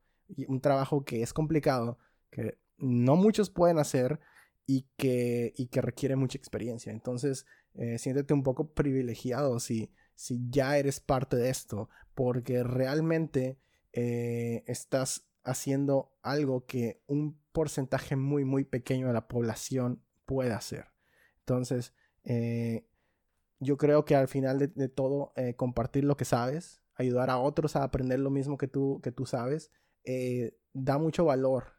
un 0.47 0.61
trabajo 0.61 1.03
que 1.03 1.21
es 1.21 1.33
complicado, 1.33 1.99
que 2.31 2.57
no 2.77 3.15
muchos 3.17 3.49
pueden 3.49 3.77
hacer 3.77 4.19
y 4.71 4.87
que, 4.97 5.51
y 5.57 5.65
que 5.65 5.81
requiere 5.81 6.15
mucha 6.15 6.37
experiencia. 6.37 6.91
Entonces, 6.91 7.47
eh, 7.73 7.97
siéntete 7.97 8.35
un 8.35 8.43
poco 8.43 8.75
privilegiado 8.75 9.59
si, 9.59 9.91
si 10.13 10.47
ya 10.47 10.77
eres 10.77 10.99
parte 10.99 11.37
de 11.37 11.49
esto, 11.49 11.89
porque 12.13 12.61
realmente 12.61 13.57
eh, 13.93 14.63
estás 14.67 15.27
haciendo 15.41 16.13
algo 16.21 16.67
que 16.67 17.01
un 17.07 17.41
porcentaje 17.51 18.15
muy, 18.15 18.45
muy 18.45 18.63
pequeño 18.63 19.07
de 19.07 19.13
la 19.13 19.27
población 19.27 20.03
puede 20.27 20.51
hacer. 20.51 20.85
Entonces, 21.39 21.95
eh, 22.23 22.85
yo 23.59 23.75
creo 23.77 24.05
que 24.05 24.15
al 24.15 24.27
final 24.27 24.59
de, 24.59 24.87
todo, 24.87 25.33
eh, 25.35 25.55
compartir 25.55 26.03
lo 26.03 26.15
que 26.15 26.25
sabes, 26.25 26.83
ayudar 26.93 27.31
a 27.31 27.39
otros 27.39 27.75
a 27.75 27.83
aprender 27.83 28.19
lo 28.19 28.29
mismo 28.29 28.59
que 28.59 28.67
tú, 28.67 29.01
que 29.01 29.11
tú 29.11 29.25
sabes, 29.25 29.71
da 30.73 30.99
mucho 30.99 31.25
valor. 31.25 31.78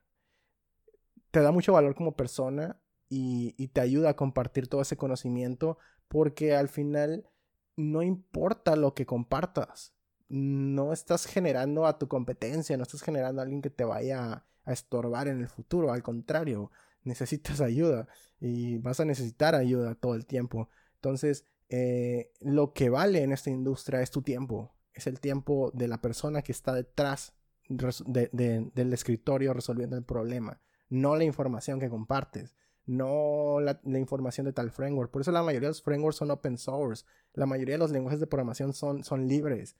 Te 1.30 1.40
da 1.40 1.52
mucho 1.52 1.72
valor 1.72 1.94
como 1.94 2.16
persona 2.16 2.80
y, 3.08 3.68
te 3.68 3.80
ayuda 3.80 4.10
a 4.10 4.16
compartir 4.16 4.68
todo 4.68 4.82
ese 4.82 4.96
conocimiento 4.96 5.78
porque 6.08 6.54
al 6.54 6.68
final 6.68 7.28
no 7.76 8.02
importa 8.02 8.76
lo 8.76 8.94
que 8.94 9.06
compartas, 9.06 9.94
no 10.28 10.92
estás 10.92 11.26
generando 11.26 11.86
a 11.86 11.98
tu 11.98 12.08
competencia, 12.08 12.76
no 12.76 12.84
estás 12.84 13.02
generando 13.02 13.40
a 13.40 13.44
alguien 13.44 13.62
que 13.62 13.70
te 13.70 13.84
vaya 13.84 14.32
a, 14.32 14.72
estorbar 14.72 15.26
en 15.26 15.40
el 15.40 15.48
futuro, 15.48 15.92
al 15.92 16.02
contrario, 16.02 16.70
necesitas 17.02 17.60
ayuda 17.60 18.06
y 18.38 18.78
vas 18.78 19.00
a 19.00 19.04
necesitar 19.04 19.56
ayuda 19.56 19.96
todo 19.96 20.14
el 20.14 20.26
tiempo. 20.26 20.68
Entonces, 20.94 21.44
eh, 21.68 22.32
lo 22.40 22.72
que 22.72 22.90
vale 22.90 23.22
en 23.22 23.32
esta 23.32 23.50
industria 23.50 24.00
es 24.02 24.10
tu 24.10 24.22
tiempo, 24.22 24.72
es 24.92 25.06
el 25.06 25.18
tiempo 25.18 25.72
de 25.74 25.88
la 25.88 26.00
persona 26.00 26.42
que 26.42 26.52
está 26.52 26.74
detrás 26.74 27.32
del 27.68 28.92
escritorio 28.92 29.54
resolviendo 29.54 29.96
el 29.96 30.04
problema, 30.04 30.60
no 30.90 31.16
la 31.16 31.24
información 31.24 31.80
que 31.80 31.88
compartes 31.88 32.54
no 32.86 33.60
la, 33.60 33.78
información 33.84 34.46
de 34.46 34.52
tal 34.52 34.72
framework. 34.72 35.12
Por 35.12 35.22
eso 35.22 35.30
la 35.30 35.44
mayoría 35.44 35.68
de 35.68 35.74
los 35.74 35.82
frameworks 35.82 36.16
son 36.16 36.32
open 36.32 36.58
source. 36.58 37.04
La 37.34 37.46
mayoría 37.46 37.76
de 37.76 37.78
los 37.78 37.92
lenguajes 37.92 38.18
de 38.18 38.26
programación 38.26 38.72
son, 38.72 39.04
son 39.04 39.28
libres 39.28 39.76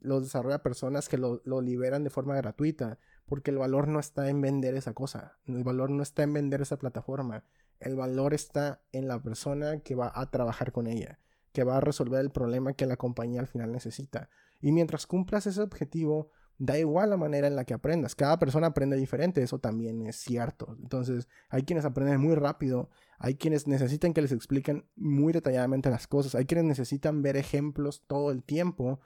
los 0.00 0.22
desarrolla 0.22 0.62
personas 0.62 1.08
que 1.08 1.18
lo, 1.18 1.40
liberan 1.60 2.04
de 2.04 2.10
forma 2.10 2.36
gratuita, 2.36 2.98
porque 3.26 3.50
el 3.50 3.58
valor 3.58 3.88
no 3.88 3.98
está 3.98 4.28
en 4.28 4.40
vender 4.40 4.74
esa 4.74 4.92
cosa, 4.94 5.38
el 5.46 5.64
valor 5.64 5.90
no 5.90 6.02
está 6.02 6.22
en 6.22 6.32
vender 6.32 6.62
esa 6.62 6.78
plataforma, 6.78 7.44
el 7.80 7.96
valor 7.96 8.34
está 8.34 8.82
en 8.92 9.08
la 9.08 9.22
persona 9.22 9.80
que 9.80 9.94
va 9.94 10.12
a 10.14 10.30
trabajar 10.30 10.72
con 10.72 10.86
ella, 10.86 11.18
que 11.52 11.64
va 11.64 11.78
a 11.78 11.80
resolver 11.80 12.20
el 12.20 12.30
problema 12.30 12.74
que 12.74 12.86
la 12.86 12.96
compañía 12.96 13.40
al 13.40 13.46
final 13.46 13.72
necesita. 13.72 14.30
Y 14.60 14.72
mientras 14.72 15.06
cumplas 15.06 15.46
ese 15.46 15.60
objetivo, 15.60 16.30
da 16.58 16.78
igual 16.78 17.10
la 17.10 17.16
manera 17.16 17.46
en 17.46 17.56
la 17.56 17.64
que 17.64 17.74
aprendas. 17.74 18.14
Cada 18.14 18.38
persona 18.38 18.68
aprende 18.68 18.96
diferente, 18.96 19.42
eso 19.42 19.58
también 19.58 20.06
es 20.06 20.16
cierto. 20.16 20.76
Entonces, 20.80 21.28
hay 21.48 21.62
quienes 21.62 21.84
aprenden 21.84 22.20
muy 22.20 22.34
rápido, 22.34 22.90
hay 23.18 23.34
quienes 23.34 23.66
necesitan 23.66 24.12
que 24.12 24.22
les 24.22 24.32
expliquen 24.32 24.86
muy 24.96 25.32
detalladamente 25.32 25.90
las 25.90 26.06
cosas, 26.06 26.34
hay 26.34 26.44
quienes 26.44 26.64
necesitan 26.64 27.22
ver 27.22 27.36
ejemplos 27.36 28.04
todo 28.06 28.30
el 28.30 28.42
tiempo 28.42 29.00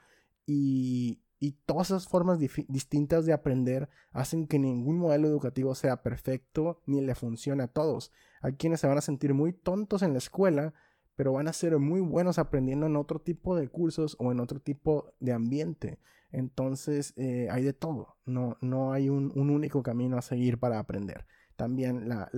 y, 0.45 1.21
todas 1.65 1.89
esas 1.89 2.05
formas 2.05 2.37
distintas 2.37 3.25
de 3.25 3.31
aprender 3.31 3.87
hacen 4.11 4.45
que 4.45 4.59
ningún 4.59 4.97
modelo 4.97 5.29
educativo 5.29 5.73
sea 5.73 6.03
perfecto 6.03 6.81
ni 6.85 6.99
le 6.99 7.15
funcione 7.15 7.63
a 7.63 7.67
todos. 7.67 8.11
Hay 8.41 8.53
quienes 8.53 8.81
se 8.81 8.87
van 8.87 8.97
a 8.97 9.01
sentir 9.01 9.33
muy 9.33 9.53
tontos 9.53 10.01
en 10.01 10.11
la 10.11 10.17
escuela, 10.17 10.73
pero 11.15 11.31
van 11.31 11.47
a 11.47 11.53
ser 11.53 11.79
muy 11.79 12.01
buenos 12.01 12.39
aprendiendo 12.39 12.87
en 12.87 12.97
otro 12.97 13.19
tipo 13.19 13.55
de 13.55 13.69
cursos 13.69 14.17
o 14.19 14.33
en 14.33 14.41
otro 14.41 14.59
tipo 14.59 15.13
de 15.21 15.31
ambiente. 15.31 15.99
Entonces, 16.31 17.13
eh, 17.17 17.47
hay 17.51 17.63
de 17.63 17.73
todo. 17.73 18.17
No, 18.25 18.57
no 18.61 18.93
hay 18.93 19.09
un, 19.09 19.31
único 19.35 19.81
camino 19.83 20.17
a 20.17 20.21
seguir 20.21 20.59
para 20.59 20.79
aprender. 20.79 21.25
También 21.55 22.07
la, 22.07 22.29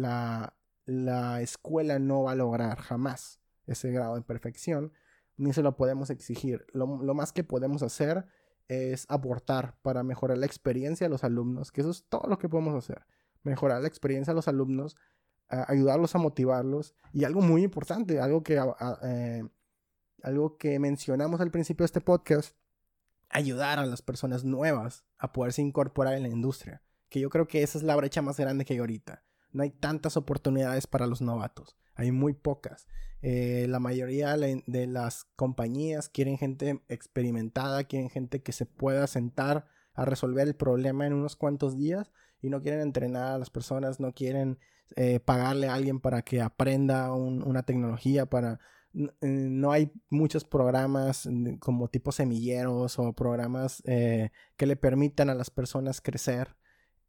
la, 0.86 1.42
escuela 1.42 2.00
no 2.00 2.24
va 2.24 2.32
a 2.32 2.36
lograr 2.36 2.80
jamás 2.80 3.39
ese 3.68 3.92
grado 3.92 4.16
de 4.16 4.22
perfección, 4.22 4.94
ni 5.38 5.54
se 5.54 5.62
lo 5.62 5.76
podemos 5.76 6.10
exigir. 6.10 6.66
Lo, 6.74 6.88
más 6.88 7.32
que 7.34 7.44
podemos 7.44 7.84
hacer 7.84 8.26
es 8.68 9.06
aportar 9.10 9.78
para 9.82 10.04
mejorar 10.04 10.38
la 10.38 10.46
experiencia 10.46 11.06
de 11.06 11.12
los 11.12 11.24
alumnos, 11.24 11.72
que 11.72 11.82
eso 11.82 11.92
es 11.92 12.06
todo 12.08 12.28
lo 12.28 12.38
que 12.38 12.50
podemos 12.50 12.76
hacer. 12.76 13.06
Mejorar 13.44 13.82
la 13.82 13.88
experiencia 13.88 14.32
de 14.32 14.36
los 14.36 14.48
alumnos, 14.48 14.96
ayudarlos 15.50 16.16
a 16.16 16.20
motivarlos 16.20 16.96
y 17.12 17.26
algo 17.26 17.42
muy 17.42 17.64
importante, 17.64 18.20
algo 18.22 18.42
que, 18.42 18.60
eh, 19.04 19.44
algo 20.24 20.58
que 20.58 20.80
mencionamos 20.80 21.42
al 21.42 21.52
principio 21.52 21.84
de 21.84 21.88
este 21.88 22.02
podcast, 22.02 22.56
ayudar 23.32 23.79
a 23.79 23.86
las 23.86 24.01
personas 24.01 24.43
nuevas 24.43 25.05
a 25.17 25.32
poderse 25.34 25.61
incorporar 25.61 26.15
en 26.15 26.23
la 26.23 26.29
industria. 26.29 26.82
Que 27.09 27.19
yo 27.19 27.29
creo 27.29 27.47
que 27.47 27.63
esa 27.63 27.77
es 27.77 27.84
la 27.84 27.95
brecha 27.95 28.21
más 28.21 28.38
grande 28.38 28.65
que 28.65 28.73
hay 28.73 28.79
ahorita. 28.79 29.23
No 29.51 29.63
hay 29.63 29.69
tantas 29.69 30.17
oportunidades 30.17 30.88
para 30.88 31.07
los 31.07 31.21
novatos. 31.21 31.75
Hay 31.95 32.11
muy 32.11 32.34
pocas. 32.34 32.88
Eh, 33.21 33.67
la 33.69 33.79
mayoría 33.79 34.36
de 34.38 34.88
las 34.88 35.25
compañías 35.36 36.09
quieren 36.09 36.38
gente 36.38 36.82
experimentada, 36.88 37.84
quieren 37.84 38.09
gente 38.09 38.41
que 38.41 38.51
se 38.51 38.65
pueda 38.65 39.05
sentar 39.07 39.67
a 39.93 40.05
resolver 40.05 40.47
el 40.47 40.55
problema 40.55 41.05
en 41.05 41.13
unos 41.13 41.36
cuantos 41.36 41.77
días 41.77 42.11
y 42.41 42.49
no 42.49 42.61
quieren 42.61 42.82
entrenar 42.82 43.34
a 43.34 43.38
las 43.38 43.49
personas, 43.49 43.99
no 43.99 44.13
quieren 44.13 44.57
eh, 44.95 45.19
pagarle 45.19 45.67
a 45.67 45.75
alguien 45.75 45.99
para 45.99 46.23
que 46.23 46.41
aprenda 46.41 47.13
una 47.13 47.63
tecnología, 47.63 48.25
para 48.25 48.59
no 48.94 49.72
hay 49.72 49.92
muchos 50.10 50.44
programas 50.44 51.28
como 51.60 51.88
tipo 51.88 52.12
semilleros 52.12 53.00
o 53.00 53.14
programas 53.14 53.82
eh, 53.86 54.32
que 54.58 54.66
le 54.66 54.76
permitan 54.76 55.30
a 55.30 55.36
las 55.36 55.50
personas 55.50 56.02
crecer 56.02 56.56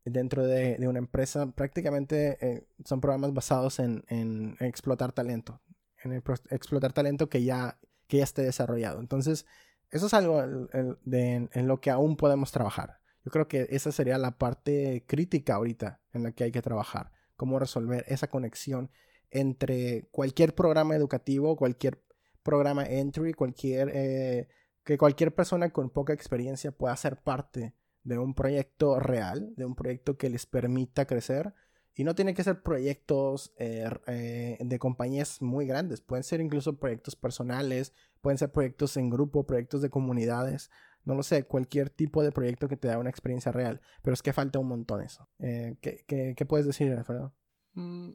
dentro 0.05 0.47
de, 0.47 0.77
una 0.87 0.99
empresa. 0.99 1.51
Prácticamente 1.53 2.39
eh, 2.41 2.67
son 2.85 3.01
programas 3.01 3.33
basados 3.35 3.79
en, 3.79 4.57
explotar 4.61 5.13
talento, 5.13 5.61
en 6.05 6.23
explotar 6.51 6.93
talento 6.93 7.29
que 7.29 7.43
ya, 7.43 7.79
que 8.07 8.19
ya 8.19 8.25
esté 8.25 8.43
desarrollado. 8.43 9.01
Entonces, 9.01 9.47
eso 9.91 10.07
es 10.07 10.15
algo 10.15 10.43
en 10.43 11.69
lo 11.69 11.81
que 11.81 11.91
aún 11.91 12.17
podemos 12.17 12.53
trabajar. 12.53 13.01
Yo 13.25 13.31
creo 13.31 13.47
que 13.49 13.69
esa 13.71 13.93
sería 13.93 14.19
la 14.19 14.39
parte 14.39 15.05
crítica 15.07 15.55
ahorita 15.55 16.01
en 16.13 16.25
la 16.25 16.33
que 16.33 16.45
hay 16.45 16.53
que 16.53 16.63
trabajar. 16.63 17.13
Cómo 17.37 17.59
resolver 17.59 18.05
esa 18.09 18.29
conexión 18.29 18.91
entre 19.33 20.09
cualquier 20.11 20.55
programa 20.55 20.95
educativo, 20.95 21.57
cualquier 21.57 22.03
programa 22.43 22.85
entry, 22.85 23.33
cualquier, 23.33 23.91
eh, 23.95 24.49
que 24.85 24.99
cualquier 24.99 25.35
persona 25.35 25.71
con 25.71 25.91
poca 25.91 26.13
experiencia 26.13 26.71
pueda 26.73 26.95
ser 26.97 27.17
parte 27.23 27.75
de 28.05 28.19
un 28.19 28.35
proyecto 28.35 29.01
real, 29.01 29.55
de 29.57 29.65
un 29.65 29.75
proyecto 29.75 30.17
que 30.17 30.29
les 30.29 30.47
permita 30.47 31.07
crecer. 31.07 31.55
Y 31.95 32.05
no 32.05 32.15
tiene 32.15 32.33
que 32.33 32.43
ser 32.43 32.63
proyectos 32.63 33.53
eh, 33.59 33.89
eh, 34.07 34.59
de 34.61 34.79
compañías 34.79 35.43
muy 35.43 35.67
grandes, 35.67 36.01
pueden 36.01 36.25
ser 36.25 36.41
incluso 36.41 36.79
proyectos 36.79 37.17
personales, 37.17 37.93
pueden 38.23 38.39
ser 38.39 38.51
proyectos 38.51 38.97
en 38.97 39.11
grupo, 39.11 39.47
proyectos 39.47 39.83
de 39.83 39.91
comunidades, 39.91 40.71
no 41.05 41.15
lo 41.15 41.23
sé, 41.23 41.45
cualquier 41.45 41.91
tipo 41.91 42.23
de 42.23 42.33
proyecto 42.33 42.67
que 42.67 42.79
te 42.79 42.89
da 42.89 42.99
una 42.99 43.11
experiencia 43.11 43.53
real. 43.53 43.83
Pero 44.03 44.15
es 44.15 44.23
que 44.23 44.33
falta 44.33 44.59
un 44.59 44.69
montón 44.69 45.03
eso. 45.03 45.29
¿qué, 45.39 46.05
qué, 46.07 46.47
puedes 46.47 46.65
decir, 46.65 46.91
Alfredo? 46.93 47.35
Mm, 47.75 48.13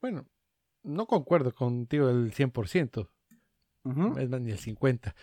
bueno, 0.00 0.28
no 0.86 1.06
concuerdo 1.06 1.54
contigo 1.54 2.08
el 2.08 2.32
100%. 2.32 3.08
Es 4.18 4.28
más, 4.28 4.40
ni 4.40 4.50
el 4.50 4.58
50. 4.58 5.14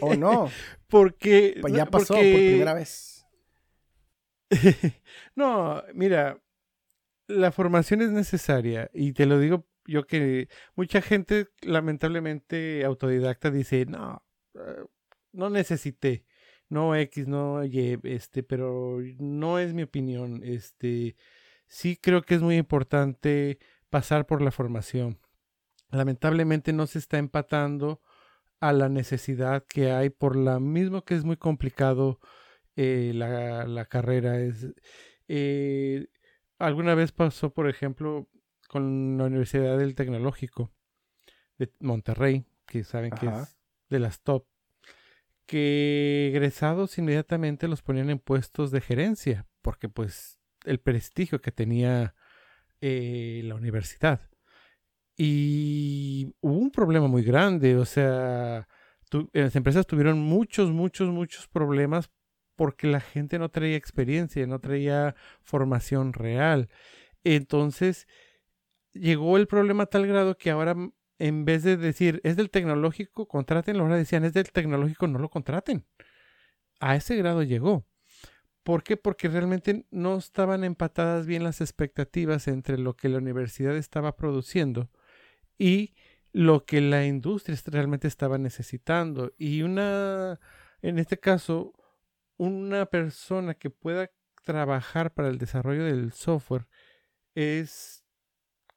¿O 0.00 0.06
oh, 0.06 0.14
no? 0.14 0.48
porque... 0.86 1.58
Pues 1.60 1.72
ya 1.72 1.86
pasó 1.86 2.14
por 2.14 2.22
primera 2.22 2.74
vez. 2.74 3.26
no, 5.34 5.82
mira, 5.92 6.40
la 7.26 7.50
formación 7.50 8.02
es 8.02 8.10
necesaria 8.10 8.90
y 8.94 9.12
te 9.12 9.26
lo 9.26 9.40
digo 9.40 9.66
yo 9.86 10.06
que 10.06 10.48
mucha 10.74 11.00
gente 11.00 11.48
lamentablemente 11.62 12.84
autodidacta 12.84 13.50
dice, 13.50 13.86
no, 13.86 14.24
eh, 14.54 14.84
no 15.32 15.50
necesité, 15.50 16.24
no 16.68 16.94
X, 16.94 17.26
no 17.26 17.64
Y, 17.64 17.98
este, 18.04 18.42
pero 18.42 18.98
no 19.18 19.58
es 19.58 19.74
mi 19.74 19.82
opinión, 19.82 20.42
este, 20.44 21.16
sí 21.66 21.96
creo 21.96 22.22
que 22.22 22.34
es 22.34 22.42
muy 22.42 22.56
importante 22.56 23.58
pasar 23.90 24.26
por 24.26 24.42
la 24.42 24.50
formación. 24.50 25.18
Lamentablemente 25.90 26.72
no 26.72 26.86
se 26.86 26.98
está 26.98 27.18
empatando 27.18 28.00
a 28.60 28.72
la 28.72 28.88
necesidad 28.88 29.64
que 29.68 29.92
hay 29.92 30.10
por 30.10 30.36
la 30.36 30.58
mismo 30.58 31.04
que 31.04 31.14
es 31.14 31.24
muy 31.24 31.36
complicado 31.36 32.20
eh, 32.74 33.12
la, 33.14 33.86
carrera. 33.86 34.40
Es, 34.40 34.66
eh, 35.28 36.08
alguna 36.58 36.94
vez 36.94 37.12
pasó, 37.12 37.52
por 37.52 37.68
ejemplo, 37.68 38.28
con 38.68 39.16
la 39.18 39.24
Universidad 39.24 39.78
del 39.78 39.94
Tecnológico 39.94 40.72
de 41.58 41.72
Monterrey, 41.80 42.44
que 42.66 42.84
saben 42.84 43.12
que 43.12 43.26
es 43.26 43.56
de 43.88 43.98
las 44.00 44.20
top, 44.20 44.46
que 45.46 46.28
egresados 46.28 46.98
inmediatamente 46.98 47.68
los 47.68 47.82
ponían 47.82 48.10
en 48.10 48.18
puestos 48.18 48.70
de 48.72 48.80
gerencia, 48.80 49.46
porque 49.62 49.88
pues 49.88 50.40
el 50.64 50.80
prestigio 50.80 51.40
que 51.40 51.52
tenía 51.52 52.15
eh, 52.80 53.42
la 53.44 53.54
universidad. 53.54 54.28
Y 55.16 56.34
hubo 56.40 56.58
un 56.58 56.70
problema 56.70 57.08
muy 57.08 57.22
grande, 57.22 57.76
o 57.76 57.86
sea, 57.86 58.68
las 59.32 59.56
empresas 59.56 59.86
tuvieron 59.86 60.18
muchos, 60.18 60.70
muchos, 60.70 61.08
muchos 61.08 61.48
problemas 61.48 62.10
porque 62.54 62.86
la 62.86 63.00
gente 63.00 63.38
no 63.38 63.50
traía 63.50 63.76
experiencia, 63.76 64.46
no 64.46 64.58
traía 64.60 65.14
formación 65.42 66.12
real. 66.12 66.68
Entonces, 67.24 68.06
llegó 68.92 69.36
el 69.36 69.46
problema 69.46 69.84
a 69.84 69.86
tal 69.86 70.06
grado 70.06 70.36
que 70.36 70.50
ahora, 70.50 70.74
en 71.18 71.44
vez 71.44 71.62
de 71.62 71.76
decir, 71.76 72.20
es 72.24 72.36
del 72.36 72.50
tecnológico, 72.50 73.28
contraten, 73.28 73.76
ahora 73.76 73.96
decían, 73.96 74.24
es 74.24 74.32
del 74.32 74.50
tecnológico, 74.52 75.06
no 75.06 75.18
lo 75.18 75.28
contraten. 75.28 75.86
A 76.80 76.96
ese 76.96 77.16
grado 77.16 77.42
llegó. 77.42 77.86
¿Por 78.66 78.82
qué? 78.82 78.96
Porque 78.96 79.28
realmente 79.28 79.86
no 79.92 80.16
estaban 80.16 80.64
empatadas 80.64 81.24
bien 81.24 81.44
las 81.44 81.60
expectativas 81.60 82.48
entre 82.48 82.78
lo 82.78 82.96
que 82.96 83.08
la 83.08 83.18
universidad 83.18 83.76
estaba 83.76 84.16
produciendo 84.16 84.90
y 85.56 85.94
lo 86.32 86.64
que 86.64 86.80
la 86.80 87.06
industria 87.06 87.56
realmente 87.66 88.08
estaba 88.08 88.38
necesitando. 88.38 89.32
Y 89.38 89.62
una, 89.62 90.40
en 90.82 90.98
este 90.98 91.16
caso, 91.16 91.74
una 92.38 92.86
persona 92.86 93.54
que 93.54 93.70
pueda 93.70 94.10
trabajar 94.44 95.14
para 95.14 95.28
el 95.28 95.38
desarrollo 95.38 95.84
del 95.84 96.12
software 96.12 96.66
es 97.36 98.04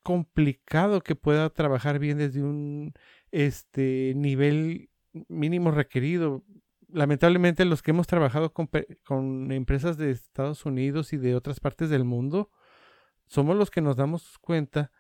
complicado 0.04 1.02
que 1.02 1.16
pueda 1.16 1.50
trabajar 1.50 1.98
bien 1.98 2.20
desde 2.20 2.44
un 2.44 2.94
este 3.32 4.14
nivel 4.16 4.92
mínimo 5.30 5.72
requerido 5.72 6.44
lamentablemente 6.92 7.66
los 7.66 7.82
que 7.82 7.92
hemos 7.92 8.08
trabajado 8.08 8.54
con, 8.54 9.52
empresas 9.52 9.98
de 9.98 10.12
Estados 10.12 10.66
Unidos 10.66 11.14
y 11.14 11.18
de 11.18 11.36
otras 11.36 11.60
partes 11.60 11.90
del 11.90 12.04
mundo, 12.04 12.52
somos 13.26 13.56
los 13.56 13.70
que 13.70 13.82
nos 13.82 13.96
damos 13.96 14.38
cuenta 14.40 14.92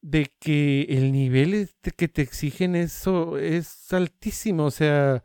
de 0.00 0.30
que 0.38 0.82
el 0.82 1.12
nivel 1.12 1.70
que 1.96 2.08
te 2.08 2.22
exigen 2.22 2.76
eso 2.76 3.38
es 3.38 3.92
altísimo. 3.92 4.66
O 4.66 4.70
sea, 4.70 5.22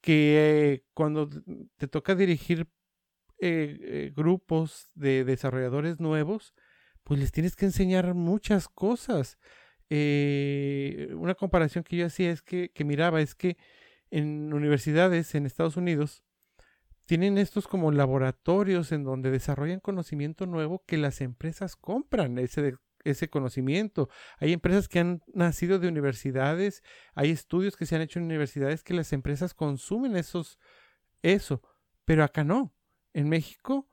que 0.00 0.84
cuando 0.94 1.28
te 1.76 1.88
toca 1.88 2.14
dirigir 2.14 2.68
eh, 3.38 3.76
eh, 3.80 4.12
grupos 4.14 4.90
de 4.94 5.24
desarrolladores 5.24 6.00
nuevos, 6.00 6.54
pues 7.02 7.20
les 7.20 7.32
tienes 7.32 7.56
que 7.56 7.66
enseñar 7.66 8.14
muchas 8.14 8.68
cosas. 8.68 9.38
Eh, 9.90 11.10
una 11.16 11.34
comparación 11.34 11.84
que 11.84 11.96
yo 11.96 12.06
hacía 12.06 12.30
es 12.30 12.42
que, 12.42 12.70
que 12.70 12.84
miraba, 12.84 13.20
es 13.20 13.34
que 13.34 13.56
en 14.16 14.54
universidades 14.54 15.34
en 15.34 15.44
Estados 15.44 15.76
Unidos 15.76 16.24
tienen 17.04 17.36
estos 17.36 17.68
como 17.68 17.92
laboratorios 17.92 18.90
en 18.90 19.04
donde 19.04 19.30
desarrollan 19.30 19.78
conocimiento 19.80 20.46
nuevo 20.46 20.82
que 20.86 20.96
las 20.96 21.20
empresas 21.20 21.76
compran 21.76 22.38
ese, 22.38 22.76
ese 23.04 23.28
conocimiento. 23.28 24.08
Hay 24.38 24.54
empresas 24.54 24.88
que 24.88 25.00
han 25.00 25.22
nacido 25.32 25.78
de 25.78 25.88
universidades, 25.88 26.82
hay 27.14 27.30
estudios 27.30 27.76
que 27.76 27.84
se 27.84 27.94
han 27.94 28.02
hecho 28.02 28.18
en 28.18 28.24
universidades 28.24 28.82
que 28.82 28.94
las 28.94 29.12
empresas 29.12 29.52
consumen 29.52 30.16
esos, 30.16 30.58
eso, 31.22 31.62
pero 32.06 32.24
acá 32.24 32.42
no. 32.42 32.74
En 33.12 33.28
México 33.28 33.86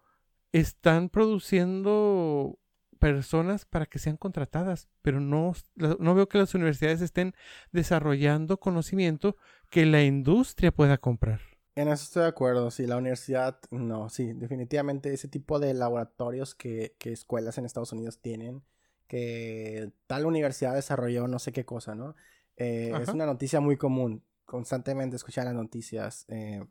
están 0.53 1.09
produciendo 1.09 2.59
personas 3.03 3.65
para 3.65 3.85
que 3.85 3.99
sean 3.99 4.15
contratadas, 4.15 4.87
pero 5.01 5.19
no, 5.19 5.51
no 5.75 6.15
veo 6.15 6.29
que 6.29 6.37
las 6.37 6.55
universidades 6.55 7.01
estén 7.01 7.35
desarrollando 7.73 8.61
conocimiento 8.61 9.35
que 9.69 9.85
la 9.85 10.03
industria 10.03 10.71
pueda 10.71 10.97
comprar. 10.97 11.41
En 11.75 11.89
eso 11.89 12.05
estoy 12.05 12.21
de 12.21 12.29
acuerdo, 12.29 12.71
sí, 12.71 12.87
la 12.87 12.95
universidad, 12.95 13.59
no, 13.71 14.09
sí, 14.09 14.31
definitivamente 14.31 15.13
ese 15.13 15.27
tipo 15.27 15.59
de 15.59 15.73
laboratorios 15.73 16.55
que, 16.55 16.95
que 16.97 17.11
escuelas 17.11 17.57
en 17.57 17.65
Estados 17.65 17.91
Unidos 17.91 18.19
tienen, 18.21 18.63
que 19.07 19.91
tal 20.07 20.25
universidad 20.25 20.73
desarrolló 20.73 21.27
no 21.27 21.39
sé 21.39 21.51
qué 21.51 21.65
cosa, 21.65 21.95
¿no? 21.95 22.15
Eh, 22.55 22.93
es 23.01 23.09
una 23.09 23.25
noticia 23.25 23.59
muy 23.59 23.75
común. 23.75 24.23
Constantemente 24.45 25.17
escuchar 25.17 25.43
las 25.43 25.55
noticias. 25.55 26.25
Eh, 26.29 26.63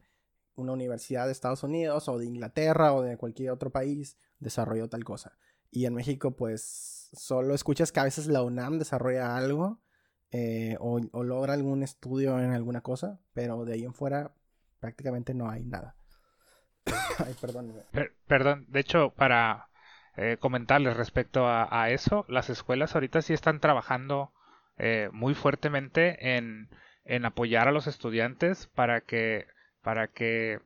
una 0.55 0.73
universidad 0.73 1.27
de 1.27 1.33
Estados 1.33 1.63
Unidos 1.63 2.09
o 2.09 2.19
de 2.19 2.27
Inglaterra 2.27 2.95
o 2.95 3.03
de 3.03 3.19
cualquier 3.19 3.51
otro 3.51 3.71
país 3.71 4.17
desarrolló 4.39 4.89
tal 4.89 5.05
cosa. 5.05 5.37
Y 5.73 5.87
en 5.87 5.95
México, 5.95 6.37
pues, 6.37 7.09
solo 7.15 7.55
escuchas 7.55 7.91
que 7.91 8.01
a 8.01 8.05
veces 8.05 8.27
la 8.27 8.43
UNAM 8.43 8.79
desarrolla 8.79 9.35
algo 9.37 9.81
eh, 10.31 10.77
o, 10.81 11.01
logra 11.25 11.55
algún 11.55 11.83
estudio 11.83 12.39
en 12.39 12.53
alguna 12.53 12.83
cosa, 12.83 13.21
pero 13.33 13.65
de 13.65 13.75
ahí 13.75 13.85
en 13.85 13.95
fuera 13.95 14.33
prácticamente 14.81 15.33
no 15.33 15.49
hay 15.49 15.65
nada. 15.65 15.95
Ay, 17.19 17.35
perdón. 17.41 17.73
perdón, 18.27 18.67
de 18.69 18.81
hecho, 18.81 19.11
para 19.11 19.69
eh, 20.17 20.37
comentarles 20.39 20.97
respecto 20.97 21.47
a, 21.47 21.89
eso, 21.91 22.27
las 22.29 22.51
escuelas 22.51 22.95
ahorita 22.95 23.23
sí 23.23 23.33
están 23.33 23.61
trabajando 23.61 24.33
eh, 24.77 25.09
muy 25.13 25.35
fuertemente 25.35 26.37
en, 26.37 26.69
en 27.05 27.25
apoyar 27.25 27.69
a 27.69 27.73
los 27.73 27.87
estudiantes 27.87 28.67
para 28.67 29.01
que 29.01 29.47
para 29.81 30.09
que 30.09 30.61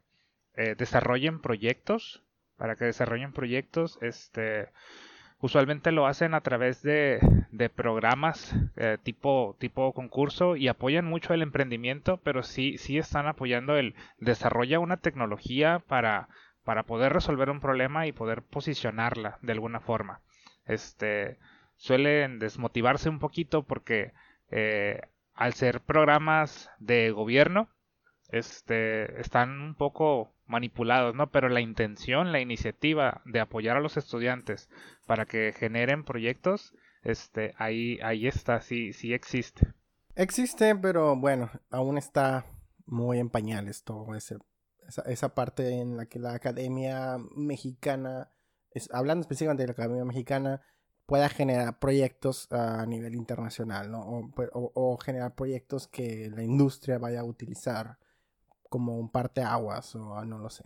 desarrollen 0.78 1.42
proyectos, 1.42 2.25
para 2.56 2.76
que 2.76 2.86
desarrollen 2.86 3.32
proyectos, 3.32 3.98
este, 4.02 4.68
usualmente 5.40 5.92
lo 5.92 6.06
hacen 6.06 6.34
a 6.34 6.40
través 6.40 6.82
de, 6.82 7.20
de 7.50 7.68
programas 7.68 8.54
eh, 8.76 8.98
tipo, 9.02 9.56
tipo 9.58 9.92
concurso 9.92 10.56
y 10.56 10.68
apoyan 10.68 11.04
mucho 11.04 11.34
el 11.34 11.42
emprendimiento, 11.42 12.18
pero 12.18 12.42
sí, 12.42 12.78
sí 12.78 12.98
están 12.98 13.26
apoyando 13.26 13.76
el 13.76 13.94
desarrolla 14.18 14.80
una 14.80 14.96
tecnología 14.96 15.82
para, 15.86 16.28
para 16.64 16.84
poder 16.84 17.12
resolver 17.12 17.50
un 17.50 17.60
problema 17.60 18.06
y 18.06 18.12
poder 18.12 18.42
posicionarla 18.42 19.38
de 19.42 19.52
alguna 19.52 19.80
forma. 19.80 20.20
Este, 20.64 21.38
suelen 21.76 22.38
desmotivarse 22.38 23.08
un 23.08 23.18
poquito 23.18 23.62
porque 23.62 24.12
eh, 24.50 25.00
al 25.34 25.52
ser 25.52 25.80
programas 25.80 26.70
de 26.78 27.10
gobierno, 27.10 27.68
este, 28.30 29.20
están 29.20 29.60
un 29.60 29.74
poco 29.74 30.32
manipulados, 30.46 31.14
¿no? 31.14 31.30
Pero 31.30 31.48
la 31.48 31.60
intención, 31.60 32.32
la 32.32 32.40
iniciativa 32.40 33.22
de 33.24 33.40
apoyar 33.40 33.76
a 33.76 33.80
los 33.80 33.96
estudiantes 33.96 34.68
para 35.06 35.26
que 35.26 35.52
generen 35.52 36.04
proyectos, 36.04 36.72
este, 37.02 37.54
ahí, 37.58 37.98
ahí 38.02 38.26
está, 38.26 38.60
sí, 38.60 38.92
sí 38.92 39.12
existe. 39.12 39.72
Existe, 40.14 40.74
pero 40.76 41.16
bueno, 41.16 41.50
aún 41.70 41.98
está 41.98 42.46
muy 42.86 43.18
en 43.18 43.28
pañales 43.28 43.84
todo 43.84 44.14
ese, 44.14 44.38
esa, 44.88 45.02
esa 45.02 45.34
parte 45.34 45.80
en 45.80 45.96
la 45.96 46.06
que 46.06 46.18
la 46.18 46.34
academia 46.34 47.18
mexicana, 47.34 48.30
es, 48.70 48.88
hablando 48.92 49.22
específicamente 49.22 49.64
de 49.64 49.68
la 49.68 49.72
academia 49.72 50.04
mexicana, 50.04 50.62
pueda 51.06 51.28
generar 51.28 51.78
proyectos 51.78 52.50
a 52.50 52.84
nivel 52.86 53.14
internacional, 53.14 53.90
¿no? 53.90 54.00
O, 54.00 54.72
o 54.74 54.96
generar 54.98 55.34
proyectos 55.34 55.86
que 55.86 56.30
la 56.34 56.42
industria 56.42 56.98
vaya 56.98 57.20
a 57.20 57.24
utilizar 57.24 57.98
como 58.68 58.96
un 58.98 59.10
parteaguas 59.10 59.94
o 59.94 60.14
ah, 60.14 60.24
no 60.24 60.38
lo 60.38 60.50
sé. 60.50 60.64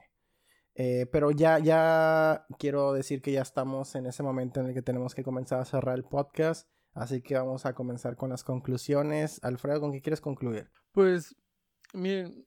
Eh, 0.75 1.07
pero 1.13 1.31
ya, 1.31 1.59
ya 1.59 2.47
quiero 2.59 2.93
decir 2.93 3.21
que 3.21 3.33
ya 3.33 3.43
estamos 3.43 3.95
en 3.97 4.07
ese 4.07 4.23
momento 4.23 4.61
en 4.61 4.67
el 4.67 4.75
que 4.75 4.83
tenemos 4.83 5.15
que 5.15 5.23
comenzar 5.23 5.61
a 5.61 5.65
cerrar 5.65 5.97
el 5.97 6.05
podcast. 6.05 6.69
Así 6.93 7.23
que 7.23 7.35
vamos 7.35 7.67
a 7.67 7.75
comenzar 7.75 8.17
con 8.17 8.31
las 8.31 8.45
conclusiones. 8.45 9.41
Alfredo, 9.43 9.81
¿con 9.81 9.93
qué 9.93 10.01
quieres 10.01 10.21
concluir? 10.21 10.71
Pues, 10.93 11.37
miren, 11.93 12.47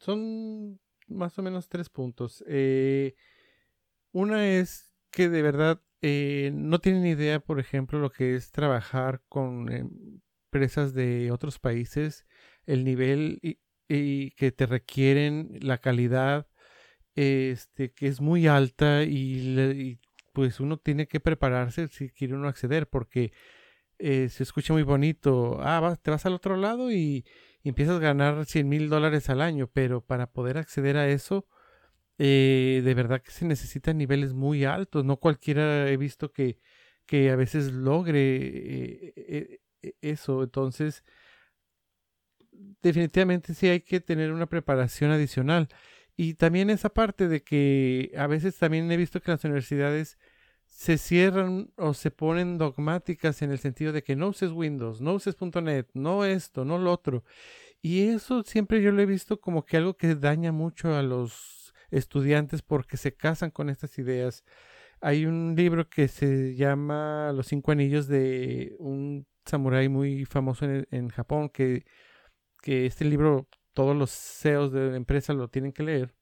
son 0.00 0.80
más 1.08 1.38
o 1.38 1.42
menos 1.42 1.68
tres 1.68 1.88
puntos. 1.88 2.44
Eh, 2.46 3.14
una 4.12 4.46
es 4.48 4.94
que 5.10 5.28
de 5.28 5.42
verdad 5.42 5.80
eh, 6.02 6.50
no 6.54 6.78
tienen 6.78 7.06
idea, 7.06 7.40
por 7.40 7.58
ejemplo, 7.58 7.98
lo 7.98 8.10
que 8.10 8.34
es 8.34 8.50
trabajar 8.50 9.22
con 9.28 9.70
empresas 9.72 10.94
de 10.94 11.30
otros 11.30 11.58
países, 11.58 12.26
el 12.64 12.84
nivel 12.84 13.40
y 13.88 14.32
que 14.32 14.52
te 14.52 14.66
requieren 14.66 15.58
la 15.60 15.78
calidad 15.78 16.48
este 17.14 17.92
que 17.92 18.08
es 18.08 18.20
muy 18.20 18.46
alta 18.46 19.04
y, 19.04 20.00
pues 20.32 20.60
uno 20.60 20.78
tiene 20.78 21.06
que 21.08 21.20
prepararse 21.20 21.88
si 21.88 22.10
quiere 22.10 22.34
uno 22.34 22.48
acceder 22.48 22.88
porque 22.88 23.32
eh, 23.98 24.28
se 24.28 24.42
escucha 24.42 24.72
muy 24.74 24.82
bonito 24.82 25.58
ah 25.62 25.96
te 26.02 26.10
vas 26.10 26.26
al 26.26 26.34
otro 26.34 26.56
lado 26.56 26.92
y, 26.92 27.24
empiezas 27.64 27.96
a 27.96 28.00
ganar 28.00 28.46
100 28.46 28.68
mil 28.68 28.88
dólares 28.88 29.28
al 29.28 29.40
año 29.40 29.68
pero 29.72 30.00
para 30.00 30.30
poder 30.30 30.58
acceder 30.58 30.96
a 30.96 31.08
eso 31.08 31.48
eh, 32.18 32.82
de 32.84 32.94
verdad 32.94 33.22
que 33.22 33.30
se 33.30 33.44
necesitan 33.44 33.98
niveles 33.98 34.32
muy 34.32 34.64
altos. 34.64 35.04
No 35.04 35.18
cualquiera 35.18 35.88
he 35.90 35.96
visto 35.98 36.32
que 36.32 36.58
que 37.06 37.30
a 37.30 37.36
veces 37.36 37.72
logre 37.72 39.14
eh, 39.16 39.60
eso. 40.00 40.42
Entonces 40.42 41.04
definitivamente 42.82 43.54
sí 43.54 43.68
hay 43.68 43.80
que 43.80 44.00
tener 44.00 44.32
una 44.32 44.46
preparación 44.46 45.10
adicional. 45.10 45.68
Y 46.16 46.34
también 46.34 46.70
esa 46.70 46.88
parte 46.88 47.28
de 47.28 47.42
que 47.42 48.12
a 48.16 48.26
veces 48.26 48.56
también 48.56 48.90
he 48.90 48.96
visto 48.96 49.20
que 49.20 49.30
las 49.30 49.44
universidades 49.44 50.18
se 50.66 50.98
cierran 50.98 51.72
o 51.76 51.94
se 51.94 52.10
ponen 52.10 52.58
dogmáticas 52.58 53.42
en 53.42 53.50
el 53.50 53.58
sentido 53.58 53.92
de 53.92 54.02
que 54.02 54.16
no 54.16 54.28
uses 54.28 54.50
Windows, 54.50 55.00
no 55.00 55.14
uses 55.14 55.36
.NET, 55.40 55.88
no 55.94 56.24
esto, 56.24 56.64
no 56.64 56.78
lo 56.78 56.92
otro. 56.92 57.24
Y 57.82 58.08
eso 58.08 58.42
siempre 58.42 58.82
yo 58.82 58.92
lo 58.92 59.02
he 59.02 59.06
visto 59.06 59.40
como 59.40 59.64
que 59.64 59.76
algo 59.76 59.96
que 59.96 60.14
daña 60.14 60.52
mucho 60.52 60.94
a 60.94 61.02
los 61.02 61.74
estudiantes 61.90 62.62
porque 62.62 62.96
se 62.96 63.14
casan 63.14 63.50
con 63.50 63.70
estas 63.70 63.98
ideas. 63.98 64.44
Hay 65.00 65.26
un 65.26 65.54
libro 65.56 65.88
que 65.88 66.08
se 66.08 66.54
llama 66.56 67.32
Los 67.34 67.48
cinco 67.48 67.72
anillos 67.72 68.08
de 68.08 68.74
un 68.78 69.26
samurái 69.44 69.88
muy 69.88 70.24
famoso 70.24 70.64
en, 70.64 70.86
en 70.90 71.08
Japón 71.08 71.48
que 71.50 71.84
que 72.66 72.84
este 72.84 73.04
libro 73.04 73.46
todos 73.74 73.94
los 73.94 74.10
CEOs 74.10 74.72
de 74.72 74.90
la 74.90 74.96
empresa 74.96 75.32
lo 75.32 75.46
tienen 75.46 75.70
que 75.70 75.84
leer. 75.84 76.16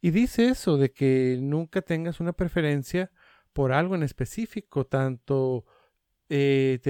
Y 0.00 0.10
dice 0.10 0.48
eso, 0.48 0.76
de 0.78 0.90
que 0.90 1.38
nunca 1.40 1.80
tengas 1.80 2.18
una 2.18 2.32
preferencia 2.32 3.12
por 3.52 3.72
algo 3.72 3.94
en 3.94 4.02
específico, 4.02 4.84
tanto 4.84 5.64
eh, 6.28 6.80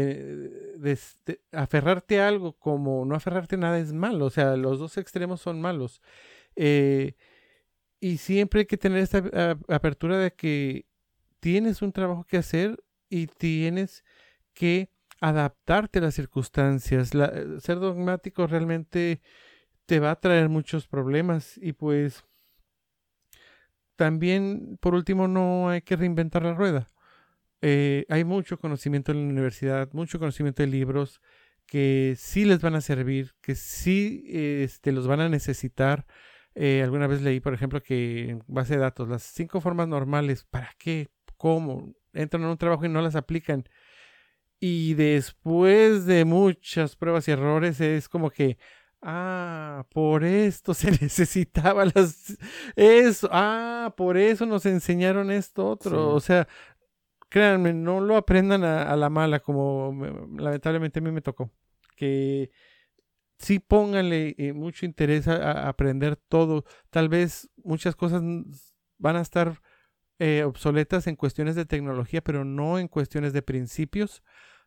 aferrarte 1.52 2.22
a 2.22 2.28
algo 2.28 2.54
como 2.54 3.04
no 3.04 3.14
aferrarte 3.14 3.56
a 3.56 3.58
nada 3.58 3.78
es 3.78 3.92
malo, 3.92 4.24
o 4.24 4.30
sea, 4.30 4.56
los 4.56 4.78
dos 4.78 4.96
extremos 4.96 5.42
son 5.42 5.60
malos. 5.60 6.00
Eh, 6.56 7.16
y 8.00 8.16
siempre 8.16 8.60
hay 8.60 8.66
que 8.66 8.78
tener 8.78 9.00
esta 9.00 9.58
apertura 9.68 10.16
de 10.16 10.32
que 10.32 10.86
tienes 11.40 11.82
un 11.82 11.92
trabajo 11.92 12.24
que 12.24 12.38
hacer 12.38 12.82
y 13.10 13.26
tienes 13.26 14.04
que 14.54 14.88
adaptarte 15.20 15.98
a 15.98 16.02
las 16.02 16.14
circunstancias. 16.14 17.14
Eh, 17.14 17.60
ser 17.60 17.78
dogmático 17.78 18.46
realmente 18.46 19.20
te 19.86 20.00
va 20.00 20.12
a 20.12 20.20
traer 20.20 20.48
muchos 20.48 20.86
problemas 20.86 21.58
y 21.58 21.72
pues 21.72 22.24
también 23.96 24.78
por 24.80 24.94
último 24.94 25.28
no 25.28 25.70
hay 25.70 25.82
que 25.82 25.96
reinventar 25.96 26.42
la 26.42 26.54
rueda. 26.54 26.88
Eh, 27.62 28.04
hay 28.08 28.24
mucho 28.24 28.58
conocimiento 28.58 29.12
en 29.12 29.26
la 29.26 29.32
universidad, 29.32 29.90
mucho 29.92 30.18
conocimiento 30.18 30.62
de 30.62 30.68
libros 30.68 31.20
que 31.66 32.14
sí 32.16 32.44
les 32.44 32.60
van 32.60 32.74
a 32.74 32.80
servir, 32.80 33.34
que 33.40 33.54
sí 33.54 34.24
este, 34.28 34.92
los 34.92 35.06
van 35.06 35.20
a 35.20 35.28
necesitar. 35.28 36.06
Eh, 36.54 36.82
alguna 36.82 37.06
vez 37.06 37.22
leí, 37.22 37.40
por 37.40 37.54
ejemplo, 37.54 37.82
que 37.82 38.30
en 38.30 38.44
base 38.46 38.74
de 38.74 38.80
datos, 38.80 39.08
las 39.08 39.22
cinco 39.22 39.60
formas 39.60 39.88
normales, 39.88 40.44
¿para 40.44 40.74
qué? 40.78 41.08
¿Cómo? 41.36 41.94
Entran 42.12 42.42
en 42.44 42.50
un 42.50 42.58
trabajo 42.58 42.86
y 42.86 42.88
no 42.88 43.02
las 43.02 43.16
aplican. 43.16 43.64
Y 44.60 44.94
después 44.94 46.06
de 46.06 46.24
muchas 46.24 46.96
pruebas 46.96 47.28
y 47.28 47.32
errores 47.32 47.80
es 47.80 48.08
como 48.08 48.30
que, 48.30 48.58
ah, 49.02 49.86
por 49.92 50.24
esto 50.24 50.74
se 50.74 50.90
necesitaba 51.02 51.84
las... 51.84 52.36
Eso, 52.74 53.28
ah, 53.32 53.94
por 53.96 54.16
eso 54.16 54.46
nos 54.46 54.66
enseñaron 54.66 55.30
esto 55.30 55.68
otro. 55.68 56.14
O 56.14 56.20
sea, 56.20 56.48
créanme, 57.28 57.72
no 57.74 58.00
lo 58.00 58.16
aprendan 58.16 58.64
a, 58.64 58.96
la 58.96 59.10
mala 59.10 59.40
como 59.40 59.92
lamentablemente 60.38 61.00
a 61.00 61.02
mí 61.02 61.10
me 61.10 61.22
tocó. 61.22 61.50
Que 61.96 62.50
sí 63.38 63.58
pónganle 63.58 64.34
eh, 64.38 64.52
mucho 64.52 64.86
interés 64.86 65.28
a, 65.28 65.68
aprender 65.68 66.16
todo. 66.16 66.64
Tal 66.90 67.08
vez 67.08 67.50
muchas 67.62 67.96
cosas 67.96 68.22
van 68.98 69.16
a 69.16 69.20
estar 69.20 69.60
eh, 70.18 70.44
obsoletas 70.44 71.06
en 71.06 71.16
cuestiones 71.16 71.56
de 71.56 71.66
tecnología, 71.66 72.22
pero 72.22 72.44
no 72.44 72.78
en 72.78 72.88
cuestiones 72.88 73.32
de 73.32 73.42
principios, 73.42 74.22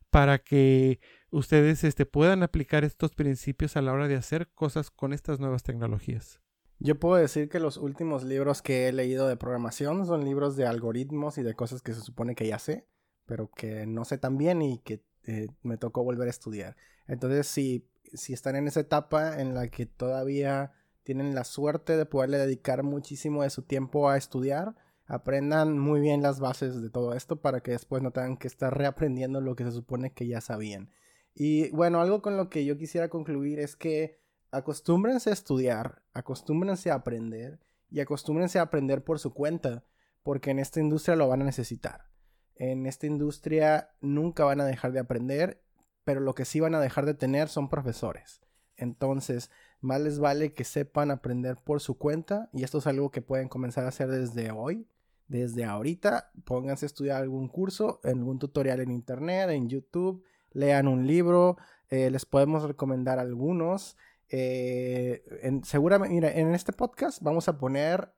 para 0.10 0.40
que 0.40 1.00
ustedes 1.32 1.84
este, 1.84 2.06
puedan 2.06 2.44
aplicar 2.44 2.84
estos 2.84 3.12
principios 3.12 3.78
a 3.78 3.82
la 3.82 3.94
hora 3.94 4.08
de 4.08 4.16
hacer 4.16 4.50
cosas 4.50 4.90
con 4.92 5.14
estas 5.14 5.40
nuevas 5.40 5.64
tecnologías. 5.64 6.40
Yo 6.80 6.98
puedo 6.98 7.16
decir 7.16 7.50
que 7.50 7.60
los 7.60 7.78
últimos 7.78 8.24
libros 8.24 8.62
que 8.62 8.88
he 8.88 8.94
leído 8.94 9.28
de 9.28 9.36
programación 9.36 10.06
son 10.06 10.24
libros 10.24 10.56
de 10.56 10.66
algoritmos 10.66 11.38
y 11.38 11.44
de 11.44 11.54
cosas 11.54 11.82
que 11.82 11.94
se 11.94 12.02
supone 12.02 12.36
que 12.36 12.48
ya 12.48 12.58
sé, 12.58 12.88
pero 13.26 13.52
que 13.52 13.86
no 13.86 14.06
sé 14.06 14.18
tan 14.18 14.38
bien 14.38 14.62
y 14.62 14.80
que 14.80 15.04
eh, 15.26 15.48
me 15.62 15.78
tocó 15.78 16.04
volver 16.04 16.28
a 16.28 16.32
estudiar. 16.32 16.78
Entonces, 17.06 17.48
si, 17.48 17.90
si 18.14 18.32
están 18.34 18.56
en 18.56 18.68
esa 18.68 18.80
etapa 18.80 19.42
en 19.42 19.54
la 19.56 19.68
que 19.68 19.86
todavía 19.86 20.72
tienen 21.04 21.36
la 21.36 21.44
suerte 21.44 21.98
de 21.98 22.06
poderle 22.06 22.38
dedicar 22.38 22.84
muchísimo 22.84 23.44
de 23.44 23.50
su 23.50 23.64
tiempo 23.64 24.10
a 24.10 24.18
estudiar, 24.18 24.76
aprendan 25.10 25.78
muy 25.78 26.00
bien 26.00 26.22
las 26.22 26.40
bases 26.40 26.82
de 26.82 26.90
todo 26.90 27.14
esto 27.14 27.42
para 27.42 27.62
que 27.62 27.72
después 27.72 28.02
no 28.02 28.12
tengan 28.12 28.38
que 28.38 28.48
estar 28.48 28.78
reaprendiendo 28.78 29.42
lo 29.42 29.56
que 29.56 29.64
se 29.66 29.72
supone 29.72 30.14
que 30.14 30.28
ya 30.28 30.40
sabían. 30.40 30.92
Y 31.34 31.72
bueno, 31.72 32.00
algo 32.00 32.22
con 32.22 32.38
lo 32.38 32.50
que 32.50 32.64
yo 32.64 32.78
quisiera 32.78 33.10
concluir 33.10 33.60
es 33.60 33.76
que 33.76 34.22
acostúmbrense 34.52 35.32
a 35.32 35.34
estudiar, 35.34 36.04
acostúmbrense 36.14 36.92
a 36.92 36.96
aprender 36.96 37.60
y 37.90 38.02
acostúmbrense 38.02 38.60
a 38.60 38.64
aprender 38.64 39.04
por 39.04 39.18
su 39.20 39.34
cuenta, 39.34 39.84
porque 40.22 40.52
en 40.52 40.60
esta 40.60 40.80
industria 40.80 41.16
lo 41.16 41.28
van 41.28 41.42
a 41.42 41.46
necesitar. 41.46 42.06
En 42.56 42.86
esta 42.86 43.08
industria 43.08 43.90
nunca 44.02 44.44
van 44.44 44.62
a 44.62 44.66
dejar 44.66 44.92
de 44.92 45.00
aprender, 45.00 45.64
pero 46.04 46.20
lo 46.20 46.36
que 46.36 46.46
sí 46.46 46.60
van 46.60 46.76
a 46.76 46.80
dejar 46.80 47.08
de 47.08 47.16
tener 47.16 47.48
son 47.48 47.68
profesores. 47.68 48.42
Entonces, 48.76 49.50
más 49.82 50.02
les 50.02 50.20
vale 50.20 50.54
que 50.54 50.64
sepan 50.64 51.10
aprender 51.10 51.58
por 51.58 51.82
su 51.82 51.98
cuenta 51.98 52.50
y 52.54 52.64
esto 52.64 52.78
es 52.78 52.88
algo 52.88 53.12
que 53.12 53.22
pueden 53.22 53.50
comenzar 53.50 53.86
a 53.86 53.90
hacer 53.90 54.10
desde 54.10 54.52
hoy. 54.52 54.88
Desde 55.30 55.64
ahorita, 55.64 56.32
pónganse 56.44 56.86
a 56.86 56.88
estudiar 56.88 57.22
algún 57.22 57.48
curso, 57.48 58.02
algún 58.04 58.40
tutorial 58.40 58.82
en 58.82 58.92
internet, 58.92 59.52
en 59.52 59.70
YouTube, 59.70 60.24
lean 60.52 60.88
un 60.88 61.06
libro, 61.06 61.58
eh, 61.90 62.10
les 62.10 62.26
podemos 62.26 62.64
recomendar 62.64 63.20
algunos. 63.20 63.96
Eh, 64.30 65.24
en, 65.44 65.64
seguramente, 65.64 66.16
mira, 66.16 66.32
en 66.32 66.54
este 66.56 66.74
podcast 66.74 67.22
vamos 67.22 67.48
a 67.48 67.60
poner 67.60 68.12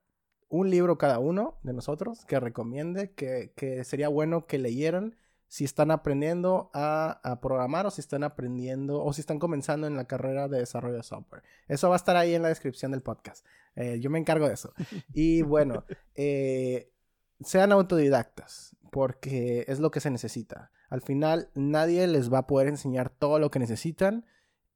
un 0.47 0.69
libro 0.69 0.97
cada 0.97 1.19
uno 1.19 1.59
de 1.63 1.73
nosotros 1.73 2.25
que 2.25 2.39
recomiende, 2.39 3.11
que, 3.11 3.51
que 3.57 3.83
sería 3.83 4.07
bueno 4.07 4.47
que 4.47 4.57
leyeran 4.57 5.15
si 5.51 5.65
están 5.65 5.91
aprendiendo 5.91 6.71
a, 6.73 7.39
programar 7.41 7.85
o 7.85 7.91
si 7.91 7.99
están 7.99 8.23
aprendiendo 8.23 9.03
o 9.03 9.11
si 9.11 9.19
están 9.19 9.37
comenzando 9.37 9.85
en 9.85 9.97
la 9.97 10.05
carrera 10.05 10.47
de 10.47 10.59
desarrollo 10.59 10.95
de 10.95 11.03
software. 11.03 11.43
Eso 11.67 11.89
va 11.89 11.95
a 11.95 11.97
estar 11.97 12.15
ahí 12.15 12.33
en 12.33 12.41
la 12.41 12.47
descripción 12.47 12.91
del 12.91 13.01
podcast. 13.01 13.45
Eh, 13.75 13.99
yo 13.99 14.09
me 14.09 14.17
encargo 14.17 14.47
de 14.47 14.53
eso. 14.53 14.73
Y 15.13 15.41
bueno, 15.41 15.83
eh, 16.15 16.90
sean 17.43 17.71
autodidactas 17.71 18.75
porque 18.91 19.65
es 19.67 19.79
lo 19.79 19.91
que 19.91 19.99
se 19.99 20.11
necesita. 20.11 20.71
Al 20.89 21.01
final 21.01 21.49
nadie 21.55 22.05
les 22.07 22.31
va 22.31 22.39
a 22.39 22.47
poder 22.47 22.67
enseñar 22.67 23.09
todo 23.09 23.39
lo 23.39 23.49
que 23.49 23.59
necesitan 23.59 24.25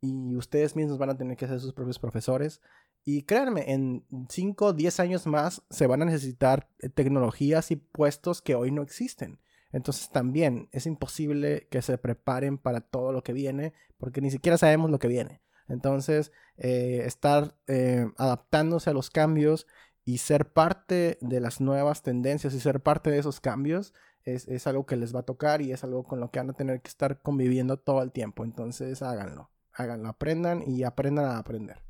y 0.01 0.35
ustedes 0.35 0.75
mismos 0.75 0.97
van 0.97 1.09
a 1.09 1.17
tener 1.17 1.37
que 1.37 1.47
ser 1.47 1.59
sus 1.59 1.73
propios 1.73 1.99
profesores. 1.99 2.61
Y 3.03 3.23
créanme, 3.23 3.71
en 3.71 4.05
5 4.29 4.65
o 4.65 4.73
10 4.73 4.99
años 4.99 5.27
más 5.27 5.61
se 5.69 5.87
van 5.87 6.01
a 6.01 6.05
necesitar 6.05 6.69
eh, 6.79 6.89
tecnologías 6.89 7.71
y 7.71 7.75
puestos 7.75 8.41
que 8.41 8.55
hoy 8.55 8.71
no 8.71 8.81
existen. 8.81 9.39
Entonces 9.71 10.09
también 10.09 10.69
es 10.71 10.85
imposible 10.85 11.67
que 11.69 11.81
se 11.81 11.97
preparen 11.97 12.57
para 12.57 12.81
todo 12.81 13.11
lo 13.11 13.23
que 13.23 13.33
viene 13.33 13.73
porque 13.97 14.21
ni 14.21 14.31
siquiera 14.31 14.57
sabemos 14.57 14.89
lo 14.89 14.99
que 14.99 15.07
viene. 15.07 15.41
Entonces, 15.67 16.31
eh, 16.57 17.03
estar 17.05 17.55
eh, 17.67 18.05
adaptándose 18.17 18.89
a 18.89 18.93
los 18.93 19.09
cambios 19.09 19.67
y 20.05 20.19
ser 20.19 20.53
parte 20.53 21.17
de 21.19 21.39
las 21.39 21.59
nuevas 21.59 22.03
tendencias 22.03 22.53
y 22.53 22.59
ser 22.59 22.79
parte 22.79 23.09
de 23.09 23.17
esos 23.17 23.41
cambios 23.41 23.93
es, 24.23 24.47
es, 24.47 24.67
algo 24.67 24.85
que 24.85 24.95
les 24.95 25.13
va 25.15 25.21
a 25.21 25.25
tocar 25.25 25.61
y 25.61 25.71
es 25.71 25.83
algo 25.83 26.03
con 26.03 26.19
lo 26.19 26.31
que 26.31 26.39
van 26.39 26.51
a 26.51 26.53
tener 26.53 26.81
que 26.81 26.87
estar 26.89 27.21
conviviendo 27.21 27.77
todo 27.77 28.01
el 28.01 28.11
tiempo. 28.11 28.43
Entonces, 28.43 29.01
háganlo, 29.01 29.51
háganlo, 29.73 30.09
aprendan 30.09 30.63
y 30.65 30.83
aprendan 30.83 31.25
a 31.25 31.37
aprender. 31.37 31.83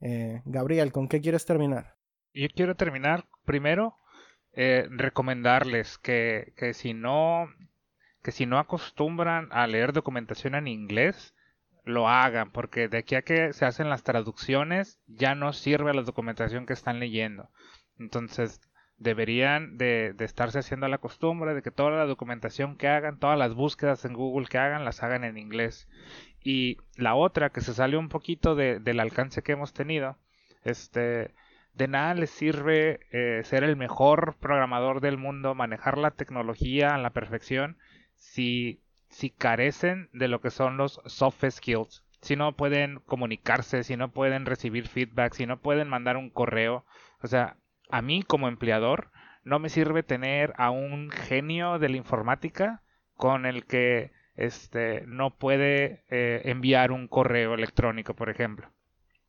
Eh, 0.00 0.42
Gabriel, 0.44 0.92
¿con 0.92 1.08
qué 1.08 1.20
quieres 1.20 1.46
terminar? 1.46 1.96
Yo 2.34 2.48
quiero 2.54 2.76
terminar 2.76 3.26
primero 3.44 3.96
eh, 4.52 4.86
recomendarles 4.90 5.98
que, 5.98 6.52
que, 6.56 6.74
si 6.74 6.92
no 6.92 7.48
que 8.22 8.32
si 8.32 8.46
no 8.46 8.58
acostumbran 8.58 9.48
a 9.52 9.66
leer 9.66 9.92
documentación 9.92 10.54
en 10.54 10.68
inglés 10.68 11.34
lo 11.84 12.08
hagan 12.08 12.50
porque 12.50 12.88
de 12.88 12.98
aquí 12.98 13.14
a 13.14 13.22
que 13.22 13.52
se 13.52 13.64
hacen 13.64 13.88
las 13.88 14.02
traducciones 14.02 15.00
ya 15.06 15.34
no 15.34 15.52
sirve 15.52 15.94
la 15.94 16.02
documentación 16.02 16.66
que 16.66 16.72
están 16.72 17.00
leyendo. 17.00 17.50
Entonces 17.98 18.60
deberían 18.96 19.78
de, 19.78 20.12
de, 20.14 20.24
estarse 20.24 20.58
haciendo 20.58 20.86
la 20.88 20.98
costumbre 20.98 21.54
de 21.54 21.62
que 21.62 21.70
toda 21.70 21.90
la 21.90 22.04
documentación 22.04 22.76
que 22.76 22.88
hagan 22.88 23.18
todas 23.18 23.38
las 23.38 23.54
búsquedas 23.54 24.04
en 24.04 24.12
Google 24.12 24.46
que 24.46 24.58
hagan 24.58 24.84
las 24.84 25.02
hagan 25.02 25.24
en 25.24 25.38
inglés. 25.38 25.88
Y 26.42 26.78
la 26.96 27.14
otra 27.14 27.50
que 27.50 27.60
se 27.60 27.74
sale 27.74 27.96
un 27.96 28.08
poquito 28.08 28.54
de, 28.54 28.78
del 28.78 29.00
alcance 29.00 29.42
que 29.42 29.52
hemos 29.52 29.72
tenido 29.72 30.16
este 30.64 31.32
de 31.74 31.88
nada 31.88 32.14
les 32.14 32.30
sirve 32.30 33.00
eh, 33.12 33.42
ser 33.44 33.64
el 33.64 33.76
mejor 33.76 34.36
programador 34.40 35.00
del 35.00 35.16
mundo, 35.16 35.54
manejar 35.54 35.98
la 35.98 36.10
tecnología 36.10 36.94
a 36.94 36.98
la 36.98 37.10
perfección, 37.10 37.78
si, 38.16 38.80
si 39.10 39.30
carecen 39.30 40.08
de 40.12 40.28
lo 40.28 40.40
que 40.40 40.50
son 40.50 40.76
los 40.76 41.00
soft 41.06 41.44
skills. 41.50 42.04
Si 42.22 42.36
no 42.36 42.56
pueden 42.56 43.00
comunicarse, 43.00 43.84
si 43.84 43.96
no 43.96 44.12
pueden 44.12 44.46
recibir 44.46 44.88
feedback, 44.88 45.34
si 45.34 45.46
no 45.46 45.60
pueden 45.60 45.88
mandar 45.88 46.16
un 46.16 46.30
correo. 46.30 46.84
O 47.22 47.26
sea, 47.26 47.56
a 47.90 48.02
mí 48.02 48.22
como 48.22 48.48
empleador 48.48 49.10
no 49.44 49.58
me 49.58 49.68
sirve 49.68 50.02
tener 50.02 50.52
a 50.56 50.70
un 50.70 51.10
genio 51.10 51.78
de 51.78 51.88
la 51.88 51.96
informática 51.96 52.82
con 53.14 53.46
el 53.46 53.66
que 53.66 54.12
este, 54.36 55.04
no 55.06 55.36
puede 55.36 56.04
eh, 56.08 56.42
enviar 56.44 56.92
un 56.92 57.08
correo 57.08 57.54
electrónico, 57.54 58.14
por 58.14 58.30
ejemplo. 58.30 58.70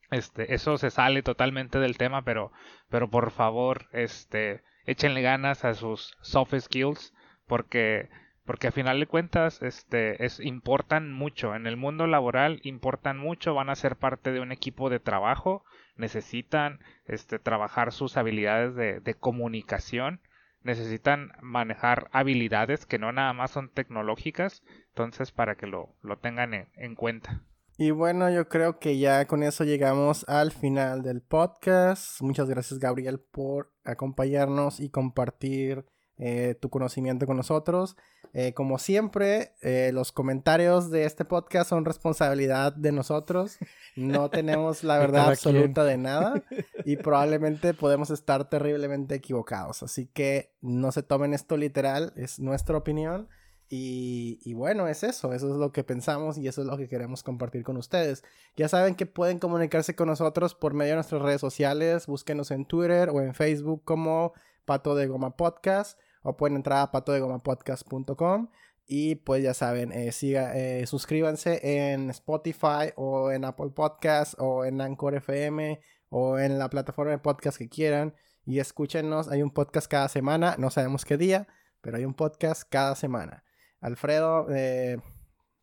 Este, 0.10 0.54
eso 0.54 0.78
se 0.78 0.92
sale 0.92 1.24
totalmente 1.24 1.80
del 1.80 1.98
tema, 1.98 2.24
pero, 2.24 2.52
pero 2.90 3.10
por 3.10 3.32
favor, 3.32 3.88
este, 3.94 4.62
échenle 4.86 5.22
ganas 5.22 5.66
a 5.66 5.74
sus 5.74 6.18
soft 6.22 6.54
skills, 6.60 7.14
porque, 7.48 8.10
porque 8.52 8.68
a 8.68 8.74
final 8.74 9.00
de 9.00 9.08
cuentas, 9.08 9.62
este, 9.62 10.26
es, 10.26 10.42
importan 10.42 11.14
mucho. 11.14 11.56
En 11.56 11.68
el 11.68 11.78
mundo 11.78 12.06
laboral 12.06 12.60
importan 12.64 13.18
mucho, 13.18 13.54
van 13.54 13.70
a 13.70 13.76
ser 13.76 13.96
parte 13.96 14.34
de 14.34 14.42
un 14.42 14.52
equipo 14.52 14.90
de 14.90 15.00
trabajo, 15.00 15.64
necesitan, 15.96 16.80
este, 17.06 17.40
trabajar 17.40 17.94
sus 17.94 18.18
habilidades 18.18 18.76
de, 18.76 19.16
comunicación, 19.16 20.20
necesitan 20.64 21.32
manejar 21.42 22.10
habilidades 22.12 22.86
que 22.86 23.00
no 23.00 23.14
nada 23.14 23.32
más 23.32 23.52
son 23.52 23.70
tecnológicas, 23.70 24.64
entonces 24.90 25.32
para 25.32 25.56
que 25.56 25.68
lo, 25.68 25.96
lo 26.02 26.18
tengan 26.18 26.54
en 26.54 26.96
cuenta. 26.96 27.46
Y 27.78 27.92
bueno, 27.92 28.30
yo 28.30 28.50
creo 28.50 28.80
que 28.80 29.00
ya 29.00 29.28
con 29.28 29.44
eso 29.44 29.64
llegamos 29.64 30.28
al 30.28 30.52
final 30.52 31.04
del 31.04 31.22
podcast. 31.22 32.22
Muchas 32.22 32.50
gracias 32.50 32.82
Gabriel 32.82 33.22
por 33.22 33.72
acompañarnos 33.86 34.82
y 34.82 34.90
compartir 34.90 35.86
eh, 36.24 36.54
tu 36.54 36.70
conocimiento 36.70 37.26
con 37.26 37.36
nosotros. 37.36 37.98
Eh, 38.34 38.54
como 38.54 38.78
siempre, 38.78 39.56
eh, 39.64 39.90
los 39.92 40.12
comentarios 40.12 40.92
de 40.92 41.06
este 41.06 41.26
podcast 41.26 41.72
son 41.72 41.84
responsabilidad 41.84 42.74
de 42.74 42.92
nosotros. 42.92 43.58
No 43.96 44.30
tenemos 44.30 44.84
la 44.84 45.00
verdad 45.00 45.30
absoluta 45.30 45.84
de 45.84 45.98
nada 45.98 46.44
y 46.86 46.98
probablemente 46.98 47.74
podemos 47.74 48.12
estar 48.12 48.48
terriblemente 48.48 49.16
equivocados. 49.16 49.82
Así 49.82 50.06
que 50.06 50.54
no 50.62 50.92
se 50.92 51.02
tomen 51.02 51.34
esto 51.34 51.58
literal, 51.58 52.14
es 52.16 52.40
nuestra 52.40 52.78
opinión. 52.78 53.28
Y, 53.74 54.54
bueno, 54.54 54.90
es 54.90 55.02
eso, 55.02 55.34
eso 55.34 55.50
es 55.50 55.58
lo 55.58 55.72
que 55.72 55.86
pensamos 55.86 56.38
y 56.38 56.46
eso 56.46 56.60
es 56.60 56.68
lo 56.68 56.78
que 56.78 56.90
queremos 56.90 57.24
compartir 57.24 57.64
con 57.64 57.78
ustedes. 57.78 58.22
Ya 58.58 58.68
saben 58.68 58.96
que 58.96 59.06
pueden 59.06 59.40
comunicarse 59.40 59.96
con 59.96 60.10
nosotros 60.10 60.54
por 60.56 60.74
medio 60.74 60.92
de 60.92 60.96
nuestras 60.98 61.22
redes 61.22 61.40
sociales, 61.40 62.06
búsquenos 62.06 62.52
en 62.52 62.66
Twitter 62.66 63.10
o 63.10 63.22
en 63.22 63.34
Facebook 63.34 63.84
como 63.86 64.34
Pato 64.66 64.94
de 64.94 65.08
Goma 65.08 65.38
Podcast 65.38 65.98
o 66.22 66.38
pueden 66.38 66.56
entrar 66.56 66.80
a 66.80 66.92
patodegomapodcast.com 66.92 68.50
y 68.86 69.16
pues 69.16 69.44
ya 69.44 69.54
saben, 69.54 69.92
eh, 69.92 70.12
siga, 70.12 70.56
eh, 70.58 70.86
suscríbanse 70.86 71.84
en 71.84 72.10
Spotify 72.10 72.92
o 72.96 73.32
en 73.32 73.46
Apple 73.46 73.72
Podcast 73.76 74.34
o 74.38 74.66
en 74.66 74.82
Anchor 74.82 75.16
FM 75.16 75.80
o 76.10 76.40
en 76.40 76.60
la 76.60 76.70
plataforma 76.70 77.12
de 77.12 77.20
podcast 77.20 77.58
que 77.58 77.70
quieran 77.70 78.16
y 78.46 78.60
escúchenos, 78.60 79.30
hay 79.30 79.44
un 79.44 79.52
podcast 79.52 79.90
cada 79.90 80.08
semana, 80.08 80.56
no 80.58 80.72
sabemos 80.72 81.06
qué 81.06 81.18
día, 81.18 81.48
pero 81.82 81.98
hay 81.98 82.06
un 82.06 82.16
podcast 82.16 82.64
cada 82.70 82.96
semana. 82.96 83.44
Alfredo, 83.80 84.48
eh, 84.50 84.98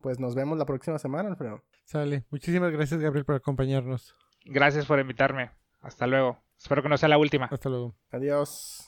pues 0.00 0.20
nos 0.20 0.34
vemos 0.34 0.58
la 0.58 0.64
próxima 0.64 0.98
semana, 0.98 1.28
Alfredo. 1.28 1.62
Sale. 1.84 2.24
Muchísimas 2.30 2.70
gracias, 2.72 3.00
Gabriel, 3.00 3.24
por 3.24 3.34
acompañarnos. 3.34 4.14
Gracias 4.44 4.86
por 4.86 4.98
invitarme. 5.00 5.50
Hasta 5.80 6.06
luego. 6.06 6.38
Espero 6.56 6.82
que 6.82 6.88
no 6.88 6.98
sea 6.98 7.08
la 7.08 7.18
última. 7.18 7.46
Hasta 7.50 7.68
luego. 7.68 7.96
Adiós. 8.10 8.87